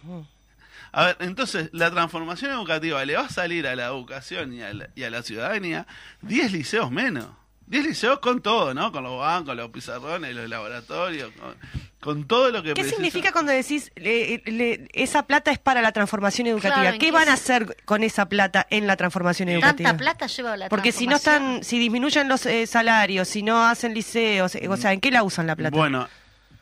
A 0.92 1.06
ver, 1.06 1.18
entonces, 1.20 1.70
la 1.72 1.90
transformación 1.92 2.52
educativa 2.52 3.04
le 3.06 3.16
va 3.16 3.22
a 3.22 3.30
salir 3.30 3.68
a 3.68 3.76
la 3.76 3.86
educación 3.86 4.54
y 4.54 4.62
a 4.62 4.74
la, 4.74 4.90
y 4.96 5.04
a 5.04 5.10
la 5.10 5.24
ciudadanía 5.24 5.88
10 6.22 6.52
liceos 6.52 6.92
menos. 6.92 7.28
10 7.68 7.86
liceos 7.86 8.20
con 8.20 8.42
todo, 8.42 8.74
¿no? 8.74 8.92
Con 8.92 9.04
los 9.04 9.18
bancos, 9.18 9.56
los 9.56 9.70
pizarrones, 9.70 10.36
los 10.36 10.50
laboratorios, 10.50 11.32
con, 11.34 11.56
con 12.02 12.26
todo 12.28 12.49
lo 12.49 12.62
que 12.64 12.70
¿Qué 12.70 12.74
precisa. 12.82 12.95
significa 12.95 13.32
cuando 13.32 13.52
decís 13.52 13.91
le- 13.95 14.41
le- 14.45 14.89
esa 14.93 15.24
plata 15.28 15.52
es 15.52 15.60
para 15.60 15.82
la 15.82 15.91
transformación 15.91 16.47
educativa? 16.47 16.74
Claro, 16.82 16.89
¿en 16.95 16.99
¿Qué 16.99 17.06
qué 17.06 17.12
van 17.12 17.30
a 17.30 17.34
hacer 17.34 17.78
con 17.86 18.04
esa 18.04 18.28
plata 18.28 18.66
en 18.70 18.88
la 18.88 18.97
transformación 18.97 19.49
educativa? 19.49 19.89
Tanta 19.91 19.97
plata 20.04 20.28
lleva 20.28 20.58
la 20.58 20.68
Porque 20.68 20.91
si 20.91 21.08
no 21.08 21.16
están, 21.16 21.64
si 21.64 21.78
disminuyen 21.80 22.28
los 22.28 22.45
eh, 22.45 22.66
salarios, 22.68 23.28
si 23.28 23.43
no 23.43 23.64
hacen 23.64 23.93
liceos, 23.93 24.56
eh, 24.56 24.68
o 24.68 24.76
sea, 24.78 24.93
¿en 24.93 24.99
qué 24.99 25.12
la 25.12 25.24
usan 25.24 25.45
la 25.47 25.56
plata? 25.56 25.78
Bueno, 25.78 26.10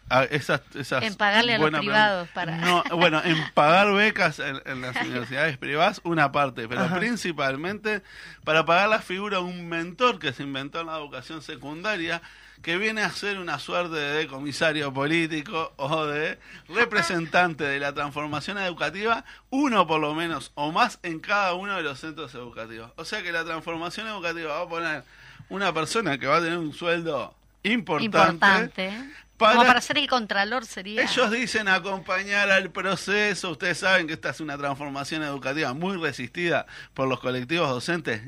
a- 0.09 0.23
esas, 0.25 0.61
esas 0.75 1.03
En 1.03 1.15
pagarle 1.15 1.53
a 1.53 1.59
los 1.59 1.69
privados 1.69 2.27
para- 2.33 2.57
No, 2.57 2.83
bueno, 2.97 3.21
en 3.23 3.37
pagar 3.53 3.93
becas 3.93 4.39
en, 4.39 4.59
en 4.65 4.81
las 4.81 4.95
universidades 5.05 5.57
privadas, 5.57 6.01
una 6.03 6.31
parte, 6.33 6.67
pero 6.67 6.81
Ajá. 6.81 6.97
principalmente 6.99 8.01
para 8.43 8.65
pagar 8.65 8.89
la 8.89 8.99
figura 8.99 9.37
de 9.37 9.43
un 9.43 9.69
mentor 9.69 10.19
que 10.19 10.33
se 10.33 10.43
inventó 10.43 10.81
en 10.81 10.87
la 10.87 10.97
educación 10.97 11.41
secundaria, 11.41 12.21
que 12.61 12.77
viene 12.77 13.01
a 13.03 13.09
ser 13.11 13.39
una 13.39 13.57
suerte 13.59 13.95
de 13.95 14.27
comisario 14.27 14.93
político 14.93 15.73
o 15.77 16.05
de 16.05 16.37
representante 16.67 17.63
de 17.63 17.79
la 17.79 17.93
transformación 17.93 18.57
educativa, 18.57 19.23
uno 19.49 19.87
por 19.87 19.99
lo 20.01 20.13
menos 20.13 20.51
o 20.55 20.71
más 20.71 20.99
en 21.03 21.19
cada 21.19 21.53
uno 21.53 21.75
de 21.77 21.83
los 21.83 21.99
centros 21.99 22.33
educativos. 22.35 22.91
O 22.97 23.05
sea 23.05 23.21
que 23.23 23.31
la 23.31 23.45
transformación 23.45 24.07
educativa 24.07 24.53
va 24.55 24.61
a 24.61 24.69
poner 24.69 25.03
una 25.49 25.73
persona 25.73 26.17
que 26.17 26.27
va 26.27 26.37
a 26.37 26.41
tener 26.41 26.57
un 26.57 26.73
sueldo 26.73 27.33
Importante. 27.63 28.87
¿eh? 28.87 29.09
para- 29.37 29.55
Como 29.55 29.65
para 29.67 29.81
ser 29.81 29.97
el 29.97 30.07
contralor 30.07 30.65
sería. 30.65 31.01
ellos 31.03 31.31
dicen 31.31 31.67
acompañar 31.67 32.49
al 32.51 32.71
proceso. 32.71 33.51
Ustedes 33.51 33.77
saben 33.77 34.07
que 34.07 34.13
esta 34.13 34.29
es 34.31 34.39
una 34.41 34.57
transformación 34.57 35.23
educativa 35.23 35.73
muy 35.73 35.97
resistida 35.97 36.65
por 36.93 37.07
los 37.07 37.19
colectivos 37.19 37.69
docentes, 37.69 38.21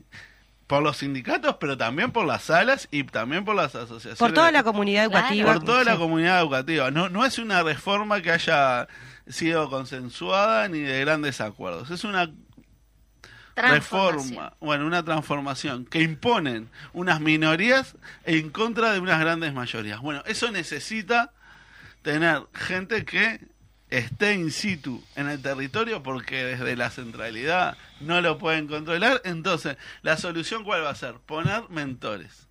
por 0.71 0.81
los 0.83 0.95
sindicatos, 0.97 1.57
pero 1.59 1.77
también 1.77 2.11
por 2.11 2.25
las 2.25 2.43
salas 2.43 2.87
y 2.91 3.03
también 3.03 3.43
por 3.43 3.55
las 3.57 3.75
asociaciones. 3.75 4.17
Por 4.17 4.31
toda 4.31 4.53
la 4.53 4.63
comunidad 4.63 5.09
Claro. 5.09 5.25
educativa. 5.25 5.53
por 5.53 5.63
toda 5.65 5.83
la 5.83 5.97
comunidad 5.97 6.39
educativa. 6.39 6.91
No, 6.91 7.09
no 7.09 7.25
es 7.25 7.37
una 7.39 7.61
reforma 7.61 8.21
que 8.21 8.31
haya 8.31 8.87
sido 9.27 9.69
consensuada 9.69 10.69
ni 10.69 10.79
de 10.79 11.01
grandes 11.01 11.41
acuerdos. 11.41 11.91
Es 11.91 12.05
una 12.05 12.31
reforma, 13.55 14.53
bueno, 14.61 14.85
una 14.85 15.03
transformación 15.03 15.85
que 15.85 16.01
imponen 16.01 16.69
unas 16.93 17.19
minorías 17.19 17.95
en 18.23 18.49
contra 18.49 18.93
de 18.93 18.99
unas 18.99 19.19
grandes 19.19 19.53
mayorías. 19.53 19.99
Bueno, 19.99 20.23
eso 20.25 20.51
necesita 20.51 21.31
tener 22.01 22.43
gente 22.53 23.03
que 23.03 23.41
esté 23.91 24.33
in 24.33 24.49
situ 24.51 25.03
en 25.15 25.29
el 25.29 25.41
territorio 25.41 26.01
porque 26.01 26.43
desde 26.43 26.75
la 26.75 26.89
centralidad 26.89 27.77
no 27.99 28.19
lo 28.21 28.37
pueden 28.39 28.67
controlar. 28.67 29.21
Entonces, 29.25 29.77
la 30.01 30.17
solución 30.17 30.63
cuál 30.63 30.83
va 30.83 30.89
a 30.89 30.95
ser? 30.95 31.15
Poner 31.25 31.69
mentores. 31.69 32.47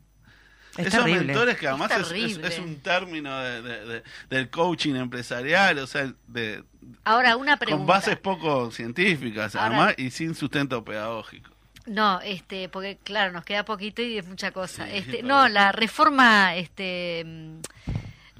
Es 0.76 0.86
Esos 0.86 1.00
terrible. 1.04 1.24
mentores 1.24 1.58
que 1.58 1.66
además 1.66 1.90
es, 1.90 1.98
es- 1.98 2.08
terrible. 2.08 2.46
es 2.48 2.58
un 2.60 2.76
término 2.80 3.40
de- 3.40 3.60
de- 3.62 3.84
de- 3.86 4.02
del 4.30 4.50
coaching 4.50 4.94
empresarial, 4.94 5.78
o 5.80 5.86
sea, 5.88 6.12
de, 6.28 6.62
Ahora, 7.02 7.36
una 7.36 7.56
con 7.56 7.58
pregunta. 7.66 7.92
bases 7.92 8.16
poco 8.18 8.70
científicas, 8.70 9.56
Ahora- 9.56 9.66
además, 9.66 9.94
y 9.98 10.10
sin 10.12 10.34
sustento 10.36 10.84
pedagógico. 10.84 11.50
No, 11.86 12.20
este, 12.20 12.68
porque 12.68 12.98
claro, 13.02 13.32
nos 13.32 13.44
queda 13.44 13.64
poquito 13.64 14.00
y 14.00 14.16
es 14.18 14.26
mucha 14.28 14.52
cosa. 14.52 14.84
Sí, 14.86 14.92
este, 14.94 15.22
no, 15.24 15.48
la 15.48 15.72
reforma, 15.72 16.54
este, 16.54 17.26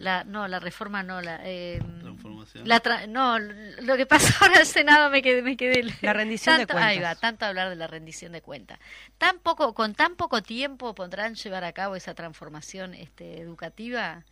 la, 0.01 0.25
no, 0.25 0.49
la 0.49 0.59
reforma 0.61 1.03
no, 1.03 1.21
la, 1.21 1.41
eh, 1.45 1.81
Transformación. 2.01 2.67
la 2.67 2.83
tra- 2.83 3.07
no, 3.07 3.39
lo 3.39 3.97
que 3.97 4.07
pasó 4.07 4.33
ahora 4.41 4.59
al 4.61 4.67
Senado 4.67 5.11
me 5.11 5.23
quedé, 5.23 5.43
me 5.43 5.57
quedé. 5.57 5.85
La 6.03 6.13
rendición 6.13 6.59
de 6.59 6.67
tanto, 6.67 6.83
Ahí 6.83 6.97
cuentas. 6.97 7.17
va, 7.17 7.21
tanto 7.21 7.45
hablar 7.47 7.69
de 7.69 7.77
la 7.77 7.87
rendición 7.87 8.33
de 8.33 8.41
cuentas. 8.43 8.79
Tan 9.19 9.39
poco, 9.39 9.75
con 9.75 9.95
tan 9.95 10.17
poco 10.17 10.43
tiempo 10.43 10.95
podrán 10.95 11.35
llevar 11.35 11.65
a 11.65 11.73
cabo 11.73 11.97
esa 11.97 12.15
transformación, 12.15 12.95
este, 12.95 13.41
educativa. 13.41 14.25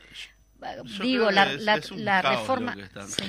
Yo 0.84 1.02
Digo, 1.04 1.26
creo 1.26 1.30
la, 1.30 1.46
que 1.46 1.54
es- 1.54 1.62
la, 1.62 1.74
es 1.76 1.90
un 1.92 2.04
la 2.04 2.22
caos 2.22 2.34
lo 2.34 2.40
reforma. 2.40 2.74
que 2.74 2.82
están 2.82 3.08
sí. 3.08 3.22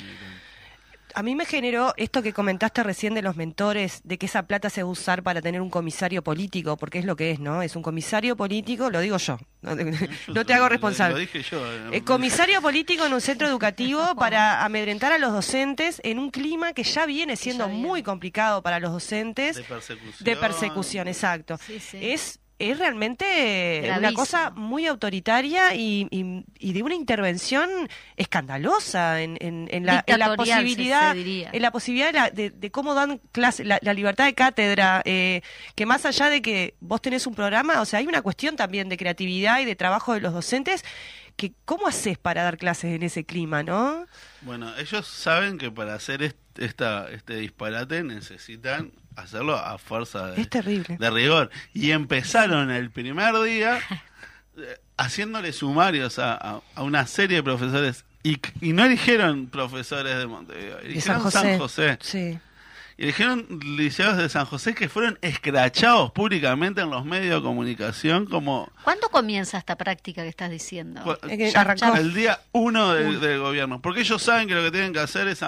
A 1.16 1.24
mí 1.24 1.36
me 1.36 1.46
generó 1.46 1.94
esto 1.98 2.22
que 2.22 2.34
comentaste 2.34 2.84
recién 2.84 3.14
de 3.14 3.22
los 3.22 3.36
mentores, 3.36 4.02
de 4.04 4.18
que 4.18 4.26
esa 4.28 4.44
plata 4.48 4.70
se 4.70 4.84
va 4.84 4.90
a 4.90 4.92
usar 4.92 5.24
para 5.24 5.42
tener 5.42 5.62
un 5.62 5.70
comisario 5.70 6.24
político, 6.24 6.78
porque 6.78 7.00
es 7.00 7.06
lo 7.06 7.16
que 7.16 7.32
es, 7.32 7.40
¿no? 7.40 7.62
Es 7.62 7.76
un 7.76 7.82
comisario 7.82 8.36
político, 8.36 8.90
lo 8.90 9.00
digo 9.00 9.18
yo, 9.18 9.38
no, 9.62 9.76
no 10.34 10.46
te 10.46 10.54
hago 10.54 10.70
responsable. 10.70 11.14
Lo 11.16 11.20
dije 11.20 11.42
yo. 11.42 11.62
eh, 11.92 12.04
comisario 12.04 12.62
político 12.62 13.06
en 13.06 13.14
un 13.14 13.22
centro 13.22 13.48
educativo 13.48 14.16
para 14.18 14.64
amedrentar 14.64 15.12
a 15.12 15.18
los 15.18 15.32
docentes 15.34 16.00
en 16.04 16.20
un 16.20 16.30
clima 16.32 16.74
que 16.74 16.84
ya 16.84 17.06
viene 17.06 17.36
siendo 17.36 17.68
viene. 17.68 17.82
muy 17.82 18.04
complicado 18.04 18.62
para 18.62 18.80
los 18.80 18.92
docentes 18.92 19.58
De 19.58 19.64
persecución. 19.64 20.24
de 20.26 20.36
persecución, 20.38 21.08
exacto. 21.08 21.58
Sí, 21.66 21.80
sí. 21.80 21.98
Es, 22.02 22.39
es 22.60 22.78
realmente 22.78 23.82
una 24.00 24.10
cosa 24.14 24.50
muy 24.52 24.86
autoritaria 24.86 25.74
y, 25.76 26.08
y- 26.12 26.44
y 26.60 26.74
de 26.74 26.84
una 26.84 26.94
intervención 26.96 27.70
escandalosa 28.18 29.22
en, 29.22 29.38
en- 29.42 29.68
en 29.72 29.86
la, 29.86 30.04
en 30.08 30.20
posibilidad, 30.66 31.14
en 31.52 31.62
la 31.62 31.72
posibilidad 31.72 32.08
de, 32.08 32.14
la- 32.14 32.30
de- 32.30 32.50
de 32.52 32.72
cómo 32.72 32.94
dan 32.94 33.20
clase, 33.32 33.64
la, 33.66 33.80
la 33.82 33.94
libertad 33.94 34.26
de 34.26 34.34
cátedra, 34.34 35.02
eh, 35.06 35.42
que 35.76 35.86
más 35.86 36.06
allá 36.06 36.30
de 36.30 36.42
que 36.42 36.76
vos 36.80 37.02
tenés 37.02 37.26
un 37.28 37.36
programa, 37.36 37.82
o 37.82 37.86
sea, 37.86 38.00
hay 38.00 38.08
una 38.08 38.22
cuestión 38.22 38.56
también 38.56 38.90
de 38.90 38.98
creatividad 38.98 39.60
y 39.62 39.66
de 39.66 39.76
trabajo 39.76 40.14
de 40.14 40.20
los 40.22 40.34
docentes, 40.34 40.84
que 41.36 41.54
cómo 41.66 41.88
haces 41.88 42.18
para 42.18 42.44
dar 42.44 42.58
clases 42.58 42.94
en 42.96 43.04
ese 43.04 43.24
clima, 43.24 43.64
¿no? 43.64 44.06
Bueno, 44.42 44.76
ellos 44.78 45.08
saben 45.08 45.58
que 45.58 45.72
para 45.72 45.94
hacer 45.94 46.22
est- 46.22 46.36
esta, 46.58 47.10
este 47.12 47.36
disparate 47.38 48.04
necesitan 48.04 48.92
hacerlo 49.20 49.56
a 49.58 49.78
fuerza 49.78 50.28
de, 50.32 50.42
Es 50.42 50.50
terrible. 50.50 50.98
de 51.00 51.10
rigor. 51.10 51.50
Y 51.74 51.92
empezaron 51.92 52.72
el 52.72 52.90
primer 52.92 53.34
día 53.42 53.80
eh, 54.58 54.78
haciéndole 54.98 55.54
sumarios 55.54 56.20
a, 56.20 56.34
a- 56.34 56.62
a 56.76 56.84
una 56.84 57.06
serie 57.08 57.38
de 57.38 57.44
profesores. 57.44 58.06
Y, 58.24 58.38
y 58.62 58.74
no 58.74 58.84
eligieron 58.84 59.48
profesores 59.48 60.18
de 60.18 60.28
Montevideo, 60.28 60.78
De 60.78 60.86
eligieron 60.88 61.22
San 61.24 61.32
San 61.32 61.58
José. 61.58 61.98
José. 61.98 62.00
Sí. 62.02 62.40
Y 63.00 63.04
eligieron 63.04 63.48
liceos 63.78 64.18
de 64.18 64.28
San 64.28 64.46
José 64.46 64.76
que 64.76 64.90
fueron 64.90 65.18
escrachados 65.22 66.12
públicamente 66.12 66.82
en 66.82 66.90
los 66.90 67.06
medios 67.06 67.36
de 67.36 67.48
comunicación 67.48 68.26
como 68.26 68.70
¿Cuándo 68.84 69.08
comienza 69.08 69.58
esta 69.58 69.78
práctica 69.78 70.22
que 70.22 70.28
estás 70.28 70.52
diciendo? 70.52 71.18
Es 71.24 71.38
que 71.38 71.50
Ya- 71.50 71.62
arrancó. 71.62 71.96
el 71.96 72.14
día 72.14 72.42
uno 72.52 72.94
del, 72.94 73.22
del 73.22 73.40
gobierno. 73.40 73.82
Porque 73.82 74.02
ellos 74.02 74.22
saben 74.22 74.50
que 74.50 74.54
lo 74.56 74.64
que 74.64 74.72
tienen 74.72 74.92
que 74.92 75.00
hacer 75.00 75.30
es 75.30 75.42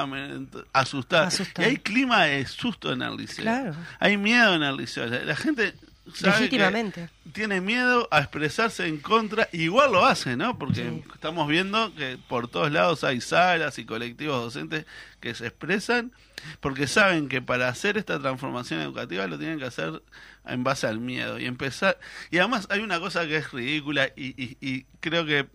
asustar. 0.72 1.26
Asustar. 1.26 1.66
Y 1.66 1.70
hay 1.72 1.78
clima 1.78 2.24
de 2.24 2.46
susto 2.46 2.94
en 2.94 3.02
el 3.02 3.18
liceo. 3.18 3.44
Claro. 3.44 3.76
Hay 4.00 4.16
miedo 4.16 4.56
en 4.56 4.64
el 4.64 4.78
liceo. 4.78 5.06
La, 5.08 5.36
gente 5.36 5.74
Legítimamente. 6.22 7.10
tiene 7.34 7.62
miedo 7.62 8.08
a 8.12 8.20
expresarse 8.20 8.88
en 8.88 8.98
contra. 8.98 9.48
Igual 9.52 9.92
lo 9.92 10.06
hace, 10.06 10.36
¿no? 10.36 10.58
Porque 10.58 10.84
Sí. 10.90 11.04
estamos 11.14 11.48
viendo 11.48 11.94
que 11.96 12.18
por 12.28 12.48
todos 12.48 12.72
lados 12.72 13.04
hay 13.04 13.22
salas 13.22 13.78
y 13.80 13.86
colectivos 13.86 14.42
docentes 14.44 14.86
que 15.20 15.34
se 15.36 15.48
expresan 15.48 16.12
porque 16.60 16.88
saben 16.88 17.30
que 17.30 17.42
para 17.42 17.68
hacer 17.70 17.98
esta 17.98 18.20
transformación 18.20 18.82
educativa 18.82 19.28
lo 19.28 19.38
tienen 19.38 19.60
que 19.60 19.66
hacer 19.66 20.02
en 20.46 20.64
base 20.64 20.88
al 20.88 21.00
miedo 21.00 21.38
y 21.40 21.46
empezar 21.46 22.00
y 22.32 22.40
además 22.40 22.68
hay 22.72 22.80
una 22.80 23.00
cosa 23.00 23.28
que 23.28 23.38
es 23.38 23.52
ridícula 23.52 24.10
y, 24.16 24.30
y- 24.44 24.58
y 24.60 24.86
creo 25.00 25.24
que 25.26 25.48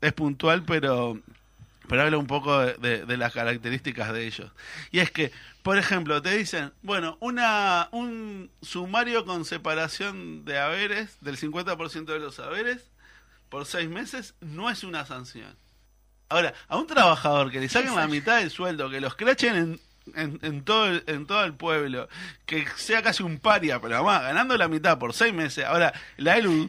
es 0.00 0.12
puntual 0.12 0.62
pero 0.64 1.18
pero 1.88 2.02
habla 2.02 2.18
un 2.18 2.26
poco 2.26 2.58
de, 2.60 2.74
de- 2.74 3.04
de 3.06 3.16
las 3.16 3.32
características 3.32 4.12
de 4.12 4.26
ellos 4.26 4.50
y 4.90 4.98
es 5.00 5.10
que 5.10 5.32
por 5.62 5.78
ejemplo 5.78 6.20
te 6.22 6.36
dicen 6.36 6.72
bueno 6.82 7.16
una 7.20 7.88
un 7.92 8.50
sumario 8.62 9.24
con 9.24 9.44
separación 9.44 10.44
de 10.44 10.58
haberes 10.58 11.16
del 11.20 11.36
50% 11.38 12.04
de 12.04 12.18
los 12.18 12.38
haberes 12.38 12.90
por 13.48 13.64
seis 13.66 13.88
meses 13.88 14.34
no 14.40 14.70
es 14.70 14.84
una 14.84 15.04
sanción 15.06 15.56
Ahora, 16.30 16.52
a 16.68 16.76
un 16.76 16.86
trabajador 16.86 17.50
que 17.50 17.58
le 17.58 17.70
saquen 17.70 17.96
la 17.96 18.06
mitad 18.06 18.36
del 18.40 18.50
sueldo, 18.50 18.90
que 18.90 19.00
los 19.00 19.14
crachen 19.14 19.56
en, 19.56 19.80
en, 20.14 20.38
en 20.42 20.62
todo 20.62 20.86
el, 20.88 21.02
en 21.06 21.26
todo 21.26 21.42
el 21.42 21.54
pueblo, 21.54 22.06
que 22.44 22.66
sea 22.76 23.02
casi 23.02 23.22
un 23.22 23.38
paria, 23.38 23.80
pero 23.80 23.94
además 23.96 24.24
ganando 24.24 24.54
la 24.58 24.68
mitad 24.68 24.98
por 24.98 25.14
seis 25.14 25.32
meses, 25.32 25.64
ahora 25.64 25.90
la 26.18 26.36
ELU 26.36 26.68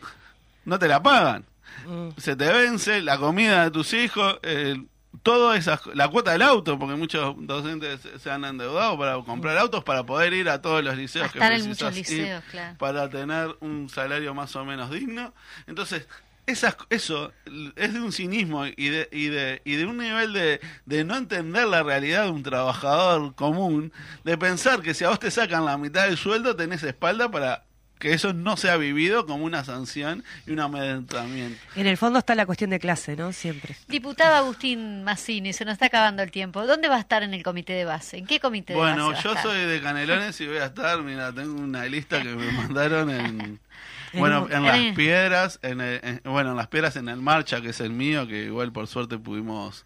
no 0.63 0.79
te 0.79 0.87
la 0.87 1.03
pagan. 1.03 1.45
Mm. 1.85 2.09
Se 2.15 2.37
te 2.37 2.49
vence 2.53 3.01
la 3.01 3.17
comida 3.17 3.65
de 3.65 3.71
tus 3.71 3.91
hijos, 3.91 4.39
eh, 4.43 4.81
todo 5.23 5.53
esa, 5.53 5.81
la 5.95 6.07
cuota 6.07 6.31
del 6.31 6.41
auto, 6.43 6.77
porque 6.79 6.95
muchos 6.95 7.35
docentes 7.39 7.99
se- 8.21 8.31
han 8.31 8.45
endeudado 8.45 8.97
para 8.97 9.15
comprar 9.23 9.57
autos 9.57 9.83
para 9.83 10.03
poder 10.05 10.33
ir 10.33 10.49
a 10.49 10.61
todos 10.61 10.83
los 10.83 10.95
liceos 10.95 11.27
A 11.27 11.29
que 11.31 11.39
estar 11.39 11.51
en 11.51 11.67
muchos 11.67 11.91
ir 11.97 11.97
liceos, 11.97 12.43
claro. 12.51 12.77
para 12.77 13.09
tener 13.09 13.55
un 13.59 13.89
salario 13.89 14.33
más 14.33 14.55
o 14.55 14.63
menos 14.65 14.91
digno. 14.91 15.33
Entonces, 15.67 16.07
esas, 16.45 16.77
eso 16.89 17.31
es 17.75 17.93
de 17.93 17.99
un 18.01 18.11
cinismo 18.11 18.65
y 18.65 18.89
de, 18.89 19.07
y 19.11 19.27
de, 19.27 19.61
y 19.65 19.75
de 19.75 19.85
un 19.85 19.97
nivel 19.97 20.33
de, 20.33 20.59
de 20.85 21.03
no 21.03 21.15
entender 21.15 21.67
la 21.67 21.83
realidad 21.83 22.23
de 22.25 22.31
un 22.31 22.41
trabajador 22.43 23.35
común, 23.35 23.91
de 24.23 24.37
pensar 24.37 24.81
que 24.81 24.93
si 24.95 25.03
a 25.03 25.09
vos 25.09 25.19
te 25.19 25.29
sacan 25.31 25.65
la 25.65 25.77
mitad 25.77 26.05
del 26.05 26.17
sueldo, 26.17 26.55
tenés 26.55 26.81
espalda 26.83 27.29
para 27.29 27.65
que 27.99 28.13
eso 28.13 28.33
no 28.33 28.57
sea 28.57 28.77
vivido 28.77 29.25
como 29.25 29.43
una 29.45 29.63
sanción 29.63 30.23
y 30.47 30.51
un 30.51 30.59
amedrentamiento. 30.61 31.59
En 31.75 31.85
el 31.85 31.97
fondo 31.97 32.19
está 32.19 32.33
la 32.33 32.45
cuestión 32.45 32.69
de 32.69 32.79
clase, 32.79 33.15
¿no? 33.15 33.33
Siempre. 33.33 33.75
Diputado 33.87 34.35
Agustín 34.35 35.03
Massini, 35.03 35.53
se 35.53 35.65
nos 35.65 35.73
está 35.73 35.87
acabando 35.87 36.23
el 36.23 36.31
tiempo. 36.31 36.65
¿Dónde 36.65 36.87
va 36.87 36.95
a 36.95 36.99
estar 36.99 37.23
en 37.23 37.33
el 37.33 37.43
comité 37.43 37.73
de 37.73 37.85
base? 37.85 38.17
¿En 38.17 38.25
qué 38.25 38.39
comité 38.39 38.73
de 38.73 38.79
Bueno, 38.79 39.09
base? 39.09 39.13
va 39.13 39.19
a 39.19 39.23
yo 39.23 39.29
estar? 39.31 39.43
soy 39.43 39.59
de 39.65 39.81
Canelones 39.81 40.39
y 40.41 40.47
voy 40.47 40.57
a 40.57 40.65
estar, 40.65 41.01
mira, 41.03 41.31
tengo 41.33 41.59
una 41.61 41.85
lista 41.85 42.21
que 42.21 42.29
me 42.29 42.51
mandaron 42.53 43.09
en... 43.11 43.59
En 44.11 44.21
Bueno, 44.21 44.47
en 44.49 44.63
las 44.63 44.77
el- 44.79 44.93
piedras, 44.95 45.59
en, 45.61 45.81
el- 45.81 45.99
en- 46.03 46.21
bueno, 46.23 46.49
en 46.49 46.57
las 46.57 46.65
piedras 46.67 46.95
en 46.95 47.09
el 47.09 47.17
marcha, 47.17 47.61
que 47.61 47.69
es 47.69 47.79
el 47.79 47.91
mío, 47.91 48.25
que 48.27 48.45
igual 48.45 48.71
por 48.71 48.87
suerte 48.87 49.19
pudimos 49.19 49.85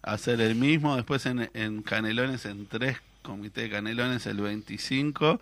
hacer 0.00 0.40
el 0.40 0.54
mismo. 0.54 0.94
Después 0.94 1.26
en, 1.26 1.50
en 1.54 1.82
Canelones, 1.82 2.44
en 2.46 2.66
tres 2.66 2.98
comité 3.24 3.62
de 3.62 3.70
Canelones 3.70 4.26
el 4.26 4.36
25 4.40 5.40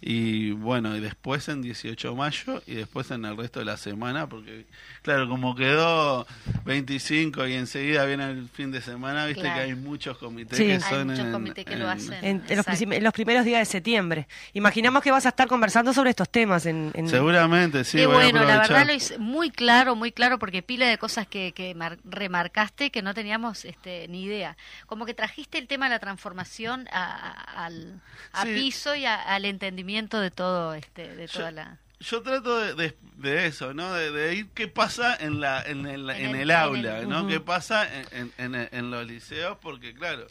y 0.00 0.52
bueno, 0.52 0.96
y 0.96 1.00
después 1.00 1.48
en 1.48 1.60
18 1.60 2.10
de 2.10 2.16
mayo 2.16 2.62
y 2.66 2.74
después 2.76 3.10
en 3.10 3.24
el 3.26 3.36
resto 3.36 3.58
de 3.58 3.66
la 3.66 3.76
semana, 3.76 4.28
porque 4.28 4.64
claro, 5.02 5.28
como 5.28 5.54
quedó 5.54 6.26
25 6.64 7.46
y 7.46 7.54
enseguida 7.54 8.04
viene 8.06 8.30
el 8.30 8.48
fin 8.48 8.70
de 8.70 8.80
semana, 8.80 9.26
viste 9.26 9.42
Claro. 9.42 9.56
que 9.56 9.62
hay 9.62 9.74
muchos 9.74 10.16
comités 10.18 10.56
Sí. 10.56 10.66
que 10.66 10.74
Hay 10.74 10.80
son 10.80 11.06
muchos 11.08 11.24
en- 11.26 11.32
comités 11.32 11.64
que 11.64 11.76
lo 11.76 11.84
en- 11.84 11.90
hacen. 11.90 12.24
En, 12.24 12.42
en 12.48 12.56
los, 12.56 12.66
en 12.68 13.12
primeros 13.12 13.44
días 13.44 13.60
de 13.60 13.64
septiembre. 13.66 14.26
Imaginamos 14.52 15.02
que 15.02 15.10
vas 15.10 15.26
a 15.26 15.30
estar 15.30 15.48
conversando 15.48 15.92
sobre 15.92 16.10
estos 16.10 16.28
temas 16.30 16.66
en, 16.66 16.90
en- 16.94 17.08
Seguramente, 17.08 17.84
sí. 17.84 17.98
Qué 17.98 18.06
voy 18.06 18.14
a 18.14 18.18
bueno, 18.30 18.44
la 18.44 18.58
verdad 18.58 18.86
lo 18.86 18.92
hice 18.94 19.18
muy 19.18 19.50
claro, 19.50 19.94
muy 19.96 20.12
claro, 20.12 20.38
porque 20.38 20.62
pila 20.62 20.86
de 20.88 20.98
cosas 20.98 21.26
que, 21.26 21.52
que 21.52 21.74
mar- 21.74 21.98
remarcaste 22.04 22.90
que 22.90 23.02
no 23.02 23.12
teníamos 23.14 23.64
este, 23.64 24.06
ni 24.08 24.24
idea. 24.24 24.56
Como 24.86 25.04
que 25.06 25.14
trajiste 25.14 25.58
el 25.58 25.66
tema 25.66 25.86
de 25.86 25.90
la 25.90 25.98
transformación 25.98 26.86
a, 26.92 27.23
a- 27.30 27.64
al 27.66 28.00
a 28.32 28.42
Sí. 28.44 28.54
piso 28.54 28.94
y 28.94 29.06
a- 29.06 29.22
al 29.22 29.44
entendimiento 29.44 30.20
de 30.20 30.30
todo, 30.30 30.74
este, 30.74 31.14
de 31.14 31.26
Yo- 31.26 31.32
toda 31.40 31.50
la... 31.52 31.78
Yo 32.00 32.20
trato 32.22 32.58
de, 32.58 32.74
de- 32.74 32.96
de 33.16 33.46
eso, 33.46 33.72
¿no? 33.72 33.92
De, 33.94 34.10
de 34.10 34.34
ir 34.34 34.48
qué 34.50 34.68
pasa 34.68 35.16
en 35.18 35.40
la 35.40 35.62
en 35.62 35.86
el, 35.86 36.10
En 36.10 36.34
en 36.34 36.36
el- 36.36 36.50
aula, 36.50 36.98
el- 36.98 37.08
¿no? 37.08 37.20
Ujú. 37.20 37.28
¿Qué 37.28 37.40
pasa 37.40 37.88
en- 38.12 38.32
en 38.70 38.90
los 38.90 39.06
liceos? 39.06 39.56
Porque, 39.62 39.94
claro, 39.94 40.26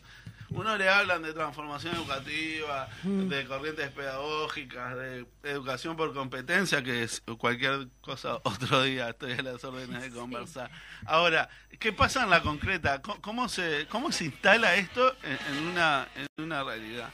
uno 0.54 0.78
le 0.78 0.90
hablan 0.90 1.24
de 1.24 1.34
transformación 1.34 1.96
educativa, 1.96 2.88
de 3.04 3.46
corrientes 3.46 3.90
pedagógicas, 3.92 4.96
de 4.96 5.26
educación 5.44 5.96
por 5.96 6.14
competencia, 6.14 6.84
que 6.84 7.04
es 7.04 7.22
cualquier 7.38 7.88
cosa 8.02 8.36
otro 8.44 8.84
día, 8.84 9.10
estoy 9.10 9.34
a 9.34 9.42
las 9.42 9.64
órdenes 9.64 10.02
de 10.04 10.10
conversar. 10.12 10.70
Ahora, 11.06 11.50
¿qué 11.80 11.92
pasa 11.92 12.24
en 12.24 12.30
la 12.30 12.42
concreta? 12.42 13.02
¿Cómo, 13.02 13.22
cómo 13.22 13.50
se, 13.50 13.88
cómo 13.90 14.12
se 14.12 14.26
instala 14.26 14.76
esto 14.76 15.16
en, 15.24 15.56
en 15.56 15.64
una, 15.68 16.08
en 16.16 16.44
una 16.44 16.64
realidad? 16.64 17.10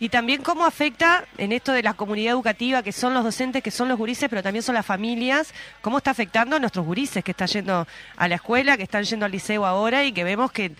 Y 0.00 0.08
también 0.08 0.42
cómo 0.42 0.66
afecta 0.66 1.24
en 1.38 1.52
esto 1.52 1.72
de 1.72 1.82
la 1.82 1.94
comunidad 1.94 2.32
educativa, 2.32 2.82
que 2.82 2.92
son 2.92 3.14
los 3.14 3.22
docentes, 3.22 3.62
que 3.62 3.70
son 3.70 3.88
los 3.88 3.96
gurises, 3.96 4.28
pero 4.28 4.42
también 4.42 4.62
son 4.62 4.74
las 4.74 4.84
familias, 4.84 5.54
cómo 5.80 5.98
está 5.98 6.10
afectando 6.10 6.56
a 6.56 6.58
nuestros 6.58 6.84
gurises 6.84 7.22
que 7.22 7.30
están 7.30 7.48
yendo 7.48 7.86
a 8.16 8.28
la 8.28 8.34
escuela, 8.34 8.76
que 8.76 8.82
están 8.82 9.04
yendo 9.04 9.24
al 9.24 9.32
liceo 9.32 9.64
ahora 9.64 10.04
y 10.04 10.12
que 10.12 10.24
vemos 10.24 10.50
que, 10.50 10.72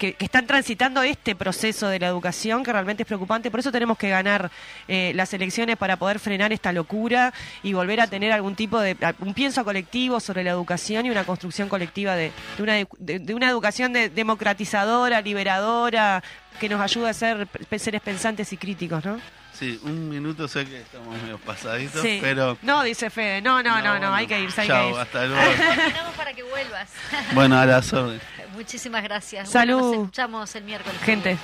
que, 0.00 0.14
que 0.14 0.24
están 0.24 0.46
transitando 0.46 1.02
este 1.02 1.34
proceso 1.36 1.86
de 1.88 1.98
la 1.98 2.06
educación 2.06 2.64
que 2.64 2.72
realmente 2.72 3.02
es 3.02 3.06
preocupante. 3.06 3.50
Por 3.50 3.60
eso 3.60 3.70
tenemos 3.70 3.98
que 3.98 4.08
ganar 4.08 4.50
eh, 4.88 5.12
las 5.14 5.32
elecciones 5.34 5.76
para 5.76 5.96
poder 5.98 6.18
frenar 6.18 6.52
esta 6.54 6.72
locura 6.72 7.34
y 7.62 7.74
volver 7.74 8.00
a 8.00 8.06
tener 8.06 8.32
algún 8.32 8.56
tipo 8.56 8.80
de 8.80 8.96
un 9.18 9.34
pienso 9.34 9.62
colectivo 9.62 10.18
sobre 10.18 10.42
la 10.42 10.50
educación 10.52 11.04
y 11.04 11.10
una 11.10 11.24
construcción 11.24 11.68
colectiva 11.68 12.16
de, 12.16 12.32
de 12.56 12.62
una, 12.62 12.72
de, 12.98 13.18
de 13.18 13.34
una 13.34 13.50
educación 13.50 13.92
de- 13.92 14.08
democratizadora, 14.08 15.20
liberadora, 15.20 16.24
que 16.58 16.68
nos 16.70 16.80
ayude 16.80 17.10
a 17.10 17.12
ser 17.12 17.46
seres 17.76 18.00
pensantes 18.00 18.52
y 18.52 18.56
críticos, 18.56 19.04
¿no? 19.04 19.20
Sí, 19.52 19.78
un 19.82 20.08
minuto 20.08 20.48
sé 20.48 20.64
que 20.64 20.80
estamos 20.80 21.20
medio 21.20 21.36
pasaditos, 21.36 22.00
Sí. 22.00 22.18
pero... 22.22 22.56
No, 22.62 22.82
dice 22.82 23.10
Fede, 23.10 23.42
no, 23.42 23.62
no, 23.62 23.76
no, 23.76 23.82
no, 23.82 23.90
bueno. 23.90 24.14
hay 24.14 24.26
que 24.26 24.40
irse, 24.40 24.62
hay 24.62 24.68
Chao, 24.68 24.82
que 24.84 24.88
irse. 24.90 25.00
hasta 25.02 25.26
luego. 25.26 25.42
Terminamos 25.76 26.14
para 26.14 26.32
que 26.32 26.42
vuelvas. 26.44 26.88
bueno, 27.34 27.58
a 27.58 27.66
las 27.66 27.92
órdenes. 27.92 28.22
Muchísimas 28.60 29.02
gracias. 29.02 29.48
Salud. 29.48 29.78
Bueno, 29.78 29.88
nos 29.88 30.00
escuchamos 30.02 30.54
el 30.54 30.64
miércoles. 30.64 31.00
Gente. 31.00 31.38